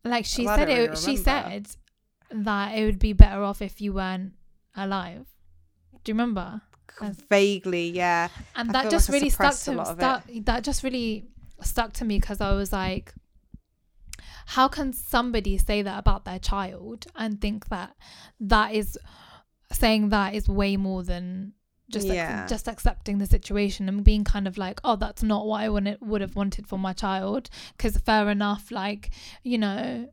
like 0.08 0.24
she 0.24 0.46
Well, 0.46 0.56
said 0.56 0.68
don't 0.68 0.78
it 0.78 0.90
really 0.90 0.96
she 0.96 1.16
said 1.18 1.66
that 2.30 2.78
it 2.78 2.84
would 2.86 2.98
be 2.98 3.12
better 3.12 3.42
off 3.42 3.60
if 3.60 3.82
you 3.82 3.92
weren't 3.92 4.32
alive 4.74 5.26
do 6.04 6.12
you 6.12 6.14
remember? 6.14 6.60
Vaguely, 7.30 7.88
yeah. 7.88 8.28
and 8.54 8.70
I 8.70 8.72
that 8.82 8.90
just 8.90 9.08
like 9.08 9.14
really 9.14 9.30
stuck 9.30 9.56
to 9.56 9.72
lot 9.72 9.88
of 9.88 9.98
that 10.44 10.62
just 10.62 10.82
really 10.82 11.26
stuck 11.64 11.92
to 11.94 12.04
me 12.04 12.18
because 12.18 12.40
i 12.40 12.52
was 12.52 12.72
like 12.72 13.14
how 14.46 14.68
can 14.68 14.92
somebody 14.92 15.56
say 15.56 15.82
that 15.82 15.98
about 15.98 16.24
their 16.24 16.38
child 16.38 17.06
and 17.14 17.40
think 17.40 17.68
that 17.68 17.94
that 18.40 18.74
is 18.74 18.98
saying 19.70 20.10
that 20.10 20.34
is 20.34 20.48
way 20.48 20.76
more 20.76 21.02
than 21.02 21.52
just 21.90 22.08
ac- 22.08 22.48
just 22.48 22.68
accepting 22.68 23.18
the 23.18 23.26
situation 23.26 23.88
and 23.88 24.02
being 24.02 24.24
kind 24.24 24.48
of 24.48 24.56
like 24.58 24.80
oh 24.82 24.96
that's 24.96 25.22
not 25.22 25.46
what 25.46 25.60
i 25.60 25.68
wanted, 25.68 25.98
would 26.00 26.20
have 26.20 26.34
wanted 26.34 26.66
for 26.66 26.78
my 26.78 26.92
child. 26.92 27.50
Because 27.76 27.96
fair 27.98 28.30
enough 28.30 28.70
like 28.70 29.10
you 29.42 29.58
know 29.58 30.08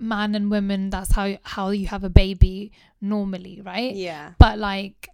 man 0.00 0.34
and 0.34 0.50
women 0.50 0.90
that's 0.90 1.12
how 1.12 1.36
how 1.42 1.70
you 1.70 1.86
have 1.86 2.04
a 2.04 2.10
baby 2.10 2.70
normally 3.00 3.60
right? 3.64 3.94
Yeah. 3.94 4.32
but 4.38 4.58
like 4.58 5.08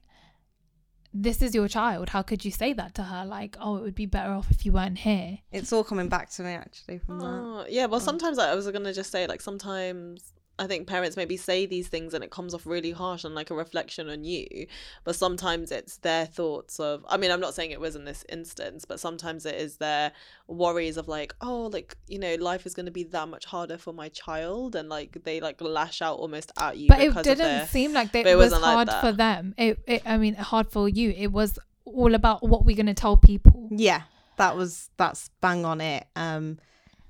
this 1.15 1.41
is 1.43 1.55
your 1.55 1.69
child 1.69 2.11
how 2.11 2.21
could 2.23 2.45
you 2.45 2.51
say 2.51 2.73
that 2.73 2.95
to 2.95 3.03
her 3.05 3.25
like 3.25 3.57
oh 3.61 3.77
it 3.77 3.83
would 3.83 3.95
be 3.95 4.07
better 4.07 4.31
off 4.31 4.51
if 4.51 4.67
you 4.67 4.73
weren't 4.73 4.99
here 4.99 5.39
It's 5.53 5.73
all 5.73 5.83
coming 5.85 6.09
back 6.09 6.29
to 6.31 6.43
me 6.43 6.51
actually 6.51 6.99
from 6.99 7.19
that. 7.21 7.27
Oh, 7.27 7.65
yeah, 7.69 7.87
well, 7.87 7.97
Oh. 8.01 8.05
sometimes 8.05 8.39
I 8.39 8.55
was 8.55 8.69
gonna 8.71 8.93
just 8.93 9.11
say 9.11 9.27
like 9.27 9.41
sometimes 9.41 10.33
I 10.59 10.67
think 10.67 10.87
parents 10.87 11.17
maybe 11.17 11.37
say 11.37 11.67
these 11.67 11.89
things 11.89 12.15
and 12.15 12.25
it 12.25 12.31
comes 12.31 12.53
off 12.55 12.67
really 12.67 12.91
harsh 12.91 13.25
and 13.25 13.35
like 13.35 13.51
a 13.51 13.55
reflection 13.55 14.09
on 14.09 14.25
you, 14.25 14.67
but 15.05 15.15
sometimes 15.17 15.71
it's 15.71 15.99
their 15.99 16.27
thoughts 16.27 16.81
of. 16.81 17.05
I 17.09 17.17
mean, 17.17 17.31
I'm 17.31 17.41
not 17.41 17.55
saying 17.55 17.71
it 17.71 17.81
was 17.81 17.97
in 17.97 18.05
this 18.05 18.25
instance, 18.29 18.85
but 18.85 18.99
sometimes 19.01 19.47
it 19.47 19.55
is 19.55 19.77
their 19.77 20.13
worries 20.47 20.97
of 20.97 21.09
like, 21.09 21.35
oh, 21.41 21.67
like 21.73 21.97
you 22.09 22.19
know, 22.19 22.35
life 22.37 22.67
is 22.67 22.75
gonna 22.75 22.91
be 22.91 23.05
that 23.05 23.29
much 23.29 23.45
harder 23.45 23.79
for 23.79 23.93
my 23.93 24.09
child, 24.09 24.75
and 24.75 24.89
like 24.89 25.23
they 25.25 25.41
like 25.41 25.61
lash 25.61 26.03
out 26.03 26.19
almost 26.19 26.53
at 26.59 26.77
you. 26.77 26.89
but 26.89 27.01
it 27.01 27.15
didn't 27.23 27.31
of 27.31 27.39
their, 27.39 27.67
seem 27.67 27.93
like 27.93 28.13
that 28.13 28.25
but 28.25 28.31
it 28.31 28.33
it 28.33 28.37
was 28.37 28.47
wasn't 28.53 28.63
like 28.63 28.75
hard 28.75 28.89
that. 28.89 29.01
for 29.01 29.13
them 29.13 29.55
it, 29.57 29.79
it 29.87 30.03
i 30.07 30.17
mean 30.17 30.35
hard 30.35 30.71
for 30.71 30.89
you 30.89 31.11
it 31.17 31.29
was 31.33 31.59
all 31.85 32.15
about 32.15 32.47
what 32.47 32.65
we're 32.65 32.77
going 32.77 32.87
to 32.87 32.95
tell 32.95 33.17
people 33.17 33.69
Yeah, 33.71 34.03
that 34.37 34.57
was 34.57 34.91
that's 34.97 35.31
bang 35.41 35.65
on 35.65 35.81
it. 35.81 36.07
Um, 36.17 36.59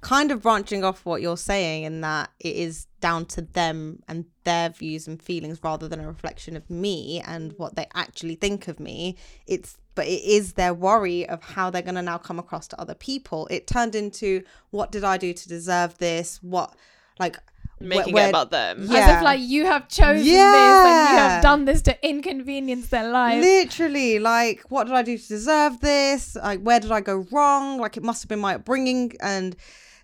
kind 0.01 0.31
of 0.31 0.43
branching 0.43 0.85
off 0.85 1.05
what 1.05 1.21
you're 1.21 1.37
saying 1.37 1.83
in 1.85 2.01
that 2.03 2.31
it 2.39 2.55
is 2.55 2.87
down 3.01 3.27
to 3.27 3.43
them 3.43 4.01
and 4.07 4.25
their 4.45 4.69
views 4.71 5.09
and 5.09 5.21
feelings 5.21 5.59
rather 5.63 5.89
than 5.89 6.01
a 6.01 6.07
reflection 6.07 6.57
of 6.57 6.69
me 6.71 7.21
and 7.27 7.53
what 7.57 7.75
they 7.75 7.87
actually 7.95 8.35
think 8.37 8.69
of 8.69 8.79
me. 8.79 9.17
It's 9.47 9.77
but 9.97 10.07
it 10.07 10.23
is 10.23 10.53
their 10.53 10.73
worry 10.73 11.29
of 11.29 11.43
how 11.43 11.71
they're 11.71 11.83
going 11.83 11.97
to 11.97 12.03
now 12.03 12.19
come 12.19 12.39
across 12.39 12.69
to 12.69 12.81
other 12.81 12.95
people. 12.95 13.49
It 13.51 13.67
turned 13.67 13.97
into 13.97 14.45
what 14.71 14.93
did 14.93 15.03
I 15.03 15.17
do 15.17 15.33
to 15.33 15.49
deserve 15.49 15.99
this? 15.99 16.39
What 16.41 16.77
like 17.19 17.37
wh- 17.81 17.83
making 17.83 18.15
where- 18.15 18.27
it 18.27 18.31
about 18.31 18.53
them. 18.53 18.83
Yeah. 18.83 18.99
as 19.01 19.09
Yeah. 19.09 19.19
if 19.19 19.25
like 19.25 19.41
you 19.41 19.67
have 19.67 19.89
chosen 19.89 20.25
this 20.25 20.37
and 20.37 21.11
you 21.11 21.17
have 21.19 21.43
done 21.43 21.65
this 21.65 21.83
to 21.83 22.09
inconvenience 22.09 22.87
their 22.89 23.11
life 23.11 23.43
Literally, 23.43 24.21
like, 24.21 24.63
what 24.69 24.85
did 24.85 24.95
I 24.95 25.03
do 25.03 25.19
to 25.19 25.29
deserve 25.29 25.81
this? 25.81 26.37
Like, 26.37 26.61
where 26.63 26.79
did 26.79 26.93
I 26.93 27.01
go 27.01 27.27
wrong? 27.33 27.79
Like, 27.79 27.97
it 27.97 28.05
must 28.05 28.23
have 28.23 28.29
been 28.29 28.39
my 28.39 28.55
upbringing. 28.55 29.15
And 29.21 29.57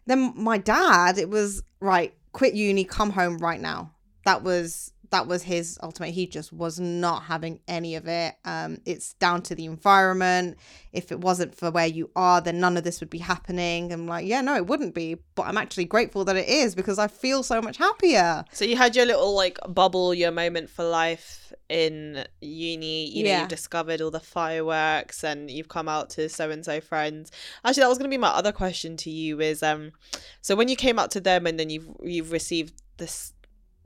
then 0.07 0.33
my 0.37 0.59
dad, 0.59 1.19
it 1.19 1.29
was 1.29 1.63
right, 1.81 2.15
quit 2.33 2.55
uni, 2.55 2.85
come 2.85 3.11
home 3.11 3.39
right 3.39 3.61
now. 3.61 3.93
That 4.25 4.43
was 4.43 4.93
that 5.11 5.27
was 5.27 5.43
his 5.43 5.79
ultimate. 5.83 6.11
He 6.11 6.27
just 6.27 6.53
was 6.53 6.81
not 6.81 7.25
having 7.25 7.61
any 7.69 7.95
of 7.95 8.07
it. 8.09 8.35
Um, 8.45 8.79
it's 8.87 9.15
down 9.15 9.43
to 9.43 9.55
the 9.55 9.67
environment. 9.67 10.57
If 10.93 11.13
it 11.13 11.21
wasn't 11.21 11.55
for 11.55 11.71
where 11.71 11.87
you 11.87 12.11
are, 12.17 12.41
then 12.41 12.59
none 12.61 12.77
of 12.77 12.85
this 12.85 13.01
would 13.01 13.11
be 13.11 13.19
happening. 13.19 13.93
I'm 13.93 14.07
like, 14.07 14.27
yeah, 14.27 14.41
no, 14.41 14.55
it 14.57 14.67
wouldn't 14.67 14.95
be. 14.95 15.17
But 15.35 15.47
I'm 15.47 15.59
actually 15.59 15.85
grateful 15.85 16.25
that 16.25 16.37
it 16.37 16.49
is 16.49 16.75
because 16.75 16.99
I 16.99 17.09
feel 17.09 17.43
so 17.43 17.61
much 17.61 17.77
happier. 17.77 18.45
So 18.53 18.65
you 18.65 18.77
had 18.77 18.97
your 18.97 19.05
little 19.07 19.35
like 19.35 19.59
bubble, 19.69 20.15
your 20.15 20.31
moment 20.31 20.71
for 20.71 20.85
life 20.85 21.53
in 21.69 22.25
uni. 22.41 23.07
You 23.11 23.25
know, 23.25 23.31
Yeah. 23.31 23.41
you've 23.41 23.49
discovered 23.49 24.01
all 24.01 24.11
the 24.11 24.21
fireworks 24.21 25.23
and 25.23 25.51
you've 25.51 25.69
come 25.69 25.89
out 25.89 26.11
to 26.11 26.29
so 26.29 26.51
and 26.51 26.65
so 26.65 26.81
friends. 26.81 27.31
Actually, 27.65 27.83
that 27.83 27.89
was 27.89 27.99
going 27.99 28.11
to 28.11 28.15
be 28.15 28.19
my 28.19 28.29
other 28.29 28.53
question 28.53 28.97
to 28.99 29.11
you. 29.11 29.41
Is 29.41 29.63
um, 29.63 29.93
so 30.41 30.57
when 30.57 30.69
you 30.69 30.77
came 30.77 30.99
out 30.99 31.11
to 31.11 31.21
them 31.21 31.47
and 31.47 31.61
then 31.61 31.69
you've 31.69 31.89
you've 32.03 32.33
received 32.33 32.73
this 32.97 33.34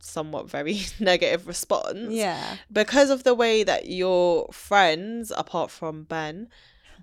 somewhat 0.01 0.49
very 0.49 0.81
negative 1.01 1.47
response 1.47 2.13
Yeah. 2.13 2.57
because 2.73 3.11
of 3.11 3.25
the 3.25 3.35
way 3.35 3.63
that 3.65 3.89
your 3.89 4.49
friends, 4.53 5.31
apart 5.37 5.71
from 5.71 6.05
Ben, 6.05 6.49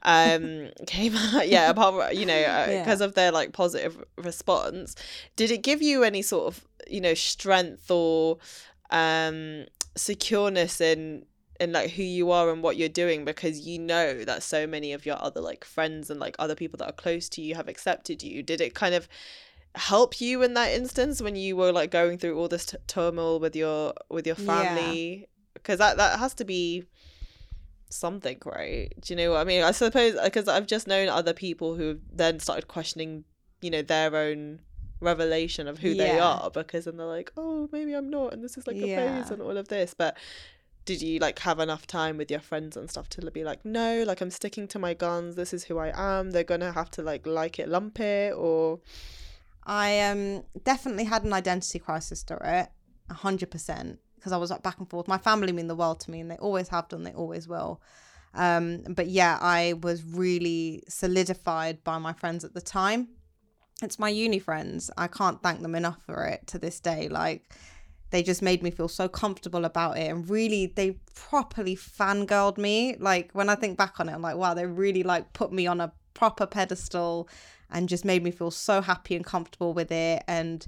um, 0.03 0.69
came 0.87 1.15
out. 1.15 1.47
Yeah, 1.47 1.69
apart 1.69 1.95
from 1.95 2.17
you 2.17 2.25
know, 2.25 2.35
uh, 2.35 2.67
Yeah. 2.69 2.83
because 2.83 3.01
of 3.01 3.15
their 3.15 3.31
like 3.31 3.53
positive 3.53 4.03
response, 4.17 4.95
did 5.35 5.51
it 5.51 5.63
give 5.63 5.81
you 5.81 6.03
any 6.03 6.21
sort 6.21 6.47
of 6.47 6.65
you 6.87 7.01
know 7.01 7.13
strength 7.13 7.89
or 7.89 8.37
um 8.91 9.65
secureness 9.97 10.79
in 10.81 11.25
in 11.59 11.71
like 11.71 11.91
who 11.91 12.03
you 12.03 12.31
are 12.31 12.51
and 12.51 12.61
what 12.61 12.75
you're 12.77 12.89
doing 12.89 13.23
because 13.25 13.61
you 13.65 13.79
know 13.79 14.23
that 14.25 14.43
so 14.43 14.67
many 14.67 14.91
of 14.91 15.05
your 15.05 15.17
other 15.23 15.39
like 15.41 15.63
friends 15.63 16.09
and 16.09 16.19
like 16.19 16.35
other 16.37 16.53
people 16.53 16.77
that 16.77 16.87
are 16.89 16.91
close 16.91 17.29
to 17.29 17.41
you 17.41 17.55
have 17.55 17.69
accepted 17.69 18.21
you 18.21 18.43
did 18.43 18.59
it 18.59 18.73
kind 18.75 18.93
of 18.93 19.07
help 19.75 20.19
you 20.21 20.41
in 20.41 20.53
that 20.55 20.71
instance 20.71 21.21
when 21.21 21.35
you 21.35 21.55
were 21.55 21.71
like 21.71 21.91
going 21.91 22.17
through 22.17 22.37
all 22.37 22.47
this 22.47 22.65
t- 22.65 22.77
turmoil 22.87 23.39
with 23.39 23.55
your 23.55 23.93
with 24.09 24.25
your 24.25 24.35
family? 24.35 25.27
Because 25.53 25.79
that 25.79 25.97
that 25.97 26.19
has 26.19 26.33
to 26.35 26.45
be 26.45 26.85
something 27.89 28.39
right? 28.45 28.89
Do 28.99 29.13
you 29.13 29.17
know 29.17 29.31
what 29.31 29.39
i 29.39 29.43
mean? 29.43 29.63
I 29.63 29.71
suppose 29.71 30.15
uh, 30.15 30.23
because 30.25 30.47
i've 30.47 30.67
just 30.67 30.87
known 30.87 31.07
other 31.07 31.33
people 31.33 31.75
who 31.75 31.99
then 32.11 32.39
started 32.39 32.67
questioning 32.67 33.23
you 33.61 33.69
know 33.69 33.81
their 33.81 34.15
own 34.15 34.59
revelation 35.01 35.67
of 35.67 35.79
who 35.79 35.93
they 35.95 36.17
are 36.19 36.49
because 36.49 36.85
then 36.85 36.97
they're 36.97 37.05
like 37.05 37.31
oh 37.37 37.69
maybe 37.71 37.93
i'm 37.93 38.09
not 38.09 38.33
and 38.33 38.43
this 38.43 38.57
is 38.57 38.65
like 38.67 38.77
a 38.77 38.87
Yeah. 38.87 38.95
phase 38.95 39.29
and 39.31 39.41
all 39.41 39.57
of 39.57 39.67
this. 39.67 39.93
But 39.93 40.17
did 40.85 41.01
you 41.01 41.19
like 41.19 41.39
have 41.39 41.59
enough 41.59 41.87
time 41.87 42.17
with 42.17 42.29
your 42.29 42.39
friends 42.39 42.77
and 42.77 42.89
stuff 42.89 43.09
to 43.09 43.31
be 43.31 43.43
like 43.43 43.65
no 43.65 44.03
like 44.05 44.21
i'm 44.21 44.29
sticking 44.31 44.67
to 44.67 44.79
my 44.79 44.93
guns 44.93 45.35
this 45.35 45.51
is 45.53 45.63
who 45.65 45.77
i 45.79 45.91
am 45.95 46.31
they're 46.31 46.43
gonna 46.43 46.71
have 46.71 46.91
to 46.91 47.01
like 47.01 47.25
like 47.25 47.57
it 47.59 47.67
lump 47.67 47.99
it 47.99 48.33
or 48.35 48.79
I 49.65 50.01
um 50.01 50.43
definitely 50.63 51.05
had 51.05 51.23
an 51.23 51.33
identity 51.33 51.79
crisis 51.79 52.23
through 52.23 52.39
it, 52.43 52.69
a 53.09 53.13
hundred 53.13 53.51
percent, 53.51 53.99
because 54.15 54.31
I 54.31 54.37
was 54.37 54.51
like 54.51 54.63
back 54.63 54.79
and 54.79 54.89
forth. 54.89 55.07
My 55.07 55.17
family 55.17 55.51
mean 55.51 55.67
the 55.67 55.75
world 55.75 55.99
to 56.01 56.11
me, 56.11 56.19
and 56.21 56.29
they 56.29 56.37
always 56.37 56.69
have 56.69 56.87
done. 56.87 57.03
They 57.03 57.13
always 57.13 57.47
will. 57.47 57.81
Um, 58.33 58.83
but 58.89 59.07
yeah, 59.07 59.37
I 59.41 59.73
was 59.81 60.03
really 60.03 60.83
solidified 60.89 61.83
by 61.83 61.97
my 61.97 62.13
friends 62.13 62.43
at 62.43 62.53
the 62.53 62.61
time. 62.61 63.09
It's 63.81 63.99
my 63.99 64.09
uni 64.09 64.39
friends. 64.39 64.91
I 64.97 65.07
can't 65.07 65.41
thank 65.41 65.61
them 65.61 65.75
enough 65.75 66.01
for 66.05 66.25
it 66.25 66.47
to 66.47 66.59
this 66.59 66.79
day. 66.79 67.07
Like 67.07 67.53
they 68.11 68.23
just 68.23 68.41
made 68.41 68.63
me 68.63 68.71
feel 68.71 68.87
so 68.87 69.07
comfortable 69.07 69.65
about 69.65 69.97
it 69.97 70.09
and 70.09 70.29
really 70.29 70.67
they 70.67 70.97
properly 71.15 71.75
fangirled 71.75 72.57
me 72.57 72.95
like 72.99 73.29
when 73.33 73.49
i 73.49 73.55
think 73.55 73.77
back 73.77 73.99
on 73.99 74.07
it 74.07 74.13
i'm 74.13 74.21
like 74.21 74.37
wow 74.37 74.53
they 74.53 74.65
really 74.65 75.03
like 75.03 75.33
put 75.33 75.51
me 75.51 75.67
on 75.67 75.81
a 75.81 75.91
proper 76.13 76.45
pedestal 76.45 77.27
and 77.75 77.89
just 77.89 78.05
made 78.05 78.23
me 78.23 78.31
feel 78.31 78.51
so 78.51 78.81
happy 78.81 79.15
and 79.15 79.25
comfortable 79.25 79.73
with 79.73 79.91
it 79.91 80.23
and 80.29 80.65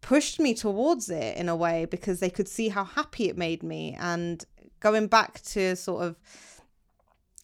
pushed 0.00 0.38
me 0.38 0.54
towards 0.54 1.10
it 1.10 1.36
in 1.36 1.48
a 1.48 1.56
way 1.56 1.86
because 1.86 2.20
they 2.20 2.30
could 2.30 2.46
see 2.46 2.68
how 2.68 2.84
happy 2.84 3.28
it 3.28 3.36
made 3.36 3.64
me. 3.64 3.96
And 3.98 4.42
going 4.78 5.08
back 5.08 5.42
to 5.42 5.74
sort 5.74 6.04
of 6.04 6.16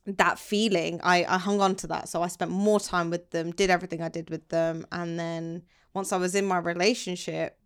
that 0.06 0.38
feeling 0.38 1.00
I, 1.02 1.24
I 1.28 1.36
hung 1.36 1.60
on 1.60 1.74
to 1.76 1.88
that. 1.88 2.08
So 2.08 2.22
i 2.22 2.28
spent 2.28 2.52
more 2.52 2.78
time 2.78 3.10
with 3.10 3.30
them 3.30 3.50
did 3.50 3.70
everything 3.70 4.02
i 4.02 4.08
did 4.08 4.30
with 4.30 4.48
them. 4.50 4.86
And 4.92 5.18
then 5.18 5.64
once 5.94 6.12
i 6.12 6.16
was 6.16 6.36
in 6.36 6.46
my 6.46 6.58
relationship 6.58 7.58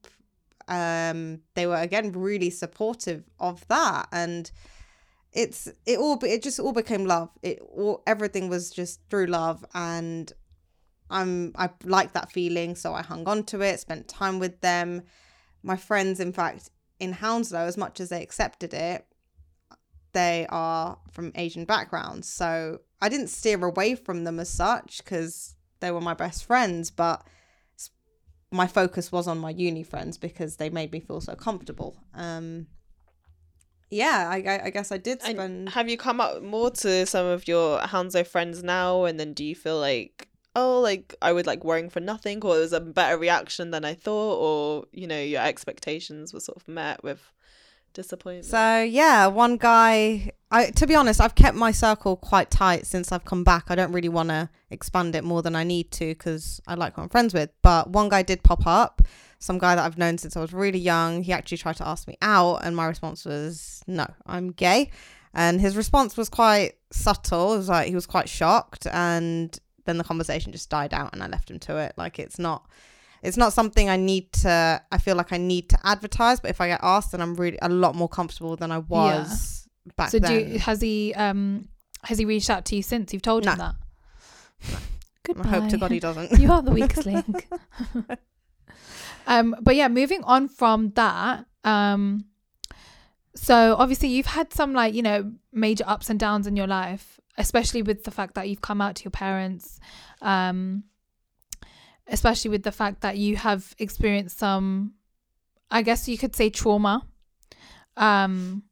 um 0.69 1.41
they 1.55 1.67
were 1.67 1.77
again 1.77 2.13
really 2.13 2.49
supportive 2.49 3.25
of 3.39 3.69
that. 3.69 4.09
And 4.11 4.51
it's 5.33 5.69
it 5.85 5.99
all 5.99 6.19
it 6.25 6.43
just 6.43 6.59
all 6.59 6.73
became 6.73 7.05
love. 7.05 7.29
It 7.43 7.61
all 7.61 8.03
everything 8.07 8.49
was 8.49 8.71
just 8.71 9.01
through 9.11 9.27
love. 9.27 9.63
And 9.75 10.33
i'm 11.11 11.53
i 11.57 11.69
like 11.85 12.13
that 12.13 12.31
feeling 12.31 12.75
so 12.75 12.95
i 12.95 13.03
hung 13.03 13.27
on 13.27 13.43
to 13.43 13.61
it 13.61 13.81
spent 13.81 14.09
time 14.09 14.39
with 14.39 14.61
them 14.61 15.03
my 15.63 15.77
friends 15.77 16.21
in 16.21 16.33
fact 16.33 16.71
in 16.99 17.13
hounslow 17.13 17.61
as 17.61 17.77
much 17.77 18.01
as 18.01 18.09
they 18.09 18.23
accepted 18.23 18.73
it 18.75 19.07
they 20.13 20.47
are 20.49 20.99
from 21.11 21.33
asian 21.35 21.65
backgrounds 21.65 22.29
so 22.29 22.79
i 23.01 23.09
didn't 23.09 23.29
steer 23.29 23.63
away 23.65 23.95
from 23.95 24.25
them 24.25 24.41
as 24.41 24.49
such 24.49 24.99
because 25.05 25.55
they 25.81 25.91
were 25.91 26.01
my 26.01 26.15
best 26.15 26.45
friends 26.45 26.91
but 26.91 27.25
my 28.51 28.67
focus 28.67 29.13
was 29.13 29.29
on 29.29 29.39
my 29.39 29.51
uni 29.51 29.83
friends 29.83 30.19
because 30.19 30.57
they 30.57 30.71
made 30.71 30.93
me 30.93 31.01
feel 31.01 31.21
so 31.21 31.35
comfortable. 31.35 31.97
Um, 32.15 32.67
yeah, 33.91 34.29
I, 34.31 34.37
I, 34.47 34.65
I 34.67 34.71
guess 34.71 34.93
I 34.93 34.99
did 34.99 35.23
spend. 35.23 35.39
And 35.39 35.69
have 35.71 35.89
you 35.89 35.97
come 35.97 36.21
up 36.21 36.43
more 36.43 36.71
to 36.71 37.07
some 37.07 37.27
of 37.27 37.47
your 37.47 37.81
Hounslow 37.81 38.25
friends 38.25 38.63
now? 38.63 39.05
And 39.05 39.19
then 39.19 39.35
do 39.35 39.45
you 39.45 39.55
feel 39.55 39.79
like, 39.79 40.29
oh, 40.57 40.81
like 40.81 41.15
I 41.23 41.33
would 41.33 41.47
like 41.47 41.65
worrying 41.65 41.91
for 41.91 42.01
nothing, 42.01 42.43
or 42.43 42.57
it 42.57 42.61
was 42.61 42.73
a 42.73 42.81
better 42.81 43.17
reaction 43.17 43.71
than 43.71 43.85
I 43.85 43.95
thought, 43.95 44.37
or 44.39 44.85
you 44.93 45.07
know, 45.07 45.21
your 45.21 45.43
expectations 45.43 46.33
were 46.33 46.41
sort 46.41 46.57
of 46.57 46.69
met 46.69 47.03
with 47.03 47.33
disappointment? 47.93 48.47
So 48.47 48.83
yeah, 48.83 49.27
one 49.27 49.57
guy. 49.57 50.33
I 50.51 50.71
to 50.71 50.87
be 50.87 50.95
honest, 50.95 51.21
I've 51.21 51.35
kept 51.35 51.57
my 51.57 51.71
circle 51.71 52.17
quite 52.17 52.51
tight 52.51 52.87
since 52.87 53.13
I've 53.13 53.25
come 53.25 53.45
back. 53.45 53.65
I 53.69 53.75
don't 53.75 53.93
really 53.93 54.09
want 54.09 54.31
to 54.31 54.49
expand 54.71 55.15
it 55.15 55.25
more 55.25 55.43
than 55.43 55.55
I 55.55 55.65
need 55.65 55.91
to 55.93 56.07
because 56.07 56.61
I 56.67 56.75
like 56.75 56.95
who 56.95 57.03
I'm 57.03 57.09
friends 57.09 57.35
with. 57.35 57.51
But 57.63 57.91
one 57.91 58.09
guy 58.09 58.23
did 58.23 58.43
pop 58.43 58.67
up, 58.67 59.03
some 59.39 59.59
guy 59.59 59.75
that 59.75 59.85
I've 59.85 59.99
known 59.99 60.19
since 60.19 60.37
I 60.37 60.41
was 60.41 60.53
really 60.53 60.79
young. 60.79 61.23
He 61.23 61.33
actually 61.33 61.59
tried 61.59 61.77
to 61.77 61.87
ask 61.87 62.09
me 62.09 62.17
out, 62.23 62.65
and 62.65 62.75
my 62.75 62.87
response 62.87 63.25
was 63.25 63.83
no, 63.87 64.07
I'm 64.27 64.51
gay. 64.53 64.91
And 65.33 65.61
his 65.61 65.77
response 65.77 66.17
was 66.17 66.29
quite 66.29 66.73
subtle. 66.91 67.55
It 67.55 67.59
was 67.59 67.69
like 67.69 67.89
he 67.89 67.95
was 67.95 68.07
quite 68.07 68.29
shocked, 68.29 68.87
and 68.93 69.57
then 69.91 69.99
the 69.99 70.05
conversation 70.05 70.53
just 70.53 70.71
died 70.71 70.95
out, 70.95 71.13
and 71.13 71.23
I 71.23 71.27
left 71.27 71.51
him 71.51 71.59
to 71.61 71.77
it. 71.77 71.93
Like 71.97 72.19
it's 72.19 72.39
not 72.39 72.67
it's 73.23 73.37
not 73.37 73.53
something 73.53 73.89
I 73.89 73.97
need 73.97 74.33
to. 74.35 74.81
I 74.91 74.99
feel 74.99 75.17
like 75.17 75.33
I 75.33 75.37
need 75.37 75.69
to 75.71 75.79
advertise, 75.85 76.41
but 76.41 76.51
if 76.51 76.61
I 76.61 76.69
get 76.69 76.81
asked, 76.83 77.13
then 77.13 77.21
I'm 77.21 77.35
really 77.35 77.59
a 77.61 77.69
lot 77.69 77.95
more 77.95 78.09
comfortable 78.09 78.57
than 78.57 78.73
I 78.73 78.79
was 78.79 79.69
yeah. 79.85 79.93
back 79.97 80.11
so 80.11 80.19
then. 80.19 80.31
do 80.31 80.53
you, 80.53 80.59
has 80.59 80.81
he 80.81 81.13
um 81.15 81.69
has 82.05 82.19
he 82.19 82.25
reached 82.25 82.49
out 82.49 82.65
to 82.67 82.77
you 82.77 82.83
since 82.83 83.13
you've 83.13 83.23
told 83.23 83.45
no. 83.45 83.53
him 83.53 83.59
that? 83.59 83.75
No. 84.71 84.79
Goodbye. 85.23 85.45
I 85.45 85.49
hope 85.61 85.71
to 85.71 85.79
God 85.79 85.91
he 85.91 86.01
doesn't. 86.09 86.41
you 86.41 86.51
are 86.51 86.63
the 86.63 86.71
weakest 86.71 87.05
link. 87.05 87.47
um, 89.27 89.55
but 89.61 89.77
yeah, 89.77 89.89
moving 89.89 90.25
on 90.25 90.49
from 90.49 90.93
that, 90.93 91.45
um, 91.63 92.25
so 93.35 93.77
obviously 93.79 94.09
you've 94.09 94.27
had 94.27 94.53
some 94.53 94.73
like 94.73 94.95
you 94.95 95.03
know 95.03 95.33
major 95.53 95.85
ups 95.87 96.09
and 96.09 96.19
downs 96.19 96.47
in 96.47 96.57
your 96.57 96.67
life, 96.67 97.20
especially 97.39 97.83
with 97.83 98.05
the 98.05 98.11
fact 98.11 98.35
that 98.35 98.49
you've 98.49 98.61
come 98.61 98.81
out 98.81 98.97
to 98.97 99.05
your 99.05 99.11
parents. 99.11 99.81
Um, 100.23 100.85
especially 102.11 102.51
with 102.51 102.63
the 102.63 102.73
fact 102.73 103.01
that 103.01 103.17
you 103.17 103.37
have 103.37 103.75
experienced 103.79 104.39
some 104.39 104.93
i 105.71 105.81
guess 105.83 106.09
you 106.09 106.19
could 106.19 106.35
say 106.35 106.51
trauma 106.51 107.07
um 107.97 108.63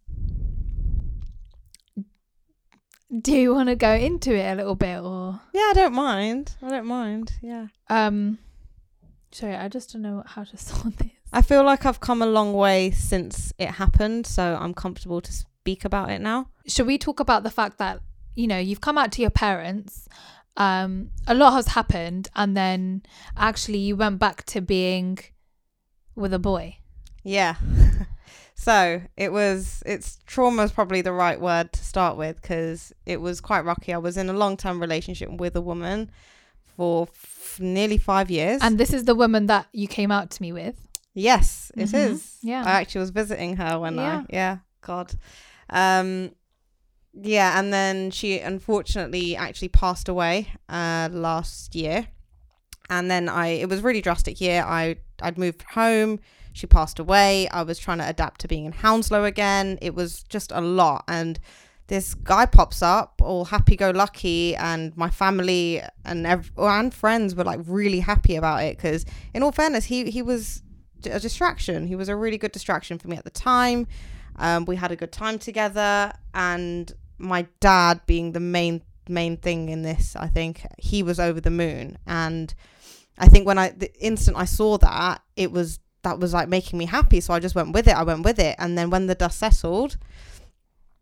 do 3.23 3.33
you 3.33 3.55
want 3.55 3.71
to 3.71 3.75
go 3.75 3.95
into 3.95 4.35
it 4.35 4.53
a 4.53 4.55
little 4.55 4.75
bit 4.75 5.01
or? 5.01 5.41
Yeah 5.55 5.69
i 5.71 5.73
don't 5.75 5.95
mind. 5.95 6.55
I 6.61 6.69
don't 6.69 6.87
mind 6.87 7.33
yeah. 7.41 7.69
Um 7.89 8.39
sorry 9.31 9.55
i 9.57 9.69
just 9.69 9.93
don't 9.93 10.03
know 10.03 10.23
how 10.27 10.45
to 10.45 10.57
start 10.65 10.99
this. 10.99 11.09
I 11.33 11.43
feel 11.43 11.65
like 11.65 11.87
i've 11.87 12.01
come 12.01 12.21
a 12.23 12.27
long 12.27 12.53
way 12.53 12.91
since 12.91 13.53
it 13.59 13.69
happened 13.69 14.27
so 14.27 14.59
i'm 14.61 14.75
comfortable 14.75 15.21
to 15.23 15.33
speak 15.33 15.85
about 15.85 16.11
it 16.11 16.21
now. 16.21 16.49
Should 16.67 16.87
we 16.87 16.99
talk 16.99 17.21
about 17.21 17.45
the 17.45 17.51
fact 17.51 17.79
that 17.79 18.01
you 18.41 18.47
know 18.47 18.59
you've 18.69 18.81
come 18.81 18.97
out 19.01 19.11
to 19.13 19.21
your 19.23 19.31
parents 19.47 20.09
um, 20.57 21.11
a 21.27 21.35
lot 21.35 21.53
has 21.53 21.69
happened, 21.69 22.29
and 22.35 22.57
then 22.57 23.03
actually 23.37 23.79
you 23.79 23.95
went 23.95 24.19
back 24.19 24.45
to 24.47 24.61
being 24.61 25.19
with 26.17 26.33
a 26.35 26.39
boy. 26.41 26.79
Yeah. 27.23 27.55
so 28.57 29.03
it 29.17 29.31
was, 29.33 29.85
it's 29.87 30.19
trauma 30.27 30.65
is 30.65 30.73
probably 30.73 31.01
the 31.01 31.13
right 31.13 31.41
word 31.41 31.73
to 31.75 31.85
start 31.85 32.17
with 32.17 32.43
because 32.43 32.93
it 33.07 33.21
was 33.21 33.41
quite 33.41 33.65
rocky. 33.65 33.95
I 33.95 33.99
was 33.99 34.17
in 34.17 34.29
a 34.29 34.33
long 34.33 34.57
term 34.57 34.81
relationship 34.81 35.31
with 35.31 35.55
a 35.55 35.61
woman 35.61 36.11
for 36.77 37.07
f- 37.07 37.59
nearly 37.61 37.99
five 37.99 38.29
years. 38.29 38.61
And 38.61 38.79
this 38.79 38.93
is 38.93 39.05
the 39.05 39.15
woman 39.15 39.47
that 39.47 39.67
you 39.73 39.87
came 39.87 40.11
out 40.11 40.31
to 40.33 40.43
me 40.43 40.51
with. 40.53 40.75
Yes, 41.15 41.71
it 41.77 41.89
Mhm. 41.91 42.11
is. 42.11 42.37
Yeah. 42.43 42.65
I 42.67 42.81
actually 42.81 43.03
was 43.03 43.11
visiting 43.11 43.57
her 43.59 43.79
when 43.79 43.95
Yeah. 43.95 44.23
I, 44.23 44.27
yeah, 44.29 44.57
God. 44.81 45.15
Um, 45.71 46.33
yeah, 47.13 47.59
and 47.59 47.73
then 47.73 48.11
she 48.11 48.39
unfortunately 48.39 49.37
actually 49.37 49.69
passed 49.69 50.09
away 50.09 50.53
uh 50.69 51.09
last 51.13 51.75
year. 51.75 52.09
And 52.91 53.11
then 53.11 53.29
I 53.29 53.49
it 53.49 53.69
was 53.69 53.83
really 53.83 54.01
drastic 54.01 54.41
year. 54.41 54.63
I 54.67 54.97
I'd 55.21 55.39
moved 55.39 55.63
home, 55.63 56.21
she 56.53 56.67
passed 56.67 56.99
away. 56.99 57.49
I 57.49 57.63
was 57.63 57.79
trying 57.79 57.99
to 57.99 58.09
adapt 58.09 58.41
to 58.43 58.49
being 58.49 58.65
in 58.65 58.73
Hounslow 58.73 59.25
again. 59.25 59.79
It 59.83 59.95
was 59.95 60.23
just 60.25 60.53
a 60.53 60.61
lot 60.61 61.05
and 61.09 61.39
this 61.89 62.13
guy 62.13 62.45
pops 62.45 62.83
up 62.83 63.23
all 63.25 63.47
happy 63.47 63.75
go 63.75 63.91
lucky 63.91 64.55
and 64.57 64.95
my 64.95 65.09
family 65.09 65.81
and 66.05 66.27
ev- 66.27 66.53
and 66.59 66.93
friends 66.93 67.35
were 67.35 67.45
like 67.45 67.61
really 67.67 68.01
happy 68.01 68.37
about 68.37 68.63
it 68.63 68.79
cuz 68.79 69.07
in 69.33 69.43
all 69.43 69.53
fairness 69.53 69.87
he 69.87 70.11
he 70.11 70.21
was 70.23 70.63
a 71.05 71.21
distraction. 71.21 71.87
He 71.87 71.97
was 71.97 72.09
a 72.09 72.17
really 72.17 72.39
good 72.39 72.53
distraction 72.53 72.99
for 72.99 73.09
me 73.09 73.17
at 73.17 73.25
the 73.25 73.31
time. 73.31 73.87
Um, 74.39 74.65
we 74.65 74.77
had 74.77 74.93
a 74.93 74.97
good 74.97 75.13
time 75.13 75.39
together, 75.39 76.13
and 76.33 76.91
my 77.19 77.47
dad 77.61 78.01
being 78.07 78.33
the 78.33 78.41
main 78.41 78.83
main 79.09 79.37
thing 79.39 79.69
in 79.71 79.83
this, 79.83 80.15
I 80.17 80.29
think 80.29 80.63
he 80.79 81.03
was 81.03 81.19
over 81.19 81.41
the 81.41 81.51
moon. 81.51 81.99
And 82.07 82.55
I 83.19 83.27
think 83.29 83.47
when 83.47 83.59
I 83.59 83.71
the 83.71 83.93
instant 84.01 84.37
I 84.37 84.45
saw 84.45 84.79
that, 84.79 85.23
it 85.37 85.51
was 85.51 85.81
that 86.03 86.21
was 86.21 86.33
like 86.33 86.49
making 86.49 86.79
me 86.79 86.87
happy. 86.87 87.21
So 87.21 87.35
I 87.35 87.41
just 87.41 87.55
went 87.57 87.73
with 87.73 87.89
it. 87.89 87.97
I 87.97 88.05
went 88.05 88.25
with 88.25 88.39
it, 88.39 88.55
and 88.59 88.79
then 88.79 88.91
when 88.91 89.07
the 89.07 89.15
dust 89.17 89.39
settled, 89.39 89.97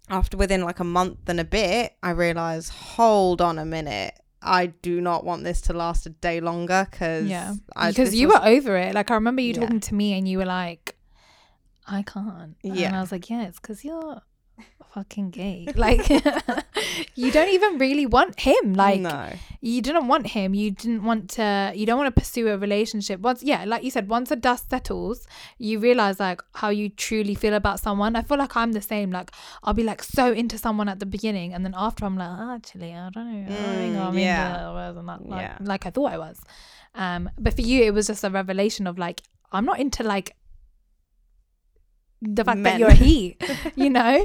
after 0.09 0.37
within 0.37 0.63
like 0.63 0.81
a 0.81 0.85
month 0.85 1.29
and 1.29 1.41
a 1.41 1.45
bit, 1.45 1.95
I 2.03 2.11
realized, 2.11 2.71
hold 2.73 3.41
on 3.41 3.59
a 3.59 3.65
minute. 3.65 4.15
I 4.43 4.67
do 4.67 5.01
not 5.01 5.25
want 5.25 5.43
this 5.45 5.61
to 5.63 5.73
last 5.73 6.07
a 6.07 6.11
day 6.11 6.41
longer 6.41 6.87
because 6.91 7.27
Yeah. 7.29 7.55
Because 7.87 8.15
you 8.15 8.29
were 8.29 8.41
over 8.45 8.77
it. 8.77 8.95
Like 8.95 9.11
I 9.11 9.15
remember 9.15 9.43
you 9.43 9.53
Yeah. 9.55 9.61
talking 9.61 9.81
to 9.81 9.95
me 9.95 10.13
and 10.13 10.29
you 10.29 10.39
were 10.39 10.45
like, 10.47 10.96
I 11.87 12.03
can't. 12.03 12.57
And 12.65 12.77
Yeah. 12.77 12.97
I 12.99 13.01
was 13.01 13.13
like, 13.13 13.29
yeah, 13.31 13.45
it's 13.45 13.61
because 13.61 13.85
you're 13.85 14.21
fucking 14.95 15.31
gay. 15.31 15.67
Like 15.77 16.09
you 17.15 17.31
don't 17.31 17.49
even 17.51 17.79
really 17.79 18.07
want 18.07 18.41
him. 18.41 18.75
Like 18.75 19.01
no, 19.01 19.33
you 19.61 19.83
didn't 19.83 20.09
want 20.09 20.29
him. 20.29 20.55
You 20.55 20.71
didn't 20.71 21.05
want 21.05 21.31
to. 21.31 21.73
You 21.75 21.85
don't 21.87 21.99
want 21.99 22.15
to 22.15 22.19
pursue 22.21 22.49
a 22.49 22.59
relationship. 22.59 23.21
Once, 23.21 23.43
yeah, 23.43 23.65
like 23.67 23.83
you 23.85 23.91
said, 23.91 24.09
once 24.09 24.29
the 24.31 24.37
dust 24.37 24.71
settles, 24.71 25.27
you 25.59 25.79
realize 25.79 26.19
like 26.21 26.41
how 26.55 26.71
you 26.71 26.89
truly 26.89 27.35
feel 27.35 27.55
about 27.55 27.81
someone. 27.81 28.17
I 28.17 28.23
feel 28.23 28.39
like 28.39 28.57
I'm 28.57 28.73
the 28.73 28.81
same. 28.81 29.11
Like 29.11 29.31
I'll 29.63 29.75
be 29.75 29.83
like 29.83 30.03
so 30.03 30.33
into 30.33 30.57
someone 30.59 30.89
at 30.89 30.99
the 30.99 31.07
beginning, 31.07 31.53
and 31.55 31.65
then 31.65 31.75
after 31.77 32.05
I'm 32.07 32.17
like, 32.17 32.31
oh, 32.31 32.55
actually, 32.55 32.95
I 32.95 33.11
don't 33.11 33.33
know. 33.33 33.55
I 33.55 33.57
don't 33.59 33.77
think 33.77 33.97
Mm, 33.97 34.07
I'm 34.07 34.19
yeah. 34.19 34.89
into 34.89 35.03
that 35.03 35.27
like, 35.29 35.41
Yeah. 35.41 35.59
like 35.61 35.87
I 35.87 35.91
thought 35.91 36.13
I 36.13 36.19
was. 36.19 36.41
Um, 36.95 37.29
but 37.39 37.55
for 37.55 37.61
you, 37.63 37.83
it 37.85 37.93
was 37.95 38.07
just 38.07 38.25
a 38.25 38.31
revelation 38.31 38.87
of 38.87 38.99
like 38.99 39.23
I'm 39.53 39.65
not 39.67 39.79
into 39.79 40.03
like 40.03 40.35
the 42.27 42.45
fact 42.45 42.63
that 42.65 42.79
you're 42.79 42.91
he. 42.91 43.37
You 43.77 43.91
know. 43.91 44.25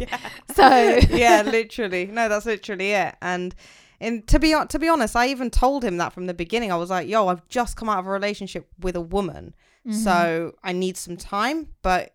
So 0.55 0.67
yeah, 1.09 1.41
literally. 1.45 2.05
No, 2.07 2.29
that's 2.29 2.45
literally 2.45 2.91
it. 2.91 3.15
And 3.21 3.53
and 3.99 4.25
to 4.27 4.39
be 4.39 4.55
to 4.69 4.79
be 4.79 4.87
honest, 4.87 5.15
I 5.15 5.27
even 5.27 5.49
told 5.49 5.83
him 5.83 5.97
that 5.97 6.13
from 6.13 6.27
the 6.27 6.33
beginning. 6.33 6.71
I 6.71 6.75
was 6.77 6.89
like, 6.89 7.07
"Yo, 7.07 7.27
I've 7.27 7.47
just 7.47 7.75
come 7.77 7.89
out 7.89 7.99
of 7.99 8.07
a 8.07 8.09
relationship 8.09 8.67
with 8.79 8.95
a 8.95 9.01
woman, 9.01 9.53
Mhm. 9.87 9.93
so 9.93 10.55
I 10.63 10.71
need 10.71 10.97
some 10.97 11.17
time." 11.17 11.67
But 11.81 12.13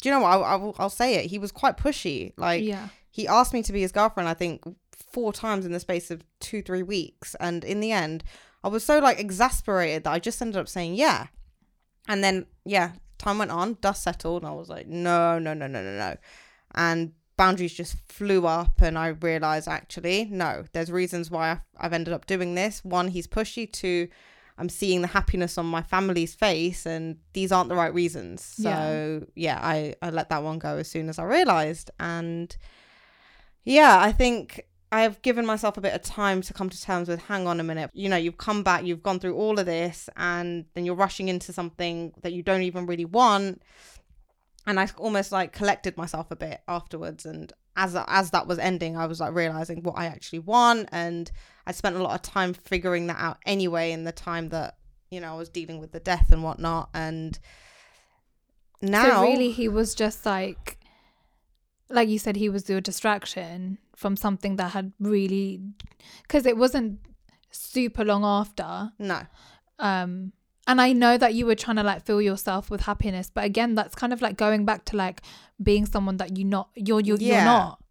do 0.00 0.08
you 0.08 0.14
know 0.14 0.20
what? 0.20 0.28
I, 0.30 0.36
I 0.38 0.56
will, 0.56 0.74
I'll 0.78 0.88
say 0.90 1.16
it. 1.16 1.26
He 1.26 1.38
was 1.38 1.52
quite 1.52 1.76
pushy. 1.76 2.32
Like 2.36 2.62
yeah. 2.64 2.88
he 3.10 3.26
asked 3.28 3.52
me 3.52 3.62
to 3.64 3.72
be 3.72 3.80
his 3.82 3.92
girlfriend. 3.92 4.28
I 4.28 4.34
think 4.34 4.62
four 5.12 5.32
times 5.32 5.66
in 5.66 5.72
the 5.72 5.80
space 5.80 6.10
of 6.10 6.22
two 6.38 6.62
three 6.62 6.82
weeks, 6.82 7.34
and 7.40 7.64
in 7.64 7.80
the 7.80 7.92
end, 7.92 8.22
I 8.64 8.68
was 8.68 8.84
so 8.84 8.98
like 9.00 9.18
exasperated 9.18 10.04
that 10.04 10.12
I 10.12 10.18
just 10.20 10.40
ended 10.40 10.56
up 10.58 10.68
saying 10.68 10.94
yeah. 10.94 11.26
And 12.08 12.24
then 12.24 12.46
yeah, 12.64 12.92
time 13.20 13.38
went 13.38 13.50
on, 13.50 13.76
dust 13.80 14.02
settled, 14.02 14.42
and 14.42 14.50
I 14.50 14.54
was 14.54 14.68
like, 14.68 14.86
no, 14.86 15.38
no, 15.38 15.54
no, 15.54 15.66
no, 15.66 15.82
no, 15.82 15.96
no. 15.96 16.16
And 16.74 17.12
boundaries 17.36 17.72
just 17.72 17.96
flew 18.08 18.46
up, 18.46 18.80
and 18.80 18.98
I 18.98 19.08
realized 19.08 19.68
actually, 19.68 20.26
no, 20.30 20.64
there's 20.72 20.90
reasons 20.90 21.30
why 21.30 21.60
I've, 21.78 21.92
ended 21.92 22.12
up 22.12 22.26
doing 22.26 22.54
this. 22.54 22.84
One, 22.84 23.08
he's 23.08 23.26
pushy. 23.26 23.70
Two, 23.70 24.08
I'm 24.58 24.68
seeing 24.68 25.00
the 25.00 25.06
happiness 25.08 25.56
on 25.56 25.66
my 25.66 25.82
family's 25.82 26.34
face, 26.34 26.84
and 26.86 27.16
these 27.32 27.52
aren't 27.52 27.68
the 27.68 27.76
right 27.76 27.94
reasons. 27.94 28.44
So 28.44 29.26
yeah, 29.34 29.58
I 29.62 29.94
I 30.02 30.10
let 30.10 30.28
that 30.28 30.42
one 30.42 30.58
go 30.58 30.76
as 30.76 30.88
soon 30.88 31.08
as 31.08 31.18
I 31.18 31.24
realized, 31.24 31.90
and 31.98 32.54
yeah, 33.64 33.98
I 34.00 34.12
think 34.12 34.66
I've 34.92 35.22
given 35.22 35.46
myself 35.46 35.76
a 35.76 35.80
bit 35.80 35.94
of 35.94 36.02
time 36.02 36.42
to 36.42 36.52
come 36.52 36.68
to 36.68 36.82
terms 36.82 37.08
with 37.08 37.22
hang 37.22 37.46
on 37.46 37.60
a 37.60 37.62
minute. 37.62 37.90
You 37.92 38.08
know, 38.08 38.16
you've 38.16 38.38
come 38.38 38.64
back, 38.64 38.84
you've 38.84 39.02
gone 39.02 39.20
through 39.20 39.36
all 39.36 39.58
of 39.58 39.66
this, 39.66 40.08
and 40.16 40.64
then 40.74 40.84
you're 40.84 40.96
rushing 40.96 41.28
into 41.28 41.52
something 41.52 42.12
that 42.22 42.32
you 42.32 42.42
don't 42.42 42.62
even 42.62 42.86
really 42.86 43.04
want. 43.04 43.62
And 44.66 44.80
I 44.80 44.88
almost 44.96 45.30
like 45.30 45.52
collected 45.52 45.96
myself 45.96 46.30
a 46.30 46.36
bit 46.36 46.60
afterwards. 46.66 47.24
And 47.24 47.52
as 47.76 47.96
as 48.08 48.32
that 48.32 48.48
was 48.48 48.58
ending, 48.58 48.96
I 48.96 49.06
was 49.06 49.20
like 49.20 49.32
realizing 49.32 49.82
what 49.82 49.96
I 49.96 50.06
actually 50.06 50.40
want. 50.40 50.88
And 50.90 51.30
I 51.66 51.72
spent 51.72 51.96
a 51.96 52.02
lot 52.02 52.14
of 52.14 52.22
time 52.22 52.52
figuring 52.52 53.06
that 53.06 53.18
out 53.20 53.38
anyway 53.46 53.92
in 53.92 54.02
the 54.04 54.12
time 54.12 54.48
that, 54.48 54.76
you 55.10 55.20
know, 55.20 55.32
I 55.32 55.36
was 55.36 55.48
dealing 55.48 55.78
with 55.78 55.92
the 55.92 56.00
death 56.00 56.32
and 56.32 56.42
whatnot. 56.42 56.90
And 56.94 57.38
now 58.82 59.04
So 59.04 59.22
really, 59.22 59.52
he 59.52 59.68
was 59.68 59.94
just 59.94 60.26
like, 60.26 60.78
like 61.88 62.08
you 62.08 62.18
said, 62.18 62.36
he 62.36 62.48
was 62.48 62.68
your 62.68 62.80
distraction 62.80 63.78
from 64.00 64.16
something 64.16 64.56
that 64.56 64.70
had 64.72 64.92
really, 64.98 65.60
because 66.22 66.46
it 66.46 66.56
wasn't 66.56 66.98
super 67.50 68.04
long 68.04 68.24
after. 68.24 68.92
no. 68.98 69.20
Um, 69.78 70.32
and 70.66 70.80
I 70.80 70.92
know 70.92 71.18
that 71.18 71.34
you 71.34 71.46
were 71.46 71.54
trying 71.54 71.76
to 71.76 71.82
like 71.82 72.04
fill 72.06 72.22
yourself 72.22 72.70
with 72.70 72.82
happiness, 72.82 73.30
but 73.36 73.44
again, 73.44 73.74
that's 73.74 73.94
kind 73.94 74.12
of 74.12 74.22
like 74.22 74.36
going 74.36 74.64
back 74.64 74.84
to 74.86 74.96
like 74.96 75.20
being 75.62 75.84
someone 75.86 76.16
that 76.18 76.36
you 76.38 76.44
not 76.44 76.68
you're 76.76 77.00
you're, 77.00 77.18
Yeah. 77.18 77.34
you're 77.36 77.44
not. 77.44 77.82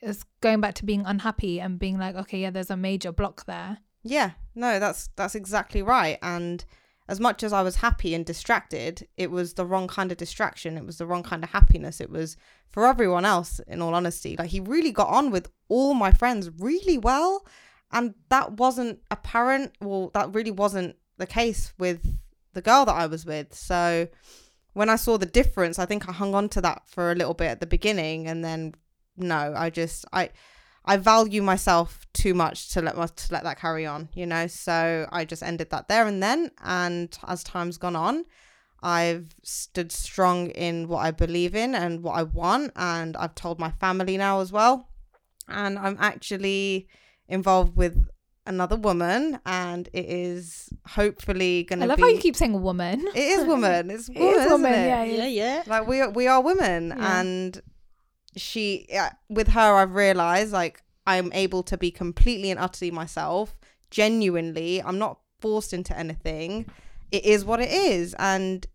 It's 0.00 0.24
going 0.40 0.60
back 0.60 0.74
to 0.76 0.84
being 0.84 1.04
unhappy 1.06 1.60
and 1.60 1.78
being 1.78 1.98
like, 1.98 2.16
okay, 2.16 2.38
yeah, 2.40 2.50
there's 2.50 2.70
a 2.70 2.76
major 2.76 3.12
block 3.12 3.44
there. 3.46 3.78
Yeah, 4.02 4.30
no, 4.54 4.78
that's 4.80 5.08
that's 5.16 5.34
exactly 5.34 5.82
right. 5.82 6.18
And 6.22 6.64
as 7.08 7.20
much 7.20 7.42
as 7.42 7.52
I 7.52 7.62
was 7.62 7.76
happy 7.76 8.14
and 8.14 8.24
distracted, 8.24 9.06
it 9.16 9.30
was 9.30 9.54
the 9.54 9.64
wrong 9.64 9.86
kind 9.86 10.10
of 10.10 10.18
distraction. 10.18 10.76
It 10.76 10.84
was 10.84 10.98
the 10.98 11.06
wrong 11.06 11.22
kind 11.22 11.44
of 11.44 11.50
happiness. 11.50 12.00
It 12.00 12.10
was 12.10 12.36
for 12.68 12.86
everyone 12.86 13.24
else, 13.24 13.60
in 13.66 13.80
all 13.80 13.94
honesty. 13.94 14.36
Like 14.38 14.50
he 14.50 14.60
really 14.60 14.90
got 14.90 15.08
on 15.08 15.30
with 15.30 15.48
all 15.68 15.94
my 15.94 16.10
friends 16.10 16.50
really 16.58 16.98
well. 16.98 17.46
And 17.92 18.14
that 18.30 18.54
wasn't 18.54 19.00
apparent. 19.10 19.72
Well, 19.80 20.10
that 20.14 20.34
really 20.34 20.50
wasn't 20.50 20.96
the 21.16 21.26
case 21.26 21.72
with 21.78 22.18
the 22.54 22.62
girl 22.62 22.84
that 22.84 22.96
I 22.96 23.06
was 23.06 23.24
with. 23.24 23.54
So 23.54 24.08
when 24.72 24.90
I 24.90 24.96
saw 24.96 25.16
the 25.16 25.26
difference, 25.26 25.78
I 25.78 25.86
think 25.86 26.08
I 26.08 26.12
hung 26.12 26.34
on 26.34 26.48
to 26.50 26.60
that 26.62 26.82
for 26.86 27.12
a 27.12 27.14
little 27.14 27.34
bit 27.34 27.46
at 27.48 27.60
the 27.60 27.66
beginning 27.66 28.26
and 28.26 28.44
then 28.44 28.74
no, 29.16 29.54
I 29.56 29.70
just 29.70 30.04
I 30.12 30.30
I 30.86 30.96
value 30.96 31.42
myself 31.42 32.06
too 32.14 32.32
much 32.34 32.68
to 32.70 32.80
let 32.82 32.96
my, 32.96 33.06
to 33.06 33.32
let 33.32 33.42
that 33.44 33.58
carry 33.58 33.84
on, 33.86 34.08
you 34.14 34.26
know. 34.26 34.46
So 34.46 35.06
I 35.10 35.24
just 35.24 35.42
ended 35.42 35.70
that 35.70 35.88
there 35.88 36.06
and 36.06 36.22
then. 36.22 36.50
And 36.64 37.16
as 37.26 37.42
time's 37.42 37.76
gone 37.76 37.96
on, 37.96 38.24
I've 38.82 39.34
stood 39.42 39.90
strong 39.90 40.50
in 40.50 40.86
what 40.86 40.98
I 40.98 41.10
believe 41.10 41.54
in 41.56 41.74
and 41.74 42.02
what 42.02 42.12
I 42.16 42.22
want, 42.22 42.72
and 42.76 43.16
I've 43.16 43.34
told 43.34 43.58
my 43.58 43.70
family 43.72 44.16
now 44.16 44.40
as 44.40 44.52
well. 44.52 44.88
And 45.48 45.78
I'm 45.78 45.96
actually 45.98 46.86
involved 47.28 47.76
with 47.76 48.06
another 48.46 48.76
woman, 48.76 49.40
and 49.44 49.88
it 49.92 50.04
is 50.04 50.68
hopefully 50.86 51.64
going 51.64 51.80
to. 51.80 51.84
I 51.86 51.88
love 51.88 51.96
be. 51.96 52.02
how 52.02 52.08
you 52.08 52.18
keep 52.20 52.36
saying 52.36 52.60
woman. 52.62 53.04
it 53.14 53.18
is 53.18 53.44
woman. 53.44 53.90
It's 53.90 54.08
It 54.14 54.18
woman, 54.18 54.34
is 54.34 54.38
isn't 54.46 54.52
woman, 54.52 54.72
it? 54.72 54.86
yeah, 54.86 55.02
Yeah, 55.04 55.26
yeah. 55.26 55.62
like 55.66 55.88
we 55.88 56.00
are, 56.00 56.10
we 56.10 56.28
are 56.28 56.40
women 56.40 56.94
Yeah. 56.96 57.20
and 57.20 57.60
she 58.36 58.86
yeah, 58.88 59.12
with 59.28 59.48
her 59.48 59.76
i've 59.76 59.94
realized 59.94 60.52
like 60.52 60.82
i'm 61.06 61.32
able 61.32 61.62
to 61.62 61.76
be 61.76 61.90
completely 61.90 62.50
and 62.50 62.60
utterly 62.60 62.90
myself 62.90 63.56
genuinely. 63.90 64.82
I'm 64.82 64.98
not 64.98 65.18
forced 65.40 65.72
into 65.72 65.96
anything. 65.96 66.66
It 67.10 67.24
is 67.24 67.44
what 67.44 67.60
it 67.60 67.70
is. 67.70 68.14
And 68.18 68.66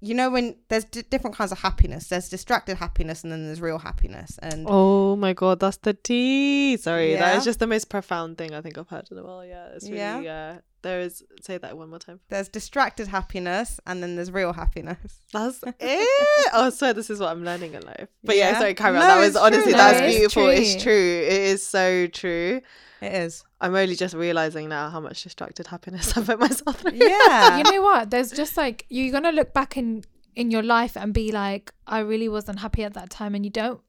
you 0.00 0.14
know 0.14 0.30
when 0.30 0.54
there's 0.68 0.84
d- 0.84 1.02
different 1.10 1.34
kinds 1.36 1.50
of 1.52 1.58
happiness 1.58 2.08
there's 2.08 2.28
distracted 2.28 2.76
happiness 2.76 3.22
and 3.24 3.32
then 3.32 3.46
there's 3.46 3.60
real 3.60 3.78
happiness 3.78 4.38
and 4.42 4.66
Oh 4.68 5.16
my 5.16 5.32
god, 5.32 5.58
that's 5.60 5.78
the 5.78 5.94
tea. 5.94 6.76
Sorry, 6.76 7.14
that 7.14 7.32
Yeah. 7.32 7.38
is 7.38 7.44
just 7.44 7.58
the 7.58 7.66
most 7.66 7.88
profound 7.88 8.38
thing 8.38 8.54
I 8.54 8.60
think 8.60 8.78
I've 8.78 8.88
heard 8.88 9.08
in 9.10 9.18
a 9.18 9.24
while. 9.24 9.44
Yeah, 9.44 9.66
it's 9.74 9.84
really 9.86 9.98
Yeah. 9.98 10.20
yeah. 10.20 10.58
there 10.82 11.00
is 11.00 11.24
say 11.42 11.58
that 11.58 11.76
one 11.76 11.90
more 11.90 11.98
time. 11.98 12.20
there's 12.28 12.48
distracted 12.48 13.08
happiness 13.08 13.80
and 13.86 14.00
then 14.02 14.14
there's 14.14 14.30
real 14.30 14.52
happiness 14.52 14.98
That's 15.32 15.60
it. 15.80 16.50
Oh, 16.52 16.70
so 16.70 16.92
this 16.92 17.10
is 17.10 17.18
what 17.18 17.30
I'm 17.30 17.44
learning 17.44 17.74
in 17.74 17.82
life. 17.82 18.08
But 18.22 18.36
yeah, 18.36 18.50
Yeah. 18.52 18.58
sorry, 18.60 18.74
carry 18.74 18.96
on. 18.96 19.02
No, 19.02 19.08
that 19.08 19.18
was 19.20 19.34
honestly 19.36 19.72
No, 19.72 19.88
it's 19.90 20.16
beautiful. 20.16 20.48
It's 20.48 20.72
true. 20.74 20.82
true. 20.82 21.22
It 21.26 21.42
is 21.54 21.66
so 21.66 22.06
true. 22.06 22.60
it 23.00 23.12
is 23.12 23.42
I'm 23.60 23.74
only 23.74 23.96
just 23.96 24.14
realizing 24.14 24.68
now 24.68 24.88
how 24.90 25.00
much 25.00 25.22
distracted 25.24 25.66
happiness 25.66 26.06
I 26.16 26.22
put 26.22 26.38
myself 26.38 26.80
through. 26.80 26.92
yeah 26.94 27.58
you 27.58 27.64
know 27.64 27.82
what? 27.82 28.10
There's 28.10 28.30
just 28.30 28.56
like 28.56 28.86
you're 28.88 29.12
gonna 29.12 29.32
look 29.32 29.52
back 29.52 29.76
in 29.76 30.04
in 30.36 30.50
your 30.52 30.62
life 30.62 30.96
and 30.96 31.12
be 31.12 31.32
like, 31.32 31.72
I 31.86 31.98
really 32.00 32.28
wasn't 32.28 32.60
happy 32.60 32.84
at 32.84 32.94
that 32.94 33.10
time, 33.10 33.34
and 33.34 33.44
you 33.44 33.50
don't. 33.50 33.80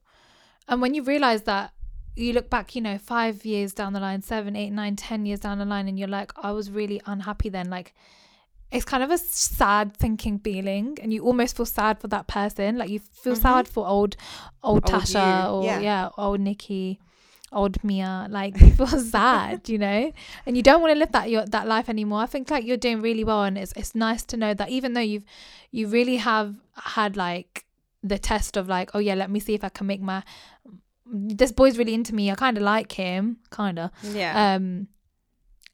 And 0.68 0.80
when 0.82 0.94
you 0.94 1.02
realize 1.04 1.42
that, 1.42 1.72
you 2.16 2.32
look 2.32 2.50
back, 2.50 2.74
you 2.74 2.80
know, 2.82 2.98
five 2.98 3.44
years 3.44 3.72
down 3.72 3.92
the 3.92 4.00
line, 4.00 4.22
seven, 4.22 4.56
eight, 4.56 4.70
nine, 4.70 4.96
ten 4.96 5.24
years 5.26 5.38
down 5.38 5.58
the 5.58 5.64
line, 5.64 5.86
and 5.86 5.96
you're 5.96 6.08
like, 6.08 6.32
I 6.36 6.50
was 6.50 6.68
really 6.70 7.00
unhappy 7.06 7.50
then. 7.50 7.70
Like, 7.70 7.94
it's 8.72 8.84
kind 8.84 9.04
of 9.04 9.10
a 9.12 9.18
sad 9.18 9.96
thinking 9.96 10.40
feeling, 10.40 10.98
and 11.00 11.12
you 11.12 11.22
almost 11.24 11.56
feel 11.56 11.66
sad 11.66 12.00
for 12.00 12.08
that 12.08 12.26
person. 12.26 12.78
Like 12.78 12.90
you 12.90 12.98
feel 12.98 13.34
Mhm. 13.36 13.42
sad 13.42 13.68
for 13.68 13.86
old, 13.86 14.16
old, 14.64 14.82
Old 14.90 15.02
Tasha 15.02 15.44
you, 15.46 15.52
or 15.54 15.64
yeah. 15.64 15.78
yeah, 15.80 16.08
old 16.18 16.40
Nikki. 16.40 16.98
Old 17.52 17.82
Mia, 17.82 18.26
like 18.30 18.56
feel 18.56 18.86
sad, 19.16 19.68
you 19.68 19.78
know, 19.78 20.12
and 20.46 20.56
you 20.56 20.62
don't 20.62 20.80
want 20.80 20.92
to 20.92 20.98
live 20.98 21.12
that 21.12 21.30
your 21.30 21.44
that 21.46 21.66
life 21.66 21.88
anymore. 21.88 22.20
I 22.20 22.26
think 22.26 22.50
like 22.50 22.64
you're 22.64 22.76
doing 22.76 23.00
really 23.00 23.24
well, 23.24 23.42
and 23.42 23.58
it's 23.58 23.72
it's 23.76 23.94
nice 23.94 24.24
to 24.26 24.36
know 24.36 24.54
that 24.54 24.68
even 24.68 24.92
though 24.92 25.00
you've 25.00 25.24
you 25.70 25.88
really 25.88 26.16
have 26.16 26.54
had 26.74 27.16
like 27.16 27.64
the 28.02 28.18
test 28.18 28.56
of 28.56 28.68
like, 28.68 28.90
oh 28.94 28.98
yeah, 28.98 29.14
let 29.14 29.30
me 29.30 29.40
see 29.40 29.54
if 29.54 29.64
I 29.64 29.68
can 29.68 29.86
make 29.86 30.00
my 30.00 30.22
this 31.06 31.50
boy's 31.50 31.76
really 31.76 31.94
into 31.94 32.14
me. 32.14 32.30
I 32.30 32.34
kind 32.36 32.56
of 32.56 32.62
like 32.62 32.92
him, 32.92 33.38
kind 33.50 33.78
of. 33.78 33.90
yeah 34.02 34.54
Um, 34.54 34.88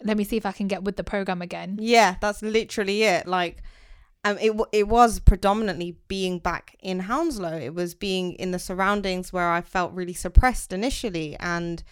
let 0.05 0.17
me 0.17 0.25
see 0.25 0.37
if 0.37 0.45
I 0.47 0.53
can 0.53 0.69
get 0.69 0.83
with 0.83 0.97
the 0.97 1.05
program 1.05 1.43
again. 1.43 1.79
Yeah, 1.81 2.17
that's 2.21 2.43
literally 2.43 3.03
it. 3.03 3.27
Like, 3.27 3.63
um, 4.27 4.39
it 4.41 4.53
it 4.73 4.89
was 4.89 5.21
predominantly 5.21 5.97
being 6.09 6.41
back 6.41 6.77
in 6.81 7.01
Hounslow. 7.01 7.57
It 7.59 7.75
was 7.75 7.95
being 7.95 8.33
in 8.33 8.51
the 8.51 8.59
surroundings 8.59 9.33
where 9.33 9.51
I 9.51 9.61
felt 9.61 9.93
really 9.93 10.15
suppressed 10.15 10.73
initially, 10.73 11.37
and 11.39 11.83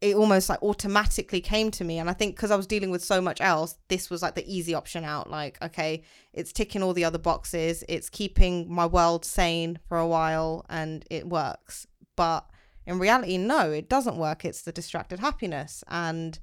it 0.00 0.14
almost 0.14 0.48
like 0.48 0.62
automatically 0.62 1.40
came 1.40 1.72
to 1.72 1.82
me. 1.82 1.98
And 1.98 2.08
I 2.08 2.12
think 2.12 2.36
because 2.36 2.52
I 2.52 2.56
was 2.56 2.68
dealing 2.68 2.92
with 2.92 3.02
so 3.02 3.20
much 3.20 3.40
else, 3.40 3.76
this 3.88 4.08
was 4.08 4.22
like 4.22 4.36
the 4.36 4.46
easy 4.46 4.72
option 4.72 5.02
out. 5.02 5.28
Like, 5.30 5.60
okay, 5.62 6.02
it's 6.32 6.52
ticking 6.52 6.80
all 6.80 6.92
the 6.92 7.04
other 7.04 7.18
boxes. 7.18 7.82
It's 7.88 8.08
keeping 8.08 8.72
my 8.72 8.86
world 8.86 9.24
sane 9.24 9.80
for 9.88 9.98
a 9.98 10.06
while, 10.06 10.64
and 10.68 11.04
it 11.10 11.28
works. 11.28 11.88
But 12.14 12.48
in 12.86 13.00
reality, 13.00 13.36
no, 13.36 13.72
it 13.72 13.88
doesn't 13.88 14.16
work. 14.16 14.44
It's 14.44 14.62
the 14.62 14.70
distracted 14.70 15.18
happiness, 15.18 15.82
and 15.88 16.38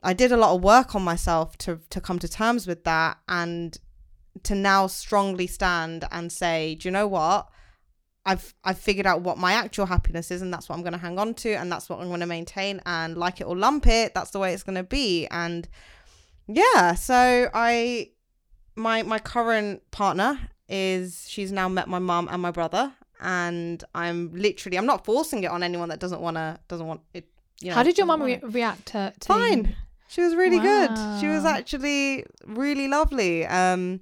I 0.00 0.12
did 0.12 0.30
a 0.30 0.36
lot 0.36 0.54
of 0.54 0.62
work 0.62 0.94
on 0.94 1.02
myself 1.02 1.58
to 1.58 1.80
to 1.90 2.00
come 2.00 2.20
to 2.20 2.28
terms 2.28 2.68
with 2.68 2.84
that 2.84 3.18
and 3.26 3.76
to 4.42 4.54
now 4.54 4.86
strongly 4.86 5.46
stand 5.46 6.04
and 6.10 6.30
say, 6.30 6.74
do 6.74 6.88
you 6.88 6.92
know 6.92 7.06
what? 7.06 7.48
I've 8.26 8.54
I've 8.64 8.78
figured 8.78 9.06
out 9.06 9.20
what 9.20 9.36
my 9.36 9.52
actual 9.52 9.86
happiness 9.86 10.30
is 10.30 10.40
and 10.40 10.52
that's 10.52 10.68
what 10.68 10.76
I'm 10.76 10.82
gonna 10.82 10.98
hang 10.98 11.18
on 11.18 11.34
to 11.34 11.52
and 11.52 11.70
that's 11.70 11.90
what 11.90 12.00
I'm 12.00 12.08
gonna 12.08 12.26
maintain 12.26 12.80
and 12.86 13.18
like 13.18 13.40
it 13.40 13.44
or 13.44 13.56
lump 13.56 13.86
it, 13.86 14.14
that's 14.14 14.30
the 14.30 14.38
way 14.38 14.54
it's 14.54 14.62
gonna 14.62 14.82
be. 14.82 15.26
And 15.26 15.68
yeah, 16.46 16.94
so 16.94 17.50
I 17.52 18.10
my 18.76 19.02
my 19.02 19.18
current 19.18 19.82
partner 19.90 20.38
is 20.68 21.26
she's 21.28 21.52
now 21.52 21.68
met 21.68 21.86
my 21.86 21.98
mum 21.98 22.28
and 22.30 22.40
my 22.40 22.50
brother 22.50 22.94
and 23.20 23.84
I'm 23.94 24.32
literally 24.34 24.78
I'm 24.78 24.86
not 24.86 25.04
forcing 25.04 25.44
it 25.44 25.50
on 25.50 25.62
anyone 25.62 25.90
that 25.90 26.00
doesn't 26.00 26.20
wanna 26.20 26.58
doesn't 26.68 26.86
want 26.86 27.02
it 27.12 27.28
you 27.60 27.70
know, 27.70 27.76
How 27.76 27.82
did 27.82 27.98
your 27.98 28.06
mum 28.06 28.22
re- 28.22 28.40
react 28.42 28.86
to, 28.86 29.12
to 29.20 29.26
Fine. 29.26 29.76
She 30.08 30.20
was 30.20 30.34
really 30.34 30.60
good. 30.60 30.90
She 31.20 31.26
was 31.26 31.44
actually 31.44 32.24
really 32.46 32.88
lovely. 32.88 33.46
Um, 33.46 34.00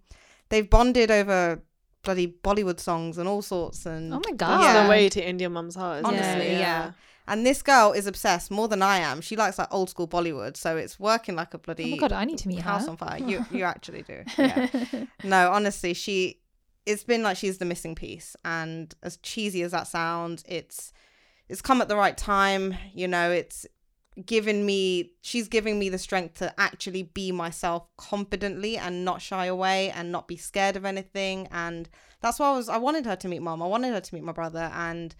they've 0.52 0.68
bonded 0.68 1.10
over 1.10 1.62
bloody 2.04 2.28
Bollywood 2.28 2.78
songs 2.78 3.16
and 3.18 3.28
all 3.28 3.42
sorts. 3.42 3.86
And 3.86 4.12
Oh 4.12 4.16
my 4.18 4.22
That's 4.30 4.36
god! 4.36 4.62
Yeah. 4.62 4.82
the 4.84 4.88
way 4.90 5.08
to 5.08 5.26
Indian 5.26 5.52
mum's 5.52 5.74
heart. 5.74 6.04
Honestly, 6.04 6.46
it? 6.46 6.58
yeah. 6.58 6.92
and 7.26 7.44
this 7.46 7.62
girl 7.62 7.92
is 7.92 8.06
obsessed 8.06 8.50
more 8.50 8.68
than 8.68 8.82
I 8.82 8.98
am. 8.98 9.20
She 9.20 9.34
likes 9.34 9.58
like 9.58 9.72
old 9.72 9.88
school 9.90 10.06
Bollywood, 10.06 10.56
so 10.56 10.76
it's 10.76 11.00
working 11.00 11.34
like 11.34 11.54
a 11.54 11.58
bloody. 11.58 11.84
Oh 11.84 11.96
my 11.96 11.96
god! 11.96 12.12
I 12.12 12.24
need 12.24 12.38
to 12.38 12.48
meet 12.48 12.60
house 12.60 12.84
her. 12.84 12.90
on 12.90 12.96
fire. 12.96 13.18
You 13.18 13.44
you 13.50 13.64
actually 13.74 14.02
do. 14.02 14.22
Yeah. 14.38 14.68
no, 15.24 15.50
honestly, 15.50 15.94
she. 15.94 16.38
It's 16.84 17.04
been 17.04 17.22
like 17.22 17.36
she's 17.36 17.58
the 17.58 17.64
missing 17.64 17.94
piece, 17.94 18.36
and 18.44 18.92
as 19.04 19.16
cheesy 19.18 19.62
as 19.62 19.70
that 19.70 19.86
sounds, 19.86 20.44
it's 20.48 20.92
it's 21.48 21.62
come 21.62 21.80
at 21.80 21.88
the 21.88 21.96
right 21.96 22.16
time. 22.16 22.74
You 22.92 23.06
know, 23.08 23.30
it's 23.30 23.66
given 24.26 24.66
me 24.66 25.12
she's 25.22 25.48
giving 25.48 25.78
me 25.78 25.88
the 25.88 25.98
strength 25.98 26.34
to 26.38 26.52
actually 26.60 27.02
be 27.02 27.32
myself 27.32 27.86
confidently 27.96 28.76
and 28.76 29.04
not 29.04 29.22
shy 29.22 29.46
away 29.46 29.90
and 29.90 30.12
not 30.12 30.28
be 30.28 30.36
scared 30.36 30.76
of 30.76 30.84
anything. 30.84 31.48
And 31.50 31.88
that's 32.20 32.38
why 32.38 32.50
I 32.52 32.56
was 32.56 32.68
I 32.68 32.76
wanted 32.78 33.06
her 33.06 33.16
to 33.16 33.28
meet 33.28 33.40
mom 33.40 33.62
I 33.62 33.66
wanted 33.66 33.92
her 33.94 34.00
to 34.00 34.14
meet 34.14 34.24
my 34.24 34.32
brother. 34.32 34.70
And 34.74 35.14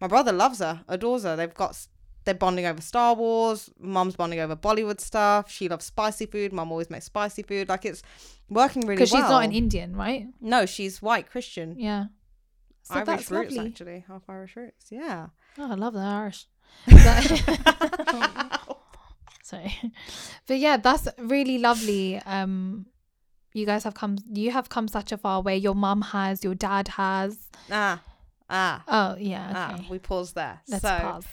my 0.00 0.06
brother 0.06 0.32
loves 0.32 0.60
her 0.60 0.84
adores 0.88 1.24
her. 1.24 1.34
They've 1.36 1.52
got 1.52 1.86
they're 2.24 2.34
bonding 2.34 2.66
over 2.66 2.80
Star 2.80 3.14
Wars. 3.14 3.70
Mom's 3.78 4.16
bonding 4.16 4.40
over 4.40 4.56
Bollywood 4.56 5.00
stuff. 5.00 5.50
She 5.50 5.68
loves 5.68 5.84
spicy 5.84 6.26
food. 6.26 6.52
Mom 6.52 6.70
always 6.72 6.90
makes 6.90 7.06
spicy 7.06 7.42
food. 7.42 7.68
Like 7.68 7.84
it's 7.84 8.02
working 8.48 8.82
really 8.82 8.90
well 8.90 8.96
Because 8.96 9.10
she's 9.10 9.20
not 9.30 9.44
an 9.44 9.52
Indian, 9.52 9.96
right? 9.96 10.26
no 10.40 10.66
she's 10.66 11.02
white 11.02 11.28
Christian. 11.30 11.74
Yeah. 11.78 12.06
So 12.82 12.94
Irish 12.94 13.06
that's 13.06 13.30
roots 13.32 13.54
lovely. 13.56 13.70
actually. 13.70 14.04
Half 14.06 14.22
Irish 14.28 14.54
roots 14.56 14.86
yeah. 14.90 15.26
Oh, 15.58 15.70
I 15.72 15.74
love 15.74 15.94
the 15.94 16.00
Irish. 16.00 16.46
But- 16.86 17.42
Sorry. 19.46 19.72
But 20.48 20.58
yeah, 20.58 20.76
that's 20.76 21.06
really 21.18 21.58
lovely. 21.58 22.16
Um 22.36 22.86
you 23.54 23.64
guys 23.64 23.84
have 23.84 23.94
come 23.94 24.16
you 24.40 24.50
have 24.50 24.68
come 24.68 24.88
such 24.88 25.12
a 25.12 25.16
far 25.16 25.40
way. 25.42 25.56
Your 25.56 25.74
mum 25.74 26.02
has, 26.02 26.42
your 26.44 26.54
dad 26.54 26.88
has. 26.88 27.38
ah 27.70 28.02
ah 28.50 28.76
Oh 28.88 29.16
yeah, 29.18 29.52
ah 29.54 29.74
okay. 29.74 29.86
we 29.90 29.98
pause 29.98 30.32
there 30.32 30.60
Let's 30.68 30.82
so 30.82 30.98
pause. 30.98 31.26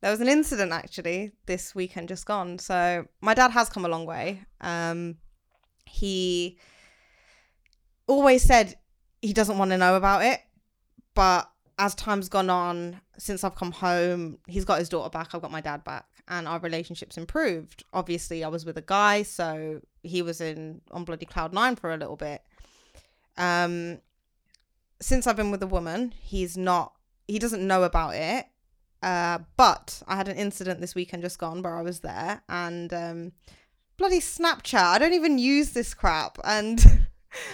there 0.00 0.10
was 0.10 0.20
an 0.20 0.28
incident 0.28 0.72
actually 0.72 1.32
this 1.46 1.74
weekend 1.74 2.08
just 2.08 2.26
gone. 2.26 2.58
So 2.58 3.06
my 3.20 3.34
dad 3.34 3.50
has 3.52 3.68
come 3.68 3.84
a 3.84 3.88
long 3.88 4.06
way. 4.06 4.42
Um, 4.60 5.16
he 5.86 6.58
always 8.06 8.42
said 8.42 8.76
he 9.22 9.32
doesn't 9.32 9.58
want 9.58 9.70
to 9.70 9.78
know 9.78 9.96
about 9.96 10.22
it, 10.24 10.40
but 11.14 11.50
as 11.78 11.94
time's 11.94 12.28
gone 12.28 12.50
on, 12.50 13.00
since 13.18 13.44
I've 13.44 13.54
come 13.54 13.72
home, 13.72 14.38
he's 14.46 14.64
got 14.64 14.78
his 14.78 14.88
daughter 14.88 15.10
back. 15.10 15.34
I've 15.34 15.42
got 15.42 15.50
my 15.50 15.60
dad 15.60 15.84
back, 15.84 16.06
and 16.28 16.48
our 16.48 16.58
relationship's 16.58 17.16
improved. 17.16 17.84
Obviously, 17.92 18.44
I 18.44 18.48
was 18.48 18.64
with 18.64 18.78
a 18.78 18.82
guy, 18.82 19.22
so 19.22 19.80
he 20.02 20.22
was 20.22 20.40
in 20.40 20.80
on 20.90 21.04
bloody 21.04 21.26
cloud 21.26 21.52
nine 21.52 21.76
for 21.76 21.92
a 21.92 21.96
little 21.96 22.16
bit. 22.16 22.42
Um, 23.36 23.98
since 25.00 25.26
I've 25.26 25.36
been 25.36 25.50
with 25.50 25.62
a 25.62 25.66
woman, 25.66 26.14
he's 26.18 26.56
not. 26.56 26.94
He 27.28 27.38
doesn't 27.38 27.66
know 27.66 27.82
about 27.82 28.14
it. 28.14 28.46
Uh, 29.02 29.38
but 29.56 30.02
I 30.08 30.16
had 30.16 30.28
an 30.28 30.36
incident 30.36 30.80
this 30.80 30.94
weekend 30.94 31.22
just 31.22 31.38
gone 31.38 31.62
where 31.62 31.76
I 31.76 31.82
was 31.82 32.00
there 32.00 32.42
and 32.48 32.92
um, 32.92 33.32
bloody 33.98 34.20
Snapchat. 34.20 34.82
I 34.82 34.98
don't 34.98 35.12
even 35.12 35.38
use 35.38 35.70
this 35.70 35.94
crap. 35.94 36.38
And 36.44 37.05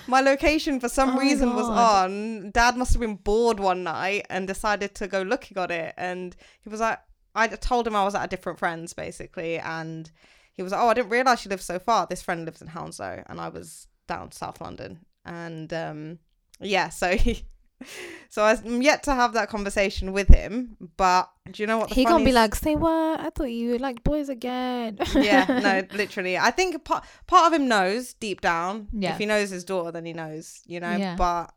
my 0.07 0.21
location 0.21 0.81
for 0.81 0.89
some 0.89 1.17
Oh 1.17 1.19
reason 1.19 1.55
was 1.55 1.69
on. 1.69 2.51
Dad 2.51 2.77
must 2.77 2.93
have 2.93 3.01
been 3.01 3.17
bored 3.17 3.61
one 3.61 3.83
night 3.83 4.27
and 4.31 4.47
decided 4.47 4.95
to 4.97 5.09
go 5.09 5.23
looking 5.23 5.59
at 5.59 5.71
it. 5.71 5.95
And 5.97 6.37
he 6.61 6.69
was 6.69 6.81
like, 6.81 6.99
I 7.35 7.49
told 7.49 7.87
him 7.87 7.97
I 7.97 8.05
was 8.05 8.15
at 8.15 8.25
a 8.25 8.29
different 8.29 8.59
friend's 8.59 8.93
basically. 8.93 9.59
And 9.59 10.11
he 10.53 10.63
was 10.63 10.73
like, 10.73 10.81
Oh, 10.81 10.89
I 10.89 10.95
didn't 10.95 11.11
realize 11.11 11.41
she 11.41 11.49
lived 11.49 11.63
so 11.63 11.79
far. 11.79 12.07
This 12.07 12.23
friend 12.23 12.45
lives 12.45 12.63
in 12.63 12.69
Hounslow. 12.69 13.23
And 13.27 13.41
I 13.41 13.49
was 13.49 13.87
down 14.07 14.33
South 14.33 14.61
London. 14.61 15.01
And 15.25 15.73
um, 15.73 16.19
yeah, 16.61 16.89
so 16.89 17.17
he. 17.17 17.45
So 18.29 18.43
I'm 18.45 18.81
yet 18.81 19.03
to 19.05 19.15
have 19.15 19.35
that 19.35 19.49
conversation 19.51 20.13
with 20.13 20.29
him, 20.29 20.77
but 20.97 21.31
do 21.51 21.63
you 21.63 21.67
know 21.67 21.79
what? 21.79 21.91
The 21.91 21.95
he 21.97 22.05
can't 22.05 22.25
be 22.25 22.33
like, 22.33 22.55
say 22.55 22.77
what? 22.77 23.21
I 23.21 23.31
thought 23.31 23.51
you 23.51 23.77
like 23.79 24.03
boys 24.05 24.29
again. 24.29 24.99
yeah, 25.15 25.45
no, 25.49 25.83
literally. 25.97 26.39
I 26.39 26.51
think 26.51 26.83
part 26.85 27.05
part 27.27 27.47
of 27.47 27.59
him 27.59 27.69
knows 27.69 28.15
deep 28.15 28.41
down. 28.41 28.89
Yeah. 28.93 29.13
If 29.13 29.19
he 29.19 29.27
knows 29.27 29.51
his 29.51 29.65
daughter, 29.65 29.91
then 29.93 30.07
he 30.07 30.13
knows, 30.13 30.63
you 30.67 30.81
know. 30.81 30.97
Yeah. 30.97 31.17
But 31.17 31.53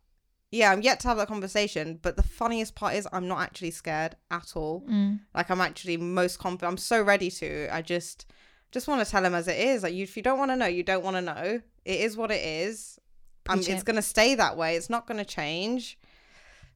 yeah, 0.52 0.72
I'm 0.72 0.82
yet 0.82 1.00
to 1.02 1.08
have 1.08 1.18
that 1.18 1.28
conversation. 1.28 2.00
But 2.02 2.16
the 2.16 2.24
funniest 2.24 2.76
part 2.76 2.96
is 2.96 3.08
I'm 3.12 3.28
not 3.28 3.40
actually 3.42 3.72
scared 3.72 4.16
at 4.32 4.54
all. 4.56 4.84
Mm. 4.90 5.20
Like 5.34 5.50
I'm 5.50 5.62
actually 5.62 5.98
most 5.98 6.40
confident. 6.40 6.72
I'm 6.72 6.78
so 6.78 7.02
ready 7.02 7.30
to. 7.32 7.70
I 7.72 7.82
just 7.82 8.26
just 8.72 8.88
want 8.88 9.06
to 9.06 9.10
tell 9.10 9.24
him 9.24 9.34
as 9.34 9.48
it 9.48 9.58
is. 9.58 9.84
Like 9.84 9.94
you, 9.94 10.04
if 10.04 10.18
you 10.18 10.24
don't 10.24 10.38
want 10.38 10.52
to 10.52 10.56
know, 10.56 10.66
you 10.66 10.84
don't 10.84 11.04
want 11.04 11.16
to 11.16 11.22
know. 11.22 11.62
It 11.86 12.00
is 12.02 12.18
what 12.18 12.32
it 12.32 12.44
is. 12.44 13.00
Um, 13.48 13.60
Preach 13.60 13.70
it's 13.70 13.84
gonna 13.84 14.02
stay 14.02 14.36
that 14.36 14.58
way. 14.58 14.76
It's 14.76 14.90
not 14.90 15.08
gonna 15.08 15.26
change. 15.26 15.98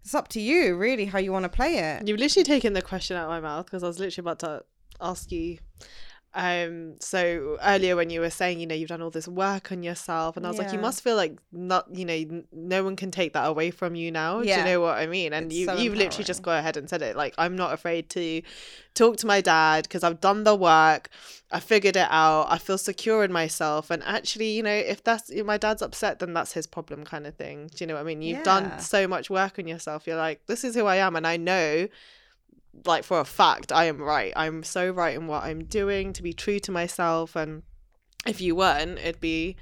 It's 0.02 0.16
up 0.16 0.28
to 0.30 0.41
you, 0.41 0.76
really, 0.76 1.06
how 1.06 1.20
you 1.20 1.32
want 1.32 1.43
to 1.43 1.50
play 1.50 1.78
it. 1.78 2.08
You've 2.08 2.20
literally 2.20 2.43
taken 2.43 2.74
the 2.74 2.82
question 2.82 3.18
out 3.18 3.26
of 3.26 3.30
my 3.30 3.39
mouth 3.39 3.66
because 3.66 3.84
I 3.84 3.88
was 3.88 4.00
literally 4.00 4.24
about 4.24 4.39
to 4.39 4.64
ask 5.02 5.32
you. 5.32 5.58
Um, 6.36 6.95
so 6.99 7.57
earlier 7.63 7.95
when 7.95 8.11
you 8.11 8.19
were 8.21 8.30
saying, 8.30 8.59
you 8.59 8.67
know, 8.67 8.75
you've 8.75 8.89
done 8.89 9.01
all 9.01 9.09
this 9.09 9.27
work 9.27 9.71
on 9.71 9.82
yourself, 9.82 10.38
and 10.38 10.45
I 10.45 10.49
was 10.49 10.59
like, 10.59 10.71
you 10.71 10.77
must 10.77 11.01
feel 11.01 11.15
like 11.15 11.38
not, 11.51 11.88
you 11.93 12.05
know, 12.05 12.43
no 12.51 12.84
one 12.84 12.95
can 12.95 13.09
take 13.09 13.34
that 13.34 13.47
away 13.47 13.71
from 13.71 13.95
you 13.95 14.11
now. 14.11 14.41
yeah. 14.41 14.55
Do 14.55 14.59
you 14.61 14.65
know 14.75 14.82
what 14.82 14.97
I 14.97 15.07
mean? 15.07 15.34
And 15.34 15.47
It's 15.47 15.55
you, 15.55 15.65
so 15.65 15.75
you've 15.75 15.95
literally 15.95 16.23
just 16.23 16.43
go 16.43 16.55
ahead 16.55 16.77
and 16.77 16.88
said 16.88 17.01
it. 17.01 17.15
Like, 17.15 17.34
I'm 17.39 17.55
not 17.55 17.73
afraid 17.73 18.09
to 18.11 18.43
talk 18.93 19.17
to 19.17 19.27
my 19.27 19.41
dad 19.41 19.84
because 19.84 20.03
I've 20.03 20.21
done 20.21 20.43
the 20.43 20.55
work. 20.55 21.09
I 21.51 21.59
figured 21.59 21.95
it 21.95 22.07
out. 22.11 22.45
I 22.49 22.59
feel 22.59 22.77
secure 22.77 23.23
in 23.23 23.32
myself. 23.32 23.89
And 23.89 24.03
actually, 24.03 24.51
you 24.51 24.61
know, 24.61 24.69
if 24.71 25.03
that's 25.03 25.32
if 25.32 25.45
my 25.45 25.57
dad's 25.57 25.82
upset, 25.82 26.19
then 26.19 26.34
that's 26.34 26.53
his 26.53 26.67
problem, 26.67 27.05
kind 27.05 27.25
of 27.25 27.34
thing. 27.36 27.71
Do 27.73 27.84
you 27.84 27.88
know 27.88 27.95
what 27.95 28.01
I 28.01 28.03
mean? 28.03 28.21
You've 28.21 28.38
Yeah. 28.39 28.43
done 28.43 28.80
so 28.80 29.07
much 29.07 29.32
work 29.32 29.57
on 29.57 29.67
yourself. 29.67 30.05
You're 30.05 30.15
like, 30.17 30.45
this 30.45 30.63
is 30.63 30.75
who 30.75 30.86
I 30.86 30.97
am, 30.97 31.15
and 31.15 31.25
I 31.25 31.38
know 31.38 31.88
like 32.86 33.03
for 33.03 33.20
a 33.20 33.26
fact 33.26 33.72
I 33.72 33.86
am 33.86 34.01
right. 34.01 34.34
I'm 34.36 34.63
so 34.63 34.89
right 34.91 35.15
in 35.15 35.28
what 35.28 35.43
I'm 35.43 35.65
doing 35.65 36.13
to 36.13 36.24
be 36.24 36.34
true 36.34 36.59
to 36.59 36.72
myself 36.72 37.36
and 37.36 37.63
if 38.26 38.41
you 38.41 38.55
weren't 38.55 38.99
it'd 38.99 39.20
be 39.22 39.55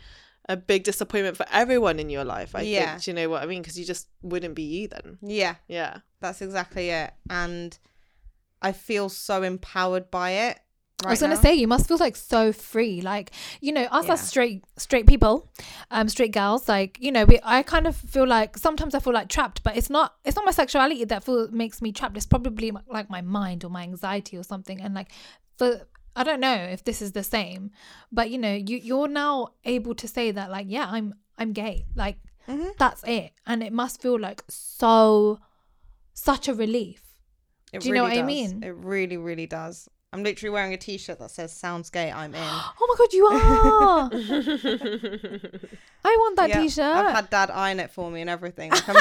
a 0.50 0.56
big 0.56 0.84
disappointment 0.84 1.36
for 1.36 1.46
everyone 1.52 2.00
in 2.00 2.10
your 2.10 2.24
life. 2.24 2.56
I 2.56 2.62
Yeah. 2.62 2.92
think. 2.92 3.04
Do 3.04 3.12
you 3.12 3.16
know 3.16 3.30
what 3.30 3.44
I 3.44 3.46
mean? 3.48 3.62
Because 3.62 3.78
you 3.78 3.86
just 3.86 4.08
wouldn't 4.22 4.56
be 4.56 4.64
you 4.64 4.88
then. 4.88 5.18
Yeah. 5.22 5.56
Yeah. 5.68 5.98
That's 6.22 6.42
exactly 6.42 6.90
it. 6.90 7.12
And 7.30 7.78
I 8.62 8.72
feel 8.72 9.10
so 9.10 9.44
empowered 9.44 10.10
by 10.10 10.32
it. 10.32 10.60
I 11.06 11.12
was 11.12 11.22
right 11.22 11.30
gonna 11.30 11.40
say 11.40 11.54
you 11.54 11.68
must 11.68 11.88
feel 11.88 11.98
like 11.98 12.16
so 12.16 12.52
free, 12.52 13.02
like 13.02 13.30
you 13.62 13.72
know 13.72 13.84
us 13.84 14.08
Yeah. 14.08 14.14
as 14.14 14.28
straight 14.28 14.64
straight 14.78 15.06
people, 15.06 15.48
um, 15.92 16.10
straight 16.10 16.32
girls. 16.34 16.68
Like 16.68 16.98
you 17.00 17.12
know, 17.12 17.24
we 17.26 17.40
I 17.44 17.62
kind 17.62 17.86
of 17.86 17.96
feel 17.96 18.26
like 18.26 18.58
sometimes 18.58 18.96
I 18.96 19.00
feel 19.00 19.14
like 19.14 19.28
trapped, 19.30 19.62
but 19.62 19.78
it's 19.78 19.92
not 19.92 20.16
it's 20.26 20.36
not 20.36 20.44
my 20.46 20.52
sexuality 20.52 21.06
that 21.06 21.24
feel 21.24 21.50
makes 21.52 21.84
me 21.84 21.92
trapped. 21.92 22.18
It's 22.18 22.26
probably 22.26 22.72
like 22.88 23.12
my 23.12 23.22
mind 23.22 23.64
or 23.64 23.70
my 23.70 23.84
anxiety 23.84 24.38
or 24.38 24.44
something. 24.44 24.82
And 24.82 24.96
like 24.96 25.12
for 25.58 25.82
I 26.16 26.24
don't 26.24 26.40
know 26.40 26.56
if 26.56 26.84
this 26.84 27.00
is 27.04 27.12
the 27.12 27.24
same, 27.24 27.70
but 28.12 28.32
you 28.32 28.40
know, 28.40 28.54
you 28.56 28.78
you're 28.78 29.08
now 29.08 29.50
able 29.66 29.94
to 29.96 30.08
say 30.08 30.32
that 30.32 30.50
like 30.50 30.66
yeah, 30.68 30.88
I'm 30.90 31.14
I'm 31.38 31.54
gay, 31.54 31.86
like 31.96 32.18
Mhm. 32.48 32.76
that's 32.80 33.04
it, 33.04 33.34
and 33.46 33.62
it 33.62 33.72
must 33.72 34.02
feel 34.02 34.20
like 34.20 34.44
so 34.50 35.40
such 36.16 36.48
a 36.48 36.56
relief. 36.56 37.04
It 37.72 37.82
Do 37.82 37.90
you 37.90 37.94
know 37.94 38.02
really 38.06 38.18
what 38.18 38.24
I 38.24 38.26
mean? 38.26 38.64
It 38.64 38.74
really, 38.74 39.18
really 39.18 39.46
does. 39.46 39.88
I'm 40.14 40.24
literally 40.24 40.52
wearing 40.54 40.74
a 40.74 40.78
t-shirt 40.78 41.20
that 41.20 41.32
says 41.32 41.52
"Sounds 41.54 41.90
gay." 41.90 42.10
I'm 42.12 42.34
in. 42.34 42.42
Oh 42.80 42.88
my 42.88 42.96
god, 42.98 43.14
you 43.14 43.26
are! 43.28 44.10
I 46.06 46.16
want 46.20 46.38
that 46.38 46.50
Yeah, 46.50 46.62
t-shirt. 46.62 46.86
I've 46.86 47.14
had 47.16 47.30
dad 47.30 47.52
iron 47.52 47.80
it 47.82 47.92
for 47.92 48.10
me 48.10 48.22
and 48.22 48.30
everything. 48.30 48.72
Like, 48.72 48.88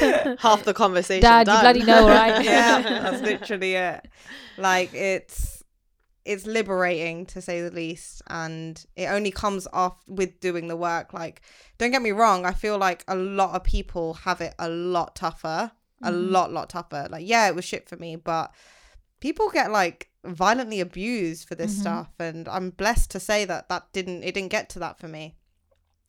literally- 0.00 0.36
Half 0.40 0.64
the 0.64 0.74
conversation. 0.74 1.22
Dad, 1.22 1.46
done. 1.46 1.56
you 1.56 1.60
bloody 1.62 1.82
know, 1.84 2.08
right? 2.08 2.44
yeah, 2.44 2.82
that's 2.82 3.22
literally 3.22 3.74
it. 3.74 4.08
Like 4.58 4.92
it's 4.94 5.62
it's 6.24 6.46
liberating 6.46 7.26
to 7.26 7.40
say 7.42 7.60
the 7.62 7.70
least, 7.70 8.22
and 8.28 8.84
it 8.96 9.06
only 9.06 9.30
comes 9.30 9.68
off 9.72 10.02
with 10.08 10.40
doing 10.40 10.66
the 10.68 10.76
work. 10.76 11.12
Like, 11.12 11.42
don't 11.78 11.90
get 11.92 12.02
me 12.02 12.10
wrong, 12.12 12.44
I 12.46 12.52
feel 12.52 12.78
like 12.78 13.04
a 13.06 13.14
lot 13.14 13.54
of 13.54 13.62
people 13.62 14.14
have 14.14 14.40
it 14.40 14.54
a 14.58 14.68
lot 14.68 15.14
tougher, 15.14 15.70
a 16.02 16.10
Mm-hmm. 16.10 16.32
lot, 16.32 16.52
lot 16.52 16.68
tougher. 16.70 17.06
Like, 17.10 17.24
yeah, 17.26 17.46
it 17.48 17.54
was 17.54 17.64
shit 17.64 17.88
for 17.88 17.96
me, 17.96 18.16
but 18.16 18.52
people 19.24 19.48
get 19.48 19.70
like 19.70 20.10
violently 20.22 20.80
abused 20.80 21.48
for 21.48 21.54
this 21.54 21.74
Mhm. 21.74 21.80
stuff, 21.80 22.10
and 22.18 22.46
I'm 22.46 22.68
blessed 22.82 23.10
to 23.12 23.18
say 23.20 23.46
that 23.46 23.70
that 23.70 23.90
didn't 23.94 24.22
it 24.22 24.34
didn't 24.34 24.50
get 24.58 24.68
to 24.70 24.78
that 24.80 24.98
for 24.98 25.08
me. 25.08 25.34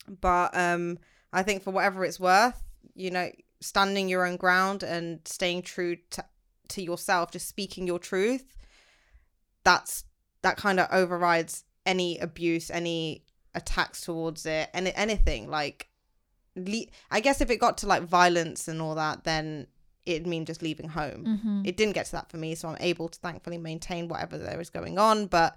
But 0.06 0.54
um, 0.54 0.98
I 1.32 1.42
think 1.42 1.62
for 1.62 1.70
whatever 1.70 2.04
it's 2.04 2.20
worth, 2.20 2.62
you 2.94 3.10
know, 3.10 3.30
standing 3.60 4.10
your 4.10 4.26
own 4.26 4.36
ground 4.36 4.82
and 4.82 5.20
staying 5.26 5.62
true 5.62 5.96
to 6.10 6.24
to 6.74 6.82
yourself, 6.82 7.30
just 7.30 7.48
speaking 7.48 7.86
your 7.86 7.98
truth, 7.98 8.44
that's 9.64 10.04
that 10.42 10.58
kind 10.58 10.78
of 10.78 10.86
overrides 10.92 11.64
any 11.86 12.18
abuse, 12.18 12.70
any 12.70 13.24
attacks 13.54 14.02
towards 14.02 14.44
it, 14.44 14.68
and 14.74 14.88
anything 14.88 15.48
like. 15.48 15.88
Le- 16.58 16.86
I 17.10 17.20
guess 17.20 17.40
if 17.42 17.50
it 17.50 17.58
got 17.66 17.76
to 17.78 17.86
like 17.86 18.02
violence 18.02 18.66
and 18.68 18.80
all 18.80 18.94
that, 18.94 19.24
then 19.24 19.66
it'd 20.06 20.26
mean 20.26 20.44
just 20.46 20.62
leaving 20.62 20.88
home. 20.88 21.40
hmm 21.42 21.62
It 21.64 21.76
didn't 21.76 21.94
get 21.94 22.06
to 22.06 22.12
that 22.12 22.30
for 22.30 22.36
me, 22.38 22.54
so 22.54 22.68
I'm 22.68 22.76
able 22.80 23.08
to 23.08 23.18
thankfully 23.18 23.58
maintain 23.58 24.08
whatever 24.08 24.38
there 24.38 24.60
is 24.60 24.70
going 24.70 24.98
on. 24.98 25.26
But 25.26 25.56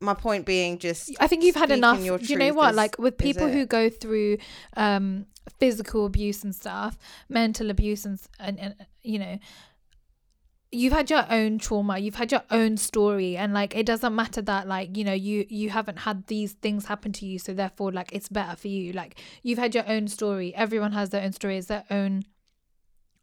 my 0.00 0.14
point 0.14 0.46
being, 0.46 0.78
just 0.78 1.10
I 1.20 1.26
think 1.28 1.42
you've 1.44 1.54
had 1.56 1.70
enough. 1.78 1.96
Do 2.18 2.32
you 2.32 2.38
know 2.38 2.54
what? 2.54 2.70
is- 2.70 2.76
like 2.76 2.98
with 2.98 3.18
people 3.18 3.46
who 3.54 3.66
go 3.66 3.88
through 3.88 4.38
um 4.76 5.26
physical 5.58 6.06
abuse 6.06 6.44
and 6.44 6.54
stuff, 6.54 6.98
mental 7.28 7.70
abuse 7.70 8.04
and 8.04 8.20
and, 8.38 8.58
and 8.60 8.74
you 9.02 9.18
know, 9.18 9.38
you've 10.70 10.92
had 10.92 11.10
your 11.10 11.24
own 11.30 11.58
trauma, 11.58 11.98
you've 11.98 12.14
had 12.14 12.32
your 12.32 12.42
own 12.50 12.76
story, 12.76 13.36
and 13.36 13.52
like 13.52 13.76
it 13.76 13.84
doesn't 13.86 14.14
matter 14.14 14.40
that 14.42 14.66
like 14.66 14.96
you 14.96 15.04
know 15.04 15.12
you 15.12 15.46
you 15.48 15.70
haven't 15.70 15.98
had 16.00 16.26
these 16.26 16.52
things 16.54 16.86
happen 16.86 17.12
to 17.12 17.26
you, 17.26 17.38
so 17.38 17.52
therefore 17.52 17.92
like 17.92 18.10
it's 18.12 18.28
better 18.28 18.56
for 18.56 18.68
you. 18.68 18.92
Like 18.92 19.20
you've 19.42 19.58
had 19.58 19.74
your 19.74 19.88
own 19.88 20.08
story. 20.08 20.54
Everyone 20.54 20.92
has 20.92 21.10
their 21.10 21.22
own 21.22 21.32
story. 21.32 21.58
It's 21.58 21.66
their 21.68 21.84
own 21.90 22.22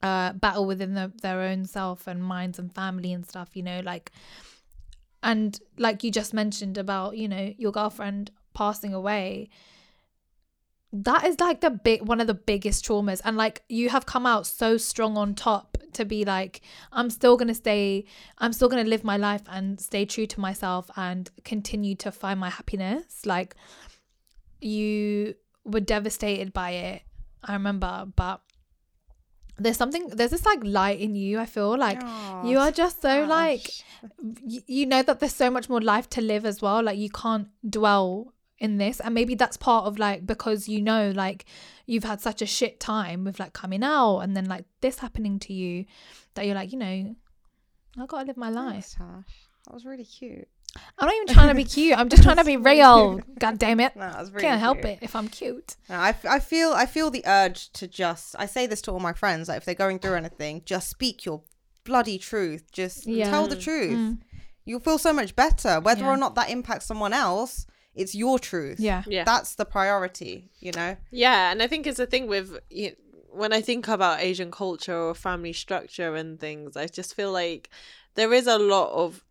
uh 0.02 0.34
battle 0.34 0.66
within 0.66 0.93
the, 0.93 1.12
their 1.22 1.41
own 1.41 1.66
self 1.66 2.08
and 2.08 2.24
minds 2.24 2.58
and 2.60 2.74
family 2.74 3.12
and 3.12 3.26
stuff 3.26 3.50
you 3.56 3.64
know 3.64 3.82
like 3.84 4.12
and 5.22 5.60
like 5.78 6.04
you 6.04 6.12
just 6.12 6.34
mentioned 6.34 6.78
about 6.78 7.18
you 7.18 7.28
know 7.28 7.54
your 7.58 7.72
girlfriend 7.72 8.32
passing 8.54 8.93
away 8.93 9.50
that 10.91 11.24
is 11.26 11.39
like 11.39 11.62
the 11.62 11.70
big 11.70 12.02
one 12.02 12.20
of 12.20 12.28
the 12.28 12.34
biggest 12.34 12.84
traumas. 12.86 13.22
And 13.24 13.38
like 13.38 13.62
you 13.70 13.89
have 13.89 14.06
come 14.06 14.26
out 14.26 14.47
so 14.47 14.78
strong 14.78 15.18
on 15.18 15.36
top 15.36 15.78
to 15.93 16.06
be 16.06 16.24
like 16.24 16.62
i'm 16.91 17.10
still 17.10 17.36
to 17.36 17.54
stay 17.54 18.06
i'm 18.38 18.54
still 18.54 18.70
to 18.70 18.84
live 18.84 19.04
my 19.04 19.18
life 19.18 19.41
and 19.50 19.82
stay 19.82 20.06
true 20.06 20.28
to 20.28 20.39
myself 20.39 20.89
and 20.95 21.30
continue 21.43 21.95
to 21.95 22.12
find 22.12 22.39
my 22.39 22.50
happiness. 22.50 23.26
Like 23.26 23.56
you 24.62 25.36
were 25.64 25.80
devastated 25.80 26.52
by 26.52 26.72
it 26.72 27.02
i 27.43 27.54
remember 27.54 28.06
but 28.16 28.41
there's 29.60 29.78
something 29.78 30.07
there's 30.10 30.32
this 30.32 30.45
like 30.45 30.60
light 30.64 30.99
in 30.99 31.16
you 31.16 31.39
i 31.39 31.45
feel 31.45 31.78
like 31.78 31.99
you 32.45 32.57
are 32.60 32.72
just 32.72 33.01
so 33.01 33.24
like 33.26 33.70
y- 34.22 34.64
you 34.68 34.86
know 34.86 35.01
that 35.03 35.20
there's 35.20 35.36
so 35.36 35.49
much 35.49 35.70
more 35.70 35.82
life 35.82 36.10
to 36.10 36.22
live 36.22 36.45
as 36.45 36.62
well 36.62 36.82
like 36.84 36.97
you 36.97 37.10
can't 37.10 37.47
dwell 37.70 38.34
in 38.60 38.78
this 38.78 38.99
and 38.99 39.14
maybe 39.16 39.36
that's 39.36 39.57
part 39.57 39.86
of 39.86 39.97
like 39.99 40.26
because 40.26 40.68
you 40.68 40.82
know 40.82 41.12
like 41.12 41.45
you've 41.86 42.03
had 42.03 42.20
such 42.22 42.41
a 42.41 42.45
shit 42.45 42.80
time 42.80 43.24
with 43.24 43.39
like 43.39 43.53
coming 43.53 43.84
out 43.84 44.20
and 44.20 44.36
then 44.36 44.45
like 44.45 44.66
this 44.82 44.99
happening 44.99 45.39
to 45.39 45.53
you 45.53 45.86
that 46.34 46.45
you're 46.45 46.55
like 46.55 46.72
you 46.74 46.78
know 46.80 47.16
i 47.97 48.05
gotta 48.05 48.26
live 48.28 48.38
my 48.38 48.49
life. 48.49 48.86
That 49.66 49.74
was 49.74 49.86
really 49.86 50.05
cute. 50.05 50.47
I'm 50.97 51.07
not 51.07 51.15
even 51.15 51.34
trying 51.34 51.47
to 51.49 51.55
be 51.55 51.63
cute. 51.78 51.97
I'm 51.97 52.09
just 52.09 52.24
trying 52.24 52.38
to 52.38 52.43
be 52.43 52.57
real. 52.57 53.20
god 53.39 53.57
damn 53.57 53.80
it. 53.80 53.95
No, 53.95 54.07
really 54.32 54.41
can't 54.41 54.59
help 54.59 54.84
it 54.86 54.99
if 55.01 55.15
i'm 55.15 55.28
cute. 55.28 55.76
No, 55.89 55.95
I, 55.95 56.09
f- 56.09 56.26
I 56.26 56.39
feel 56.39 56.72
I 56.74 56.86
feel 56.86 57.09
the 57.09 57.24
urge 57.26 57.72
to 57.74 57.88
just 57.88 58.36
I 58.38 58.45
say 58.45 58.67
this 58.67 58.82
to 58.84 58.91
all 58.91 58.99
my 58.99 59.13
friends 59.13 59.47
like 59.49 59.57
if 59.57 59.65
they're 59.65 59.76
going 59.76 59.99
through 59.99 60.15
anything 60.15 60.61
just 60.65 60.89
speak 60.89 61.26
your 61.26 61.41
bloody 61.84 62.17
truth. 62.20 62.72
Just 62.72 63.07
Yeah. 63.07 63.30
tell 63.30 63.47
the 63.47 63.55
truth. 63.55 63.97
Mm. 63.97 64.17
you'll 64.65 64.80
feel 64.80 64.99
so 64.99 65.11
much 65.13 65.36
better. 65.36 65.80
Whether 65.80 66.03
Yeah. 66.03 66.11
or 66.13 66.17
not 66.17 66.36
that 66.36 66.49
impacts 66.49 66.86
someone 66.86 67.13
else 67.13 67.65
it's 67.95 68.13
your 68.15 68.38
truth. 68.39 68.80
Yeah. 68.80 69.03
Yeah. 69.07 69.24
that's 69.24 69.55
the 69.55 69.65
priority 69.65 70.51
you 70.59 70.72
know? 70.74 70.95
Yeah, 71.11 71.51
and 71.51 71.61
I 71.63 71.67
think 71.67 71.88
it's 71.88 71.99
a 71.99 72.05
thing 72.05 72.28
with 72.28 72.57
you 72.70 72.95
when 73.32 73.53
I 73.53 73.61
think 73.61 73.88
about 73.88 74.22
Asian 74.22 74.51
culture 74.51 74.95
or 74.95 75.13
family 75.13 75.53
structure 75.53 76.15
and 76.15 76.39
things, 76.39 76.76
I 76.76 76.88
just 76.88 77.13
feel 77.15 77.32
like 77.32 77.70
there 78.15 78.34
is 78.34 78.47
a 78.47 78.57
lot 78.57 78.91
of 78.91 79.24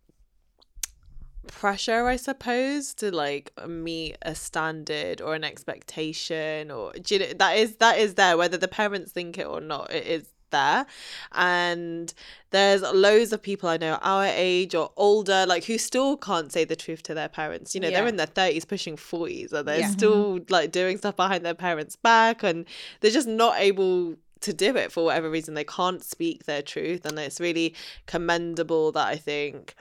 pressure, 1.49 2.07
I 2.07 2.15
suppose, 2.15 2.93
to 2.95 3.11
like 3.11 3.51
meet 3.67 4.17
a 4.21 4.35
standard 4.35 5.21
or 5.21 5.35
an 5.35 5.43
expectation 5.43 6.71
or 6.71 6.93
do 6.93 7.15
you 7.15 7.19
know, 7.19 7.33
that 7.33 7.57
is 7.57 7.75
that 7.77 7.97
is 7.99 8.15
there 8.15 8.37
whether 8.37 8.57
the 8.57 8.67
parents 8.67 9.11
think 9.11 9.37
it 9.37 9.45
or 9.45 9.59
not. 9.61 9.91
It 9.91 10.07
is 10.07 10.29
there 10.51 10.85
and 11.33 12.11
there's 12.49 12.81
loads 12.81 13.31
of 13.31 13.39
people 13.39 13.69
i 13.69 13.77
know 13.77 13.99
our 14.01 14.25
age 14.25 14.73
or 14.73 14.91
older 14.97 15.45
like 15.47 15.63
who 15.65 15.77
still 15.77 16.17
can't 16.17 16.51
say 16.51 16.65
the 16.65 16.75
truth 16.75 17.03
to 17.03 17.13
their 17.13 17.29
parents 17.29 17.75
you 17.75 17.81
know 17.81 17.91
they're 17.91 18.07
in 18.07 18.15
their 18.15 18.25
30s 18.25 18.67
pushing 18.67 18.95
40s 18.95 19.53
and 19.53 19.67
they're 19.67 19.81
Yeah. 19.81 19.89
still 19.89 20.39
mm-hmm. 20.39 20.51
like 20.51 20.71
doing 20.71 20.97
stuff 20.97 21.15
behind 21.15 21.45
their 21.45 21.53
parents 21.53 21.95
back 21.95 22.41
and 22.41 22.65
they're 22.99 23.11
just 23.11 23.27
not 23.27 23.59
able 23.59 24.15
to 24.41 24.53
do 24.53 24.75
it 24.75 24.91
for 24.91 25.03
whatever 25.05 25.29
reason 25.29 25.53
they 25.53 25.63
can't 25.63 26.03
speak 26.03 26.45
their 26.45 26.63
truth 26.63 27.05
and 27.05 27.19
it's 27.19 27.39
really 27.39 27.75
commendable 28.07 28.91
that 28.93 29.05
i 29.07 29.17
think 29.17 29.75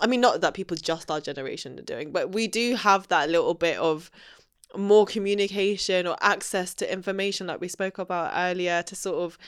i 0.00 0.06
mean 0.06 0.20
not 0.20 0.40
that 0.40 0.54
people 0.54 0.76
just 0.76 1.10
our 1.10 1.20
generation 1.20 1.78
are 1.78 1.82
doing 1.82 2.10
but 2.12 2.32
we 2.32 2.46
do 2.46 2.74
have 2.76 3.08
that 3.08 3.28
little 3.28 3.54
bit 3.54 3.78
of 3.78 4.10
more 4.76 5.06
communication 5.06 6.06
or 6.06 6.16
access 6.20 6.74
to 6.74 6.92
information 6.92 7.46
like 7.46 7.60
we 7.60 7.68
spoke 7.68 7.98
about 7.98 8.32
earlier 8.34 8.82
to 8.82 8.96
sort 8.96 9.16
of 9.16 9.38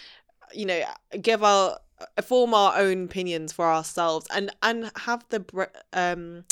you 0.53 0.65
know 0.67 0.81
give 1.21 1.43
our 1.43 1.79
form 2.23 2.55
our 2.55 2.77
own 2.79 3.05
opinions 3.05 3.53
for 3.53 3.67
ourselves 3.67 4.27
and 4.35 4.55
and 4.63 4.91
have 4.97 5.25
the 5.31 5.69
um 5.93 6.45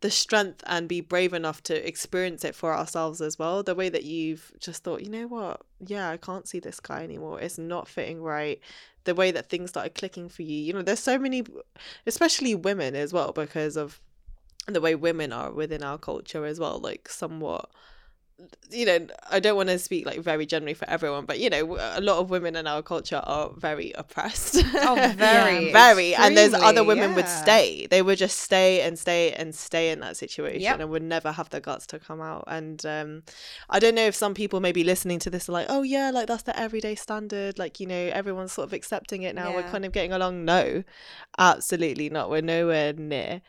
the 0.00 0.10
strength 0.10 0.62
and 0.66 0.86
be 0.86 1.00
brave 1.00 1.32
enough 1.32 1.62
to 1.62 1.88
experience 1.88 2.44
it 2.44 2.54
for 2.54 2.74
ourselves 2.74 3.22
as 3.22 3.38
well. 3.38 3.62
The 3.62 3.74
way 3.74 3.88
that 3.88 4.04
you've 4.04 4.52
just 4.60 4.84
thought 4.84 5.02
you 5.02 5.08
know 5.08 5.26
what? 5.26 5.62
Yeah 5.86 6.10
i 6.10 6.18
can't 6.18 6.46
see 6.46 6.60
this 6.60 6.78
guy 6.78 7.02
anymore. 7.02 7.40
It's 7.40 7.58
not 7.58 7.88
fitting 7.88 8.22
right 8.22 8.60
the 9.04 9.14
way 9.14 9.30
that 9.30 9.48
things 9.48 9.70
started 9.70 9.94
clicking 9.94 10.28
for 10.28 10.42
you. 10.42 10.56
You 10.56 10.72
know 10.72 10.82
there's 10.82 11.00
so 11.00 11.18
many 11.18 11.44
especially 12.06 12.54
women 12.54 12.94
as 12.94 13.12
well 13.12 13.32
because 13.32 13.76
of 13.76 14.00
the 14.66 14.80
way 14.80 14.94
women 14.94 15.32
are 15.32 15.52
within 15.52 15.82
our 15.82 15.98
culture 15.98 16.46
as 16.46 16.58
well 16.58 16.78
like 16.78 17.08
somewhat 17.08 17.70
you 18.70 18.84
know 18.84 19.06
i 19.30 19.38
don't 19.38 19.54
want 19.56 19.68
to 19.68 19.78
speak 19.78 20.04
like 20.04 20.18
very 20.18 20.44
generally 20.44 20.74
for 20.74 20.88
everyone 20.90 21.24
but 21.24 21.38
you 21.38 21.48
know 21.48 21.76
a 21.92 22.00
lot 22.00 22.18
of 22.18 22.30
women 22.30 22.56
in 22.56 22.66
our 22.66 22.82
culture 22.82 23.22
are 23.24 23.50
very 23.56 23.92
oppressed. 23.94 24.56
Oh 24.74 25.12
very. 25.16 25.72
Very. 25.72 26.14
And 26.14 26.36
there's 26.36 26.52
other 26.52 26.66
extremely, 26.80 26.86
women 26.86 27.14
would 27.14 27.28
stay. 27.28 27.86
They 27.86 28.02
would 28.02 28.18
just 28.18 28.40
stay 28.40 28.80
and 28.82 28.98
stay 28.98 29.32
and 29.32 29.54
stay 29.54 29.90
in 29.90 30.00
that 30.00 30.16
situation 30.16 30.62
Yep. 30.62 30.80
and 30.80 30.90
would 30.90 31.02
never 31.02 31.30
have 31.32 31.48
the 31.50 31.60
guts 31.60 31.86
to 31.88 31.98
come 31.98 32.20
out. 32.20 32.44
And 32.48 32.84
um 32.84 33.22
i 33.70 33.78
don't 33.78 33.94
know 33.94 34.06
if 34.06 34.14
some 34.14 34.34
people 34.34 34.60
may 34.60 34.72
be 34.72 34.82
listening 34.84 35.18
to 35.20 35.30
this 35.30 35.48
are 35.48 35.52
like 35.52 35.66
oh 35.68 35.82
yeah 35.82 36.10
like 36.10 36.26
that's 36.26 36.42
the 36.42 36.58
everyday 36.58 36.94
standard 36.94 37.58
like 37.58 37.78
you 37.80 37.86
know 37.86 38.10
everyone's 38.12 38.52
sort 38.52 38.66
of 38.66 38.72
accepting 38.72 39.22
it 39.22 39.34
now. 39.34 39.54
We're 39.54 39.62
kind 39.70 39.84
of 39.84 39.92
getting 39.92 40.12
along. 40.12 40.44
No 40.44 40.82
absolutely 41.38 42.10
not. 42.10 42.30
We're 42.30 42.42
nowhere 42.42 42.92
near. 42.94 43.42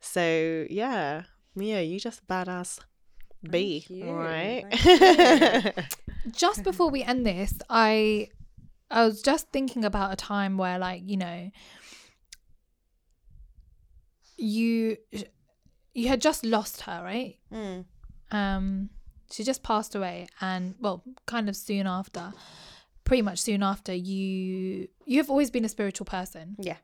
So 0.00 0.66
yeah. 0.70 1.24
Mia 1.54 1.82
you 1.82 1.98
just 2.00 2.26
badass 2.26 2.78
B, 3.48 3.86
right? 4.02 4.64
just 6.32 6.62
before 6.64 6.90
we 6.90 7.02
end 7.02 7.24
this, 7.26 7.54
I 7.68 8.28
I 8.90 9.04
was 9.06 9.22
just 9.22 9.50
thinking 9.50 9.84
about 9.84 10.12
a 10.12 10.16
time 10.16 10.58
where 10.58 10.78
like, 10.78 11.02
you 11.06 11.16
know, 11.16 11.50
you 14.36 14.96
you 15.94 16.08
had 16.08 16.20
just 16.20 16.44
lost 16.44 16.82
her, 16.82 17.00
right? 17.02 17.36
Mm. 17.52 17.84
Um 18.30 18.90
she 19.32 19.44
just 19.44 19.62
passed 19.62 19.94
away 19.94 20.26
and 20.40 20.74
well, 20.80 21.04
kind 21.26 21.48
of 21.48 21.56
soon 21.56 21.86
after, 21.86 22.32
pretty 23.04 23.22
much 23.22 23.38
soon 23.40 23.62
after 23.62 23.94
you 23.94 24.88
you've 25.06 25.30
always 25.30 25.50
been 25.50 25.64
a 25.64 25.68
spiritual 25.68 26.04
person. 26.06 26.56
yeah 26.58 26.76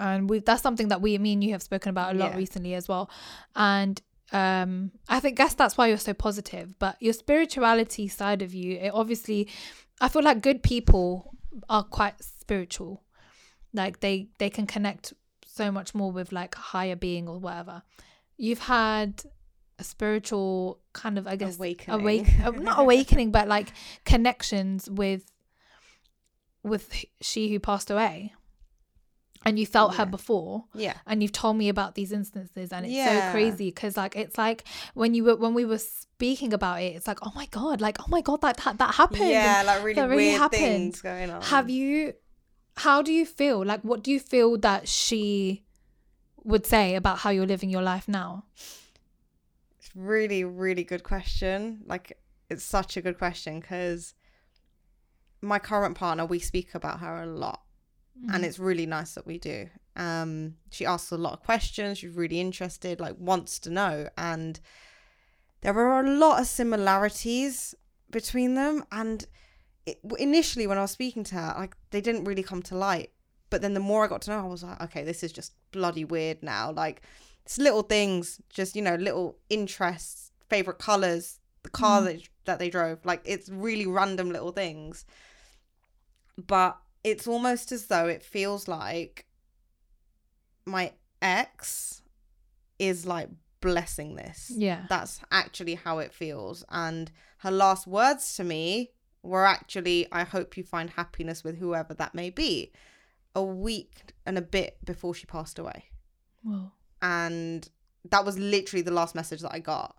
and 0.00 0.30
we 0.30 0.38
that's 0.38 0.62
something 0.62 0.88
that 0.88 1.00
we 1.00 1.18
me 1.18 1.32
and 1.32 1.42
you 1.42 1.50
have 1.50 1.62
spoken 1.62 1.90
about 1.90 2.14
a 2.14 2.18
lot 2.18 2.30
Yeah. 2.30 2.36
recently 2.36 2.74
as 2.74 2.86
well 2.86 3.10
and 3.56 4.00
um 4.32 4.90
i 5.08 5.18
think 5.20 5.36
guess 5.36 5.54
that's 5.54 5.78
why 5.78 5.86
you're 5.86 5.96
so 5.96 6.12
positive 6.12 6.78
but 6.78 6.96
your 7.00 7.14
spirituality 7.14 8.06
side 8.08 8.42
of 8.42 8.52
you 8.52 8.76
it 8.78 8.90
obviously 8.92 9.48
i 10.00 10.08
feel 10.08 10.22
like 10.22 10.42
good 10.42 10.62
people 10.62 11.34
are 11.68 11.82
quite 11.82 12.22
spiritual. 12.22 13.02
Like 13.72 14.00
they 14.00 14.28
they 14.38 14.50
can 14.50 14.66
connect 14.66 15.12
so 15.46 15.70
much 15.70 15.94
more 15.94 16.10
with 16.10 16.32
like 16.32 16.54
higher 16.54 16.96
being 16.96 17.28
or 17.28 17.38
whatever. 17.38 17.82
You've 18.36 18.60
had 18.60 19.22
a 19.80 19.84
spiritual 19.84 20.80
kind 20.92 21.18
of 21.18 21.28
i 21.28 21.36
guess 21.36 21.54
Awakening. 21.54 22.00
awake 22.00 22.26
uh, 22.44 22.50
not 22.50 22.80
awakening 22.80 23.30
but 23.30 23.46
like 23.46 23.68
connections 24.04 24.90
with 24.90 25.30
with 26.64 27.04
she 27.20 27.48
who 27.48 27.60
passed 27.60 27.88
away 27.88 28.32
and 29.44 29.58
you 29.58 29.64
felt 29.66 29.94
her 29.96 30.04
before 30.06 30.64
yeah. 30.74 30.94
and 31.06 31.22
you've 31.22 31.32
told 31.32 31.56
me 31.56 31.68
about 31.68 31.94
these 31.94 32.12
instances 32.12 32.72
and 32.72 32.84
it's 32.84 32.94
Yeah. 32.94 33.28
so 33.28 33.32
crazy 33.32 33.68
because 33.70 33.96
like 33.96 34.16
it's 34.16 34.36
like 34.36 34.64
when 34.94 35.14
you 35.14 35.24
were 35.24 35.36
when 35.36 35.54
we 35.54 35.64
were 35.64 35.78
speaking 35.78 36.52
about 36.52 36.82
it 36.82 36.96
it's 36.96 37.06
like 37.06 37.18
oh 37.22 37.32
my 37.34 37.46
god 37.50 37.80
like 37.80 37.98
oh 38.00 38.06
my 38.08 38.20
god 38.20 38.40
that 38.42 38.56
that, 38.58 38.78
that 38.78 38.94
happened. 38.94 39.30
Yeah 39.30 39.62
like 39.64 39.82
really 39.82 39.94
that 39.94 40.08
really 40.08 40.26
weird 40.28 40.38
happened. 40.40 40.60
things 40.60 41.00
going 41.02 41.30
on. 41.30 41.42
Have 41.42 41.70
you 41.70 42.14
how 42.78 43.02
do 43.02 43.12
you 43.12 43.24
feel? 43.26 43.64
Like 43.64 43.82
what 43.82 44.02
do 44.02 44.10
you 44.10 44.20
feel 44.20 44.56
that 44.58 44.88
she 44.88 45.64
would 46.44 46.64
say 46.66 46.94
about 46.94 47.18
how 47.18 47.30
you're 47.30 47.46
living 47.46 47.70
your 47.70 47.82
life 47.82 48.08
now? 48.08 48.44
It's 49.78 49.90
really, 49.94 50.44
really 50.44 50.84
good 50.84 51.02
question. 51.02 51.82
Like, 51.86 52.18
it's 52.48 52.64
such 52.64 52.96
a 52.96 53.02
good 53.02 53.18
question 53.18 53.60
because 53.60 54.14
my 55.42 55.58
current 55.58 55.96
partner, 55.96 56.24
we 56.24 56.38
speak 56.38 56.74
about 56.74 57.00
her 57.00 57.22
a 57.22 57.26
lot, 57.26 57.62
and 58.32 58.44
it's 58.44 58.58
really 58.58 58.86
nice 58.86 59.14
that 59.14 59.26
we 59.26 59.38
do. 59.38 59.68
Um, 59.96 60.54
she 60.70 60.86
asks 60.86 61.10
a 61.10 61.16
lot 61.16 61.32
of 61.34 61.42
questions. 61.42 61.98
She's 61.98 62.14
really 62.14 62.40
interested, 62.40 63.00
like 63.00 63.16
wants 63.18 63.58
to 63.60 63.70
know, 63.70 64.08
and 64.16 64.60
there 65.60 65.76
are 65.78 66.04
a 66.04 66.10
lot 66.10 66.40
of 66.40 66.46
similarities 66.46 67.74
between 68.10 68.54
them. 68.54 68.84
And 68.92 69.26
it, 69.86 69.98
initially, 70.18 70.66
when 70.66 70.78
I 70.78 70.82
was 70.82 70.90
speaking 70.92 71.24
to 71.24 71.34
her, 71.34 71.54
like 71.58 71.76
they 71.90 72.00
didn't 72.00 72.24
really 72.24 72.42
come 72.42 72.62
to 72.62 72.76
light. 72.76 73.10
But 73.50 73.62
then 73.62 73.74
the 73.74 73.80
more 73.80 74.04
I 74.04 74.08
got 74.08 74.22
to 74.22 74.30
know, 74.30 74.40
I 74.40 74.46
was 74.46 74.62
like, 74.62 74.80
okay, 74.82 75.04
this 75.04 75.22
is 75.22 75.32
just 75.32 75.52
bloody 75.72 76.04
weird 76.04 76.42
now. 76.42 76.70
Like 76.70 77.02
it's 77.44 77.58
little 77.58 77.82
things, 77.82 78.40
just 78.50 78.76
you 78.76 78.82
know, 78.82 78.96
little 78.96 79.38
interests, 79.48 80.32
favorite 80.48 80.78
colors, 80.78 81.40
the 81.62 81.70
car 81.70 82.02
Mm. 82.02 82.04
that 82.04 82.28
that 82.44 82.58
they 82.58 82.70
drove. 82.70 83.04
Like 83.04 83.22
it's 83.24 83.48
really 83.48 83.86
random 83.86 84.30
little 84.30 84.52
things. 84.52 85.04
But 86.36 86.78
it's 87.10 87.26
almost 87.26 87.72
as 87.72 87.86
though 87.86 88.06
it 88.06 88.22
feels 88.22 88.68
like 88.68 89.26
my 90.66 90.92
ex 91.22 92.02
is 92.78 93.06
like 93.06 93.28
blessing 93.60 94.14
this. 94.14 94.52
yeah 94.54 94.84
That's 94.88 95.20
actually 95.30 95.74
how 95.74 95.98
it 95.98 96.12
feels. 96.12 96.64
And 96.70 97.10
her 97.38 97.50
last 97.50 97.86
words 97.86 98.36
to 98.36 98.44
me 98.44 98.90
were 99.22 99.44
actually, 99.44 100.06
I 100.12 100.24
hope 100.24 100.56
you 100.56 100.62
find 100.62 100.90
happiness 100.90 101.42
with 101.42 101.58
whoever 101.58 101.94
that 101.94 102.14
may 102.14 102.30
be, 102.30 102.72
a 103.34 103.42
week 103.42 104.12
and 104.26 104.38
a 104.38 104.42
bit 104.42 104.78
before 104.84 105.14
she 105.14 105.26
passed 105.26 105.58
away. 105.58 105.86
Whoa. 106.42 106.70
And 107.02 107.68
that 108.10 108.24
was 108.24 108.38
literally 108.38 108.82
the 108.82 108.92
last 108.92 109.14
message 109.14 109.40
that 109.40 109.52
I 109.52 109.58
got. 109.58 109.96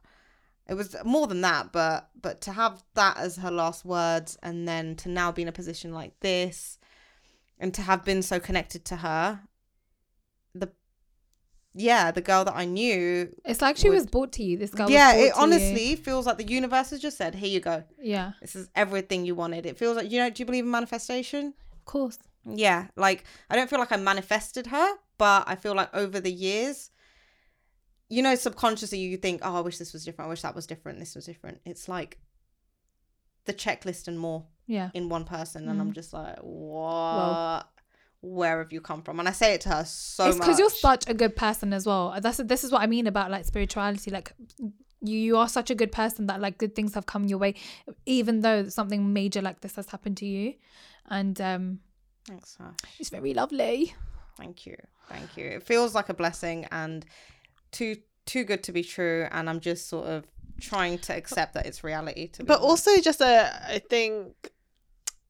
It 0.67 0.75
was 0.75 0.95
more 1.03 1.27
than 1.27 1.41
that, 1.41 1.71
but 1.71 2.09
but 2.21 2.41
to 2.41 2.51
have 2.51 2.83
that 2.93 3.17
as 3.17 3.37
her 3.37 3.49
last 3.51 3.83
words 3.83 4.37
and 4.43 4.67
then 4.67 4.95
to 4.97 5.09
now 5.09 5.31
be 5.31 5.41
in 5.41 5.47
a 5.47 5.51
position 5.51 5.91
like 5.93 6.19
this 6.19 6.77
and 7.59 7.73
to 7.73 7.81
have 7.81 8.05
been 8.05 8.21
so 8.21 8.39
connected 8.39 8.85
to 8.85 8.97
her, 8.97 9.41
the 10.55 10.71
yeah, 11.73 12.09
the 12.11 12.21
girl 12.21 12.43
that 12.45 12.55
I 12.55 12.65
knew 12.65 13.35
It's 13.45 13.61
like 13.61 13.77
she 13.77 13.89
Would- 13.89 13.95
was 13.95 14.07
brought 14.07 14.31
to 14.33 14.43
you. 14.43 14.57
This 14.57 14.71
girl. 14.71 14.89
yeah, 14.89 15.13
it 15.13 15.19
to 15.19 15.25
you. 15.27 15.33
honestly 15.35 15.95
feels 15.95 16.25
like 16.25 16.37
the 16.37 16.47
universe 16.47 16.89
has 16.89 16.99
just 16.99 17.17
said, 17.17 17.35
"Here 17.35 17.49
you 17.49 17.59
go. 17.59 17.83
Yeah, 18.01 18.31
This 18.41 18.55
is 18.55 18.69
everything 18.75 19.25
you 19.25 19.35
wanted." 19.35 19.65
It 19.65 19.77
feels 19.77 19.95
like 19.97 20.09
you 20.11 20.19
know. 20.19 20.29
Do 20.29 20.41
you 20.41 20.45
believe 20.45 20.63
in 20.65 20.71
manifestation? 20.71 21.53
of 21.73 21.85
course. 21.85 22.17
Yeah, 22.45 22.87
like 22.95 23.23
I 23.49 23.55
don't 23.55 23.69
feel 23.69 23.79
like 23.79 23.91
I 23.91 23.97
manifested 23.97 24.67
her, 24.67 24.95
but 25.17 25.43
I 25.47 25.55
feel 25.55 25.75
like 25.75 25.93
over 25.93 26.19
the 26.19 26.31
years, 26.31 26.89
you 28.09 28.23
know, 28.23 28.33
subconsciously 28.35 28.97
you 28.99 29.17
think, 29.17 29.41
"Oh, 29.43 29.55
I 29.57 29.59
wish 29.61 29.77
this 29.77 29.93
was 29.93 30.03
different. 30.05 30.27
I 30.27 30.29
wish 30.29 30.41
that 30.41 30.55
was 30.55 30.65
different. 30.65 30.99
This 30.99 31.13
was 31.15 31.25
different." 31.25 31.61
It's 31.65 31.87
like 31.87 32.17
the 33.45 33.53
checklist 33.53 34.07
and 34.07 34.17
more 34.19 34.45
Yeah. 34.69 34.91
in 34.93 35.09
one 35.09 35.25
person, 35.25 35.67
and 35.67 35.81
I'm 35.81 35.89
Mm. 35.91 35.95
just 35.95 36.13
like, 36.13 36.37
"What? 36.41 37.67
Where 38.21 38.59
have 38.59 38.71
you 38.71 38.81
come 38.81 39.01
from?" 39.01 39.19
And 39.19 39.27
I 39.27 39.31
say 39.31 39.53
it 39.55 39.61
to 39.61 39.69
her 39.69 39.83
so 39.85 40.25
it's 40.27 40.37
because 40.37 40.59
you're 40.59 40.69
such 40.69 41.09
a 41.09 41.13
good 41.13 41.35
person 41.35 41.73
as 41.73 41.85
well. 41.85 42.15
That's 42.21 42.37
this 42.37 42.63
is 42.63 42.71
what 42.71 42.81
I 42.81 42.87
mean 42.87 43.07
about 43.07 43.31
like 43.31 43.45
spirituality. 43.45 44.11
Like 44.11 44.33
you, 44.59 45.17
you 45.17 45.37
are 45.37 45.47
such 45.49 45.69
a 45.71 45.75
good 45.75 45.91
person 45.91 46.27
that 46.27 46.39
like 46.41 46.57
good 46.57 46.75
things 46.75 46.93
have 46.93 47.05
come 47.05 47.25
your 47.25 47.39
way, 47.39 47.55
even 48.05 48.41
though 48.41 48.67
something 48.69 49.11
major 49.13 49.41
like 49.41 49.61
this 49.61 49.75
has 49.77 49.89
happened 49.89 50.17
to 50.17 50.25
you, 50.25 50.53
and 51.09 51.39
um, 51.41 51.79
Thanks, 52.27 52.57
Ash. 52.59 52.75
it's 52.99 53.09
very 53.09 53.33
lovely. 53.33 53.93
Thank 54.37 54.65
you. 54.67 54.75
Thank 55.07 55.35
you. 55.37 55.45
It 55.47 55.63
feels 55.63 55.95
like 55.95 56.09
a 56.09 56.13
blessing 56.13 56.65
and 56.71 57.05
too 57.71 57.95
too 58.25 58.43
good 58.43 58.61
to 58.63 58.71
be 58.71 58.83
true 58.83 59.27
and 59.31 59.49
I'm 59.49 59.59
just 59.59 59.87
sort 59.87 60.05
of 60.07 60.25
trying 60.61 60.99
to 60.99 61.15
accept 61.15 61.53
that 61.55 61.65
it's 61.65 61.83
reality 61.83 62.27
to 62.27 62.43
but 62.43 62.59
honest. 62.61 62.87
also 62.87 63.01
just 63.01 63.21
a 63.21 63.73
i 63.75 63.79
think 63.79 64.51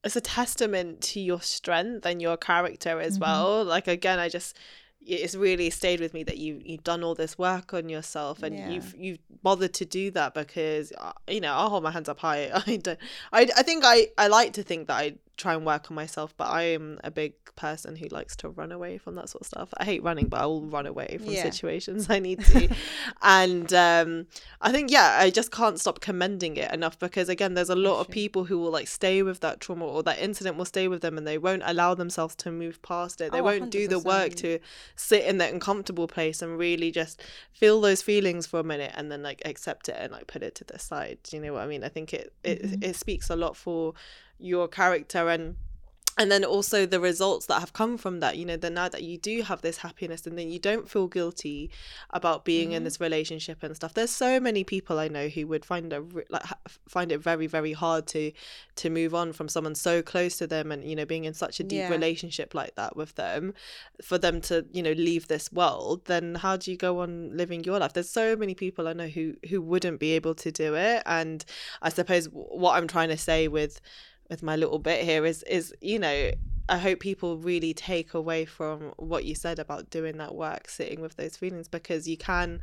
it's 0.04 0.16
a 0.16 0.22
testament 0.22 1.02
to 1.02 1.20
your 1.20 1.42
strength 1.42 2.06
and 2.06 2.22
your 2.22 2.38
character 2.38 3.00
as 3.00 3.18
Mhm. 3.18 3.22
well 3.22 3.64
like 3.66 3.88
again 3.88 4.20
i 4.20 4.30
just 4.30 4.58
it's 5.02 5.34
really 5.36 5.70
stayed 5.70 6.00
with 6.02 6.14
me 6.14 6.24
that 6.24 6.38
you 6.38 6.62
you've 6.64 6.84
done 6.84 7.04
all 7.04 7.16
this 7.16 7.38
work 7.38 7.74
on 7.74 7.88
yourself 7.90 8.44
and 8.44 8.56
Yeah. 8.56 8.70
you've 8.74 8.94
you've 8.98 9.20
bothered 9.42 9.74
to 9.74 9.86
do 9.86 10.12
that 10.12 10.34
because 10.34 10.92
uh, 10.98 11.14
you 11.28 11.40
know 11.40 11.54
I'll 11.54 11.70
hold 11.70 11.84
my 11.84 11.92
hands 11.92 12.10
up 12.10 12.20
high 12.20 12.52
I 12.68 12.76
don't 12.78 13.00
I, 13.32 13.42
I 13.56 13.64
think 13.64 13.84
I 13.86 14.08
I 14.18 14.28
like 14.28 14.54
to 14.54 14.64
think 14.64 14.88
that 14.88 14.98
I 14.98 15.16
try 15.40 15.54
and 15.56 15.66
work 15.66 15.90
on 15.90 15.96
myself 15.96 16.34
but 16.38 16.50
I 16.50 16.64
am 16.78 17.00
a 17.04 17.10
big 17.10 17.34
person 17.56 17.96
who 17.96 18.08
likes 18.10 18.36
to 18.42 18.50
run 18.50 18.72
away 18.72 18.98
from 18.98 19.16
that 19.16 19.30
sort 19.30 19.42
of 19.42 19.48
stuff. 19.48 19.70
I 19.78 19.86
hate 19.86 20.04
running 20.04 20.28
but 20.28 20.40
I 20.42 20.46
will 20.46 20.66
run 20.66 20.86
away 20.86 21.18
from 21.18 21.34
Yeah. 21.34 21.44
situations 21.50 22.10
I 22.16 22.20
need 22.20 22.44
to. 22.46 22.68
And 23.22 23.72
um 23.74 24.28
I 24.62 24.72
think 24.72 24.92
yeah 24.92 25.18
I 25.20 25.30
just 25.30 25.52
can't 25.52 25.80
stop 25.80 26.02
commending 26.02 26.58
it 26.58 26.72
enough 26.74 27.00
because 27.00 27.30
again 27.30 27.54
there's 27.54 27.70
a 27.70 27.76
lot 27.76 28.00
of 28.02 28.10
people 28.10 28.44
who 28.46 28.58
will 28.60 28.72
like 28.72 28.88
stay 28.88 29.24
with 29.24 29.40
that 29.40 29.60
trauma 29.62 29.86
or 29.86 30.04
that 30.04 30.20
incident 30.20 30.58
will 30.58 30.66
stay 30.66 30.88
with 30.88 31.02
them 31.02 31.18
and 31.18 31.26
they 31.26 31.38
won't 31.38 31.64
allow 31.66 31.94
themselves 31.94 32.36
to 32.36 32.52
move 32.52 32.82
past 32.82 33.22
it. 33.22 33.32
They 33.32 33.40
Oh, 33.40 33.44
won't 33.44 33.72
do 33.72 33.88
the 33.88 34.00
work 34.00 34.36
to 34.36 34.60
sit 34.96 35.24
in 35.26 35.38
that 35.38 35.54
uncomfortable 35.54 36.08
place 36.08 36.42
and 36.42 36.58
really 36.58 36.92
just 36.92 37.22
feel 37.54 37.80
those 37.82 38.02
feelings 38.02 38.46
for 38.46 38.60
a 38.60 38.64
minute 38.64 38.92
and 38.96 39.12
then 39.12 39.24
like 39.24 39.42
accept 39.46 39.88
it 39.90 39.96
and 39.98 40.12
like 40.12 40.28
put 40.28 40.44
it 40.44 40.56
to 40.56 40.64
the 40.66 40.78
side. 40.80 41.18
Do 41.24 41.38
you 41.38 41.42
know 41.42 41.54
what 41.54 41.62
i 41.64 41.68
mean? 41.68 41.84
I 41.84 41.90
think 41.90 42.14
it 42.14 42.34
it, 42.44 42.62
Mhm. 42.64 42.84
it 42.84 42.96
speaks 42.96 43.30
a 43.30 43.36
lot 43.36 43.56
for 43.56 43.94
your 44.40 44.68
character 44.68 45.30
and 45.30 45.56
and 46.18 46.30
then 46.30 46.44
also 46.44 46.86
the 46.86 47.00
results 47.00 47.46
that 47.46 47.62
have 47.62 47.72
come 47.72 47.98
from 47.98 48.20
that 48.20 48.38
you 48.38 48.44
know 48.44 48.58
the 48.58 48.70
now 48.70 48.90
that 48.90 49.04
you 49.04 49.18
do 49.18 49.42
have 49.42 49.62
this 49.62 49.78
happiness 49.78 50.28
and 50.28 50.38
then 50.38 50.50
you 50.50 50.60
don't 50.60 50.90
feel 50.90 51.08
guilty 51.08 51.70
about 52.10 52.44
being 52.44 52.74
in 52.74 52.82
Mhm. 52.82 52.86
this 52.86 53.00
relationship 53.00 53.64
and 53.64 53.74
stuff 53.74 53.94
there's 53.94 54.10
so 54.12 54.38
many 54.38 54.66
people 54.66 55.00
i 55.00 55.08
know 55.08 55.30
who 55.30 55.48
would 55.48 55.64
find 55.64 55.94
a 55.94 56.04
like 56.30 56.44
find 56.90 57.14
it 57.14 57.20
very 57.20 57.48
very 57.48 57.72
hard 57.72 58.06
to 58.08 58.34
to 58.76 58.90
move 58.90 59.16
on 59.16 59.32
from 59.32 59.48
someone 59.48 59.76
so 59.76 60.02
close 60.02 60.36
to 60.38 60.46
them 60.48 60.74
and 60.74 60.84
you 60.84 60.96
know 60.96 61.06
being 61.06 61.24
in 61.24 61.34
such 61.34 61.60
a 61.62 61.64
deep 61.64 61.80
Yeah. 61.80 61.90
relationship 61.90 62.54
like 62.54 62.76
that 62.76 62.98
with 62.98 63.16
them 63.16 63.54
for 64.04 64.18
them 64.18 64.42
to 64.42 64.66
you 64.74 64.84
know 64.84 64.92
leave 64.92 65.30
this 65.30 65.54
world 65.54 66.04
then 66.06 66.36
how 66.36 66.58
do 66.58 66.70
you 66.70 66.76
go 66.76 67.00
on 67.00 67.38
living 67.38 67.64
your 67.64 67.80
life 67.80 67.94
there's 67.94 68.10
so 68.10 68.36
many 68.36 68.56
people 68.56 68.90
i 68.90 68.94
know 68.94 69.08
who 69.08 69.36
who 69.50 69.62
wouldn't 69.62 70.00
be 70.02 70.12
able 70.12 70.36
to 70.36 70.52
do 70.52 70.76
it 70.76 71.02
and 71.06 71.46
i 71.82 71.88
suppose 71.88 72.26
what 72.32 72.76
i'm 72.76 72.88
trying 72.88 73.10
to 73.10 73.18
say 73.18 73.48
with 73.48 73.80
with 74.30 74.44
my 74.44 74.56
little 74.56 74.80
bit 74.80 75.04
here 75.04 75.26
is 75.26 75.44
is 75.44 75.74
you 75.82 76.00
know 76.00 76.32
I 76.68 76.78
hope 76.78 77.00
people 77.00 77.38
really 77.38 77.74
take 77.74 78.14
away 78.14 78.46
from 78.46 78.94
what 78.98 79.26
you 79.26 79.34
said 79.34 79.58
about 79.58 79.90
doing 79.90 80.18
that 80.18 80.36
work, 80.36 80.70
sitting 80.70 81.02
with 81.02 81.16
those 81.16 81.36
feelings, 81.36 81.68
because 81.68 82.08
you 82.08 82.16
can, 82.16 82.62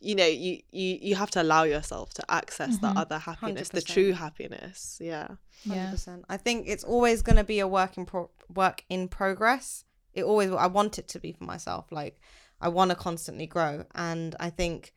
you 0.00 0.14
know, 0.14 0.26
you 0.26 0.60
you, 0.70 0.98
you 1.02 1.14
have 1.16 1.32
to 1.32 1.42
allow 1.42 1.64
yourself 1.64 2.14
to 2.14 2.24
access 2.30 2.76
Mhm. 2.76 2.82
that 2.82 2.96
other 2.96 3.18
happiness, 3.18 3.70
the 3.70 3.80
100%. 3.80 3.92
true 3.92 4.12
happiness. 4.12 4.98
Yeah. 5.02 5.28
Yeah. 5.64 5.90
100%. 5.92 6.22
I 6.28 6.36
think 6.36 6.68
it's 6.68 6.84
always 6.84 7.22
going 7.22 7.36
to 7.38 7.44
be 7.44 7.58
a 7.58 7.66
work 7.66 7.98
in 7.98 8.06
pro- 8.06 8.30
work 8.54 8.84
in 8.88 9.08
progress. 9.08 9.84
It 10.14 10.22
always. 10.22 10.50
I 10.52 10.68
want 10.68 11.00
it 11.00 11.08
to 11.08 11.18
be 11.18 11.32
for 11.32 11.42
myself. 11.44 11.90
Like 11.90 12.20
I 12.60 12.68
want 12.68 12.90
to 12.90 12.94
constantly 12.94 13.46
grow, 13.48 13.84
and 13.96 14.36
I 14.38 14.50
think, 14.50 14.94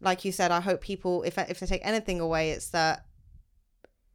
like 0.00 0.24
you 0.24 0.32
said, 0.32 0.50
I 0.52 0.60
hope 0.62 0.80
people, 0.80 1.22
if 1.24 1.36
if 1.36 1.60
they 1.60 1.66
take 1.66 1.84
anything 1.84 2.18
away, 2.18 2.52
it's 2.52 2.70
that 2.70 3.04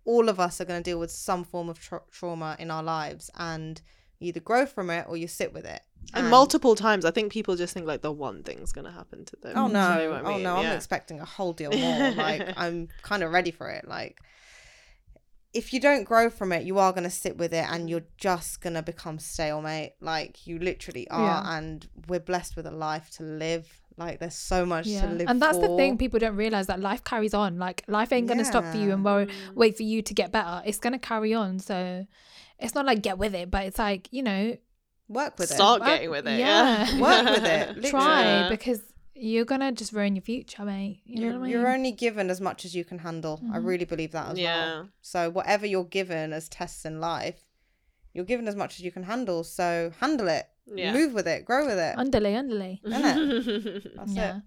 all 0.05 0.29
of 0.29 0.39
us 0.39 0.61
are 0.61 0.65
going 0.65 0.81
to 0.81 0.89
deal 0.89 0.99
with 0.99 1.11
some 1.11 1.43
form 1.43 1.67
of 1.69 1.79
tra- 1.79 2.01
trauma 2.11 2.55
in 2.59 2.71
our 2.71 2.83
lives, 2.83 3.29
and 3.35 3.81
you 4.19 4.29
either 4.29 4.39
grow 4.39 4.65
from 4.65 4.89
it 4.89 5.05
or 5.09 5.17
you 5.17 5.27
sit 5.27 5.53
with 5.53 5.65
it. 5.65 5.81
And 6.13 6.29
multiple 6.29 6.75
times, 6.75 7.03
I 7.03 7.11
think 7.11 7.31
people 7.31 7.55
just 7.55 7.73
think 7.73 7.87
like 7.87 8.01
the 8.01 8.11
one 8.11 8.43
thing's 8.43 8.71
gonna 8.71 8.91
happen 8.91 9.25
to 9.25 9.35
them. 9.37 9.57
Oh 9.57 9.67
no! 9.67 9.99
you 10.01 10.09
know 10.09 10.13
I 10.13 10.21
Oh 10.21 10.33
mean? 10.35 10.43
no! 10.43 10.55
I'm 10.57 10.75
expecting 10.75 11.19
a 11.19 11.25
whole 11.25 11.51
deal 11.51 11.71
more. 11.71 12.11
like 12.11 12.47
I'm 12.55 12.89
kind 13.01 13.23
of 13.23 13.31
ready 13.31 13.49
for 13.51 13.69
it. 13.69 13.87
Like 13.87 14.21
if 15.53 15.73
you 15.73 15.79
don't 15.79 16.03
grow 16.03 16.29
from 16.29 16.51
it, 16.51 16.63
you 16.63 16.77
are 16.77 16.93
gonna 16.93 17.09
sit 17.09 17.37
with 17.37 17.53
it, 17.53 17.65
and 17.71 17.89
you're 17.89 18.05
just 18.17 18.61
gonna 18.61 18.83
become 18.83 19.17
stalemate. 19.17 19.93
Like 19.99 20.45
you 20.45 20.59
literally 20.59 21.09
are. 21.09 21.43
Yeah. 21.43 21.57
And 21.57 21.87
we're 22.07 22.19
blessed 22.19 22.55
with 22.55 22.67
a 22.67 22.71
life 22.71 23.09
to 23.17 23.23
live. 23.23 23.81
Like 23.97 24.19
there's 24.19 24.35
so 24.35 24.65
much 24.65 24.85
to 24.85 25.07
live. 25.07 25.29
and 25.29 25.41
that's 25.41 25.57
the 25.57 25.75
thing 25.77 25.97
people 25.97 26.19
don't 26.19 26.35
realize 26.35 26.67
that 26.67 26.79
life 26.81 27.03
carries 27.05 27.33
on 27.33 27.57
like 27.57 27.83
life 27.87 28.11
ain't 28.11 28.27
gonna 28.27 28.43
stop 28.43 28.65
for 28.65 28.77
you 28.77 28.87
Yeah. 28.89 28.93
and 28.95 29.05
wo- 29.05 29.27
wait 29.55 29.77
for 29.77 29.83
you 29.83 30.01
to 30.01 30.13
get 30.13 30.31
better 30.33 30.61
it's 30.65 30.79
gonna 30.79 30.99
carry 30.99 31.33
on 31.33 31.59
so 31.59 32.05
it's 32.59 32.75
not 32.75 32.85
like 32.85 33.01
get 33.01 33.17
with 33.17 33.33
it 33.33 33.49
but 33.49 33.65
it's 33.65 33.79
like 33.79 34.09
you 34.11 34.21
know 34.21 34.57
Work 35.07 35.37
with 35.39 35.51
it. 35.51 35.53
Start 35.55 35.83
getting 35.85 36.09
with 36.09 36.27
it. 36.27 36.39
yeah. 36.39 36.89
Yeah. 36.91 37.01
Work 37.07 37.25
with 37.35 37.45
it. 37.45 37.67
Literally. 37.77 37.89
try 37.91 38.21
Yeah. 38.23 38.49
because 38.49 38.81
you're 39.13 39.45
gonna 39.45 39.71
just 39.71 39.93
ruin 39.93 40.15
your 40.17 40.23
future 40.23 40.65
mate 40.65 40.99
you 41.05 41.15
know 41.21 41.21
You're, 41.27 41.31
what 41.33 41.37
I 41.39 41.43
mean? 41.43 41.51
you're 41.51 41.67
only 41.69 41.91
given 41.93 42.29
as 42.29 42.41
much 42.41 42.65
as 42.65 42.75
you 42.75 42.83
can 42.83 42.97
handle. 42.99 43.39
I 43.53 43.59
Mhm. 43.59 43.65
really 43.65 43.85
believe 43.85 44.11
that 44.11 44.31
as 44.31 44.37
Yeah. 44.39 44.65
well. 44.65 44.89
So 45.01 45.29
whatever 45.29 45.65
you're 45.65 45.85
given 45.85 46.33
as 46.33 46.49
tests 46.49 46.83
in 46.85 46.99
life, 46.99 47.45
you're 48.13 48.25
given 48.25 48.47
as 48.47 48.55
much 48.57 48.73
as 48.77 48.81
you 48.81 48.91
can 48.91 49.03
handle. 49.03 49.43
So 49.45 49.93
handle 50.01 50.27
it. 50.27 50.47
Yeah. 50.73 50.93
Move 50.93 51.13
with 51.13 51.27
it. 51.27 51.45
Grow 51.45 51.65
with 51.65 51.77
it. 51.77 51.97
underlay 51.97 52.35
underlay 52.35 52.79
That's 52.83 54.11
yeah 54.13 54.37
it. 54.37 54.43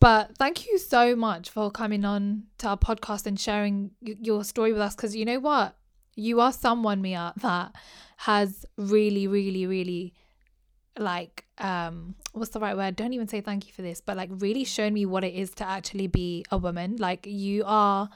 but 0.00 0.36
thank 0.38 0.66
you 0.66 0.78
so 0.78 1.16
much 1.16 1.50
for 1.50 1.70
coming 1.70 2.04
on 2.04 2.44
to 2.58 2.68
our 2.68 2.76
podcast 2.76 3.26
and 3.26 3.38
sharing 3.38 3.90
y- 4.00 4.16
your 4.20 4.44
story 4.44 4.72
with 4.72 4.82
us 4.82 4.94
because 4.94 5.14
you 5.16 5.24
know 5.24 5.40
what 5.40 5.74
you 6.14 6.40
are 6.40 6.52
someone 6.52 7.00
mia 7.02 7.32
that 7.40 7.74
has 8.18 8.64
really 8.76 9.26
really 9.26 9.66
really 9.66 10.14
like 10.98 11.44
um 11.58 12.14
what's 12.32 12.50
the 12.50 12.60
right 12.60 12.76
word 12.76 12.94
don't 12.96 13.12
even 13.14 13.26
say 13.26 13.40
thank 13.40 13.66
you 13.66 13.72
for 13.72 13.82
this 13.82 14.00
but 14.00 14.16
like 14.16 14.28
really 14.32 14.64
shown 14.64 14.92
me 14.92 15.06
what 15.06 15.24
it 15.24 15.34
is 15.34 15.50
to 15.54 15.64
actually 15.66 16.06
be 16.06 16.44
a 16.50 16.58
woman 16.58 16.96
like 16.98 17.26
you 17.26 17.62
are 17.66 18.08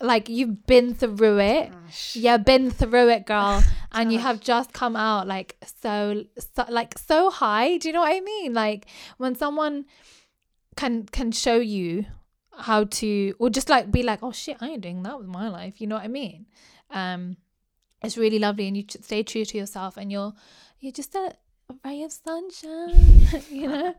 like 0.00 0.28
you've 0.28 0.66
been 0.66 0.94
through 0.94 1.38
it. 1.40 1.70
Gosh. 1.72 2.16
yeah 2.16 2.36
been 2.38 2.70
through 2.70 3.08
it 3.10 3.26
girl. 3.26 3.62
And 3.92 4.12
you 4.12 4.20
have 4.20 4.38
just 4.40 4.72
come 4.72 4.94
out 4.94 5.26
like 5.26 5.56
so, 5.82 6.22
so 6.54 6.64
like 6.68 6.96
so 6.96 7.28
high. 7.28 7.76
Do 7.76 7.88
you 7.88 7.92
know 7.92 8.02
what 8.02 8.14
i 8.14 8.20
mean? 8.20 8.54
Like 8.54 8.86
when 9.18 9.34
someone 9.34 9.84
can 10.76 11.06
can 11.06 11.32
show 11.32 11.56
you 11.56 12.06
how 12.56 12.84
to 12.84 13.34
or 13.40 13.50
just 13.50 13.68
like 13.68 13.90
be 13.90 14.02
like 14.02 14.20
oh 14.22 14.32
shit 14.32 14.56
i 14.60 14.68
ain't 14.68 14.82
doing 14.82 15.02
that 15.02 15.18
with 15.18 15.26
my 15.26 15.48
life. 15.48 15.80
You 15.80 15.86
know 15.88 15.96
what 15.96 16.04
i 16.04 16.08
mean? 16.08 16.46
Um 16.90 17.36
it's 18.02 18.16
really 18.16 18.38
lovely 18.38 18.66
and 18.68 18.76
you 18.76 18.84
stay 18.88 19.22
true 19.24 19.44
to 19.44 19.58
yourself 19.58 19.96
and 19.96 20.10
you're 20.12 20.32
you're 20.78 20.92
just 20.92 21.14
a 21.16 21.34
ray 21.84 22.02
of 22.02 22.12
sunshine 22.12 23.26
you 23.50 23.66
know? 23.68 23.94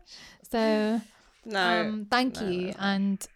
So 0.50 1.00
No. 1.44 1.60
um 1.80 2.06
thank 2.10 2.40
no, 2.40 2.48
you 2.48 2.66
that's 2.68 2.78
and 2.80 3.26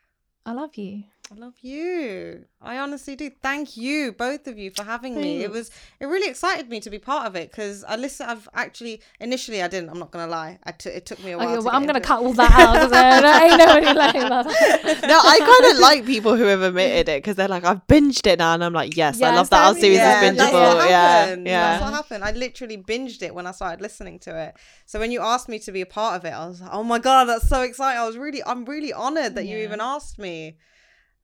i 0.47 0.53
love 0.53 0.77
you 0.77 1.05
I 1.29 1.35
love 1.35 1.55
you. 1.61 2.45
I 2.63 2.79
honestly 2.79 3.17
do. 3.17 3.31
Thank 3.43 3.77
you, 3.77 4.13
both 4.13 4.47
of 4.47 4.59
you, 4.59 4.71
for 4.71 4.85
having 4.85 5.17
me. 5.17 5.43
It 5.43 5.51
was 5.51 5.73
it 5.99 6.07
really 6.07 6.29
excited 6.31 6.69
me 6.71 6.79
to 6.79 6.89
be 6.89 7.01
part 7.01 7.27
of 7.27 7.35
it 7.35 7.51
because 7.51 7.83
I 7.83 7.97
listen. 7.97 8.29
I've 8.29 8.49
actually 8.55 9.03
initially 9.19 9.61
I 9.61 9.67
didn't. 9.67 9.91
I'm 9.91 9.99
not 9.99 10.13
gonna 10.13 10.31
lie. 10.31 10.61
I 10.63 10.71
t- 10.71 10.89
it 10.91 11.05
took 11.05 11.23
me 11.25 11.33
a 11.33 11.37
while. 11.39 11.49
Okay, 11.49 11.57
to 11.57 11.63
well, 11.63 11.75
I'm 11.75 11.85
gonna 11.85 11.99
it. 11.99 12.05
cut 12.05 12.21
all 12.21 12.33
that 12.35 12.53
out 12.53 12.75
because 12.75 12.93
I 12.93 13.45
ain't 13.49 13.59
nobody 13.59 14.19
that. 14.21 15.01
No, 15.09 15.19
I 15.21 15.39
kind 15.61 15.73
of 15.75 15.81
like 15.81 16.07
people 16.07 16.37
who 16.37 16.45
have 16.45 16.63
admitted 16.63 17.09
it 17.09 17.19
because 17.25 17.35
they're 17.35 17.49
like, 17.49 17.65
I've 17.65 17.85
binged 17.89 18.25
it 18.29 18.39
now, 18.39 18.55
and 18.55 18.63
I'm 18.63 18.73
like, 18.73 18.97
yes, 18.97 19.21
I 19.21 19.35
love 19.35 19.51
that 19.51 19.57
our 19.67 19.75
that's- 19.75 19.81
series 19.81 19.99
yeah, 19.99 20.23
is 20.31 20.37
that's 20.37 20.53
bingeable. 20.53 20.75
what 20.77 20.89
Yeah, 20.91 21.09
happened. 21.25 21.47
yeah. 21.49 21.61
That's 21.71 21.83
what 21.83 21.93
happened. 21.93 22.23
I 22.25 22.31
literally 22.33 22.79
binged 22.79 23.23
it 23.23 23.35
when 23.35 23.49
I 23.49 23.51
started 23.51 23.81
listening 23.81 24.21
to 24.21 24.39
it. 24.41 24.55
So 24.87 25.01
when 25.01 25.11
you 25.11 25.21
asked 25.23 25.49
me 25.49 25.59
to 25.59 25.73
be 25.73 25.81
a 25.81 25.87
part 25.87 26.15
of 26.21 26.25
it, 26.25 26.31
I 26.33 26.47
was 26.47 26.61
like, 26.61 26.71
oh 26.73 26.85
my 26.85 27.01
god, 27.01 27.25
that's 27.25 27.49
so 27.49 27.63
exciting. 27.63 28.01
I 28.01 28.07
was 28.07 28.17
really, 28.17 28.45
I'm 28.45 28.65
really 28.65 28.93
honored 28.93 29.35
that 29.35 29.45
you 29.47 29.57
even 29.59 29.81
asked 29.81 30.21
me. 30.21 30.59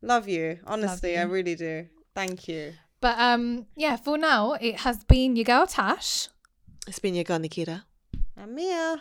Love 0.02 0.28
you, 0.28 0.58
honestly, 0.66 1.16
I 1.16 1.22
you. 1.22 1.28
really 1.28 1.54
do. 1.54 1.86
Thank 2.14 2.48
you. 2.48 2.74
But 3.00 3.18
um, 3.18 3.66
yeah, 3.76 3.96
for 3.96 4.18
now 4.18 4.52
it 4.54 4.80
has 4.80 5.04
been 5.04 5.36
your 5.36 5.44
girl 5.44 5.66
Tash, 5.66 6.28
It's 6.86 6.98
been 6.98 7.14
your 7.14 7.24
girl, 7.24 7.38
Nikita. 7.38 7.84
And 8.36 8.54
Mia. 8.54 9.00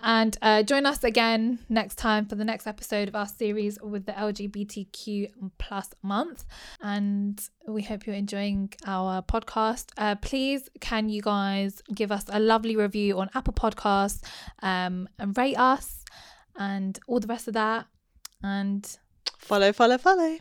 and 0.00 0.36
uh, 0.42 0.62
join 0.62 0.84
us 0.86 1.02
again 1.04 1.58
next 1.68 1.96
time 1.96 2.26
for 2.26 2.34
the 2.34 2.44
next 2.44 2.66
episode 2.66 3.08
of 3.08 3.14
our 3.14 3.26
series 3.26 3.78
with 3.82 4.04
the 4.06 4.12
LGBTQ 4.12 5.30
plus 5.58 5.90
month. 6.02 6.44
And 6.82 7.40
we 7.66 7.82
hope 7.82 8.06
you're 8.06 8.16
enjoying 8.16 8.72
our 8.86 9.22
podcast. 9.22 9.86
Uh, 9.96 10.14
please, 10.16 10.68
can 10.80 11.08
you 11.08 11.22
guys 11.22 11.82
give 11.94 12.12
us 12.12 12.24
a 12.28 12.38
lovely 12.40 12.76
review 12.76 13.18
on 13.20 13.30
Apple 13.34 13.54
Podcasts, 13.54 14.22
um, 14.62 15.08
and 15.18 15.36
rate 15.36 15.58
us, 15.58 16.04
and 16.56 16.98
all 17.08 17.20
the 17.20 17.26
rest 17.26 17.48
of 17.48 17.54
that, 17.54 17.86
and 18.42 18.98
Follow, 19.44 19.72
follow, 19.72 19.98
follow. 19.98 20.38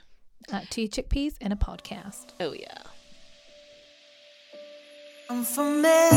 uh, 0.51 0.61
two 0.69 0.87
chickpeas 0.87 1.33
in 1.41 1.51
a 1.51 1.55
podcast. 1.57 2.27
Oh 2.39 2.53
yeah. 2.53 2.77
I'm 5.29 5.43
from 5.43 5.83
X, 5.83 6.15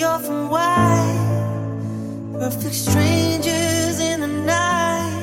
you're 0.00 0.18
from 0.20 0.50
Y. 0.50 1.14
Perfect 2.38 2.74
strangers 2.74 4.00
in 4.00 4.20
the 4.20 4.26
night. 4.28 5.14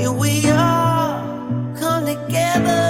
Here 0.00 0.12
we 0.12 0.48
are, 0.50 1.76
come 1.78 2.06
together. 2.06 2.86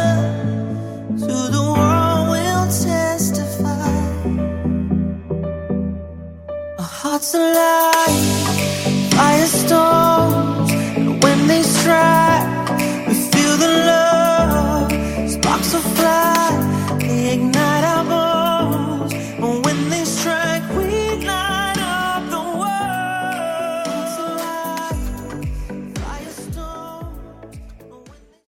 To 1.21 1.35
the 1.57 1.63
world 1.77 2.29
we'll 2.33 2.67
testify. 2.67 3.89
Our 6.79 6.85
hearts 7.01 7.35
alive, 7.35 8.23
firestorm. 9.17 10.04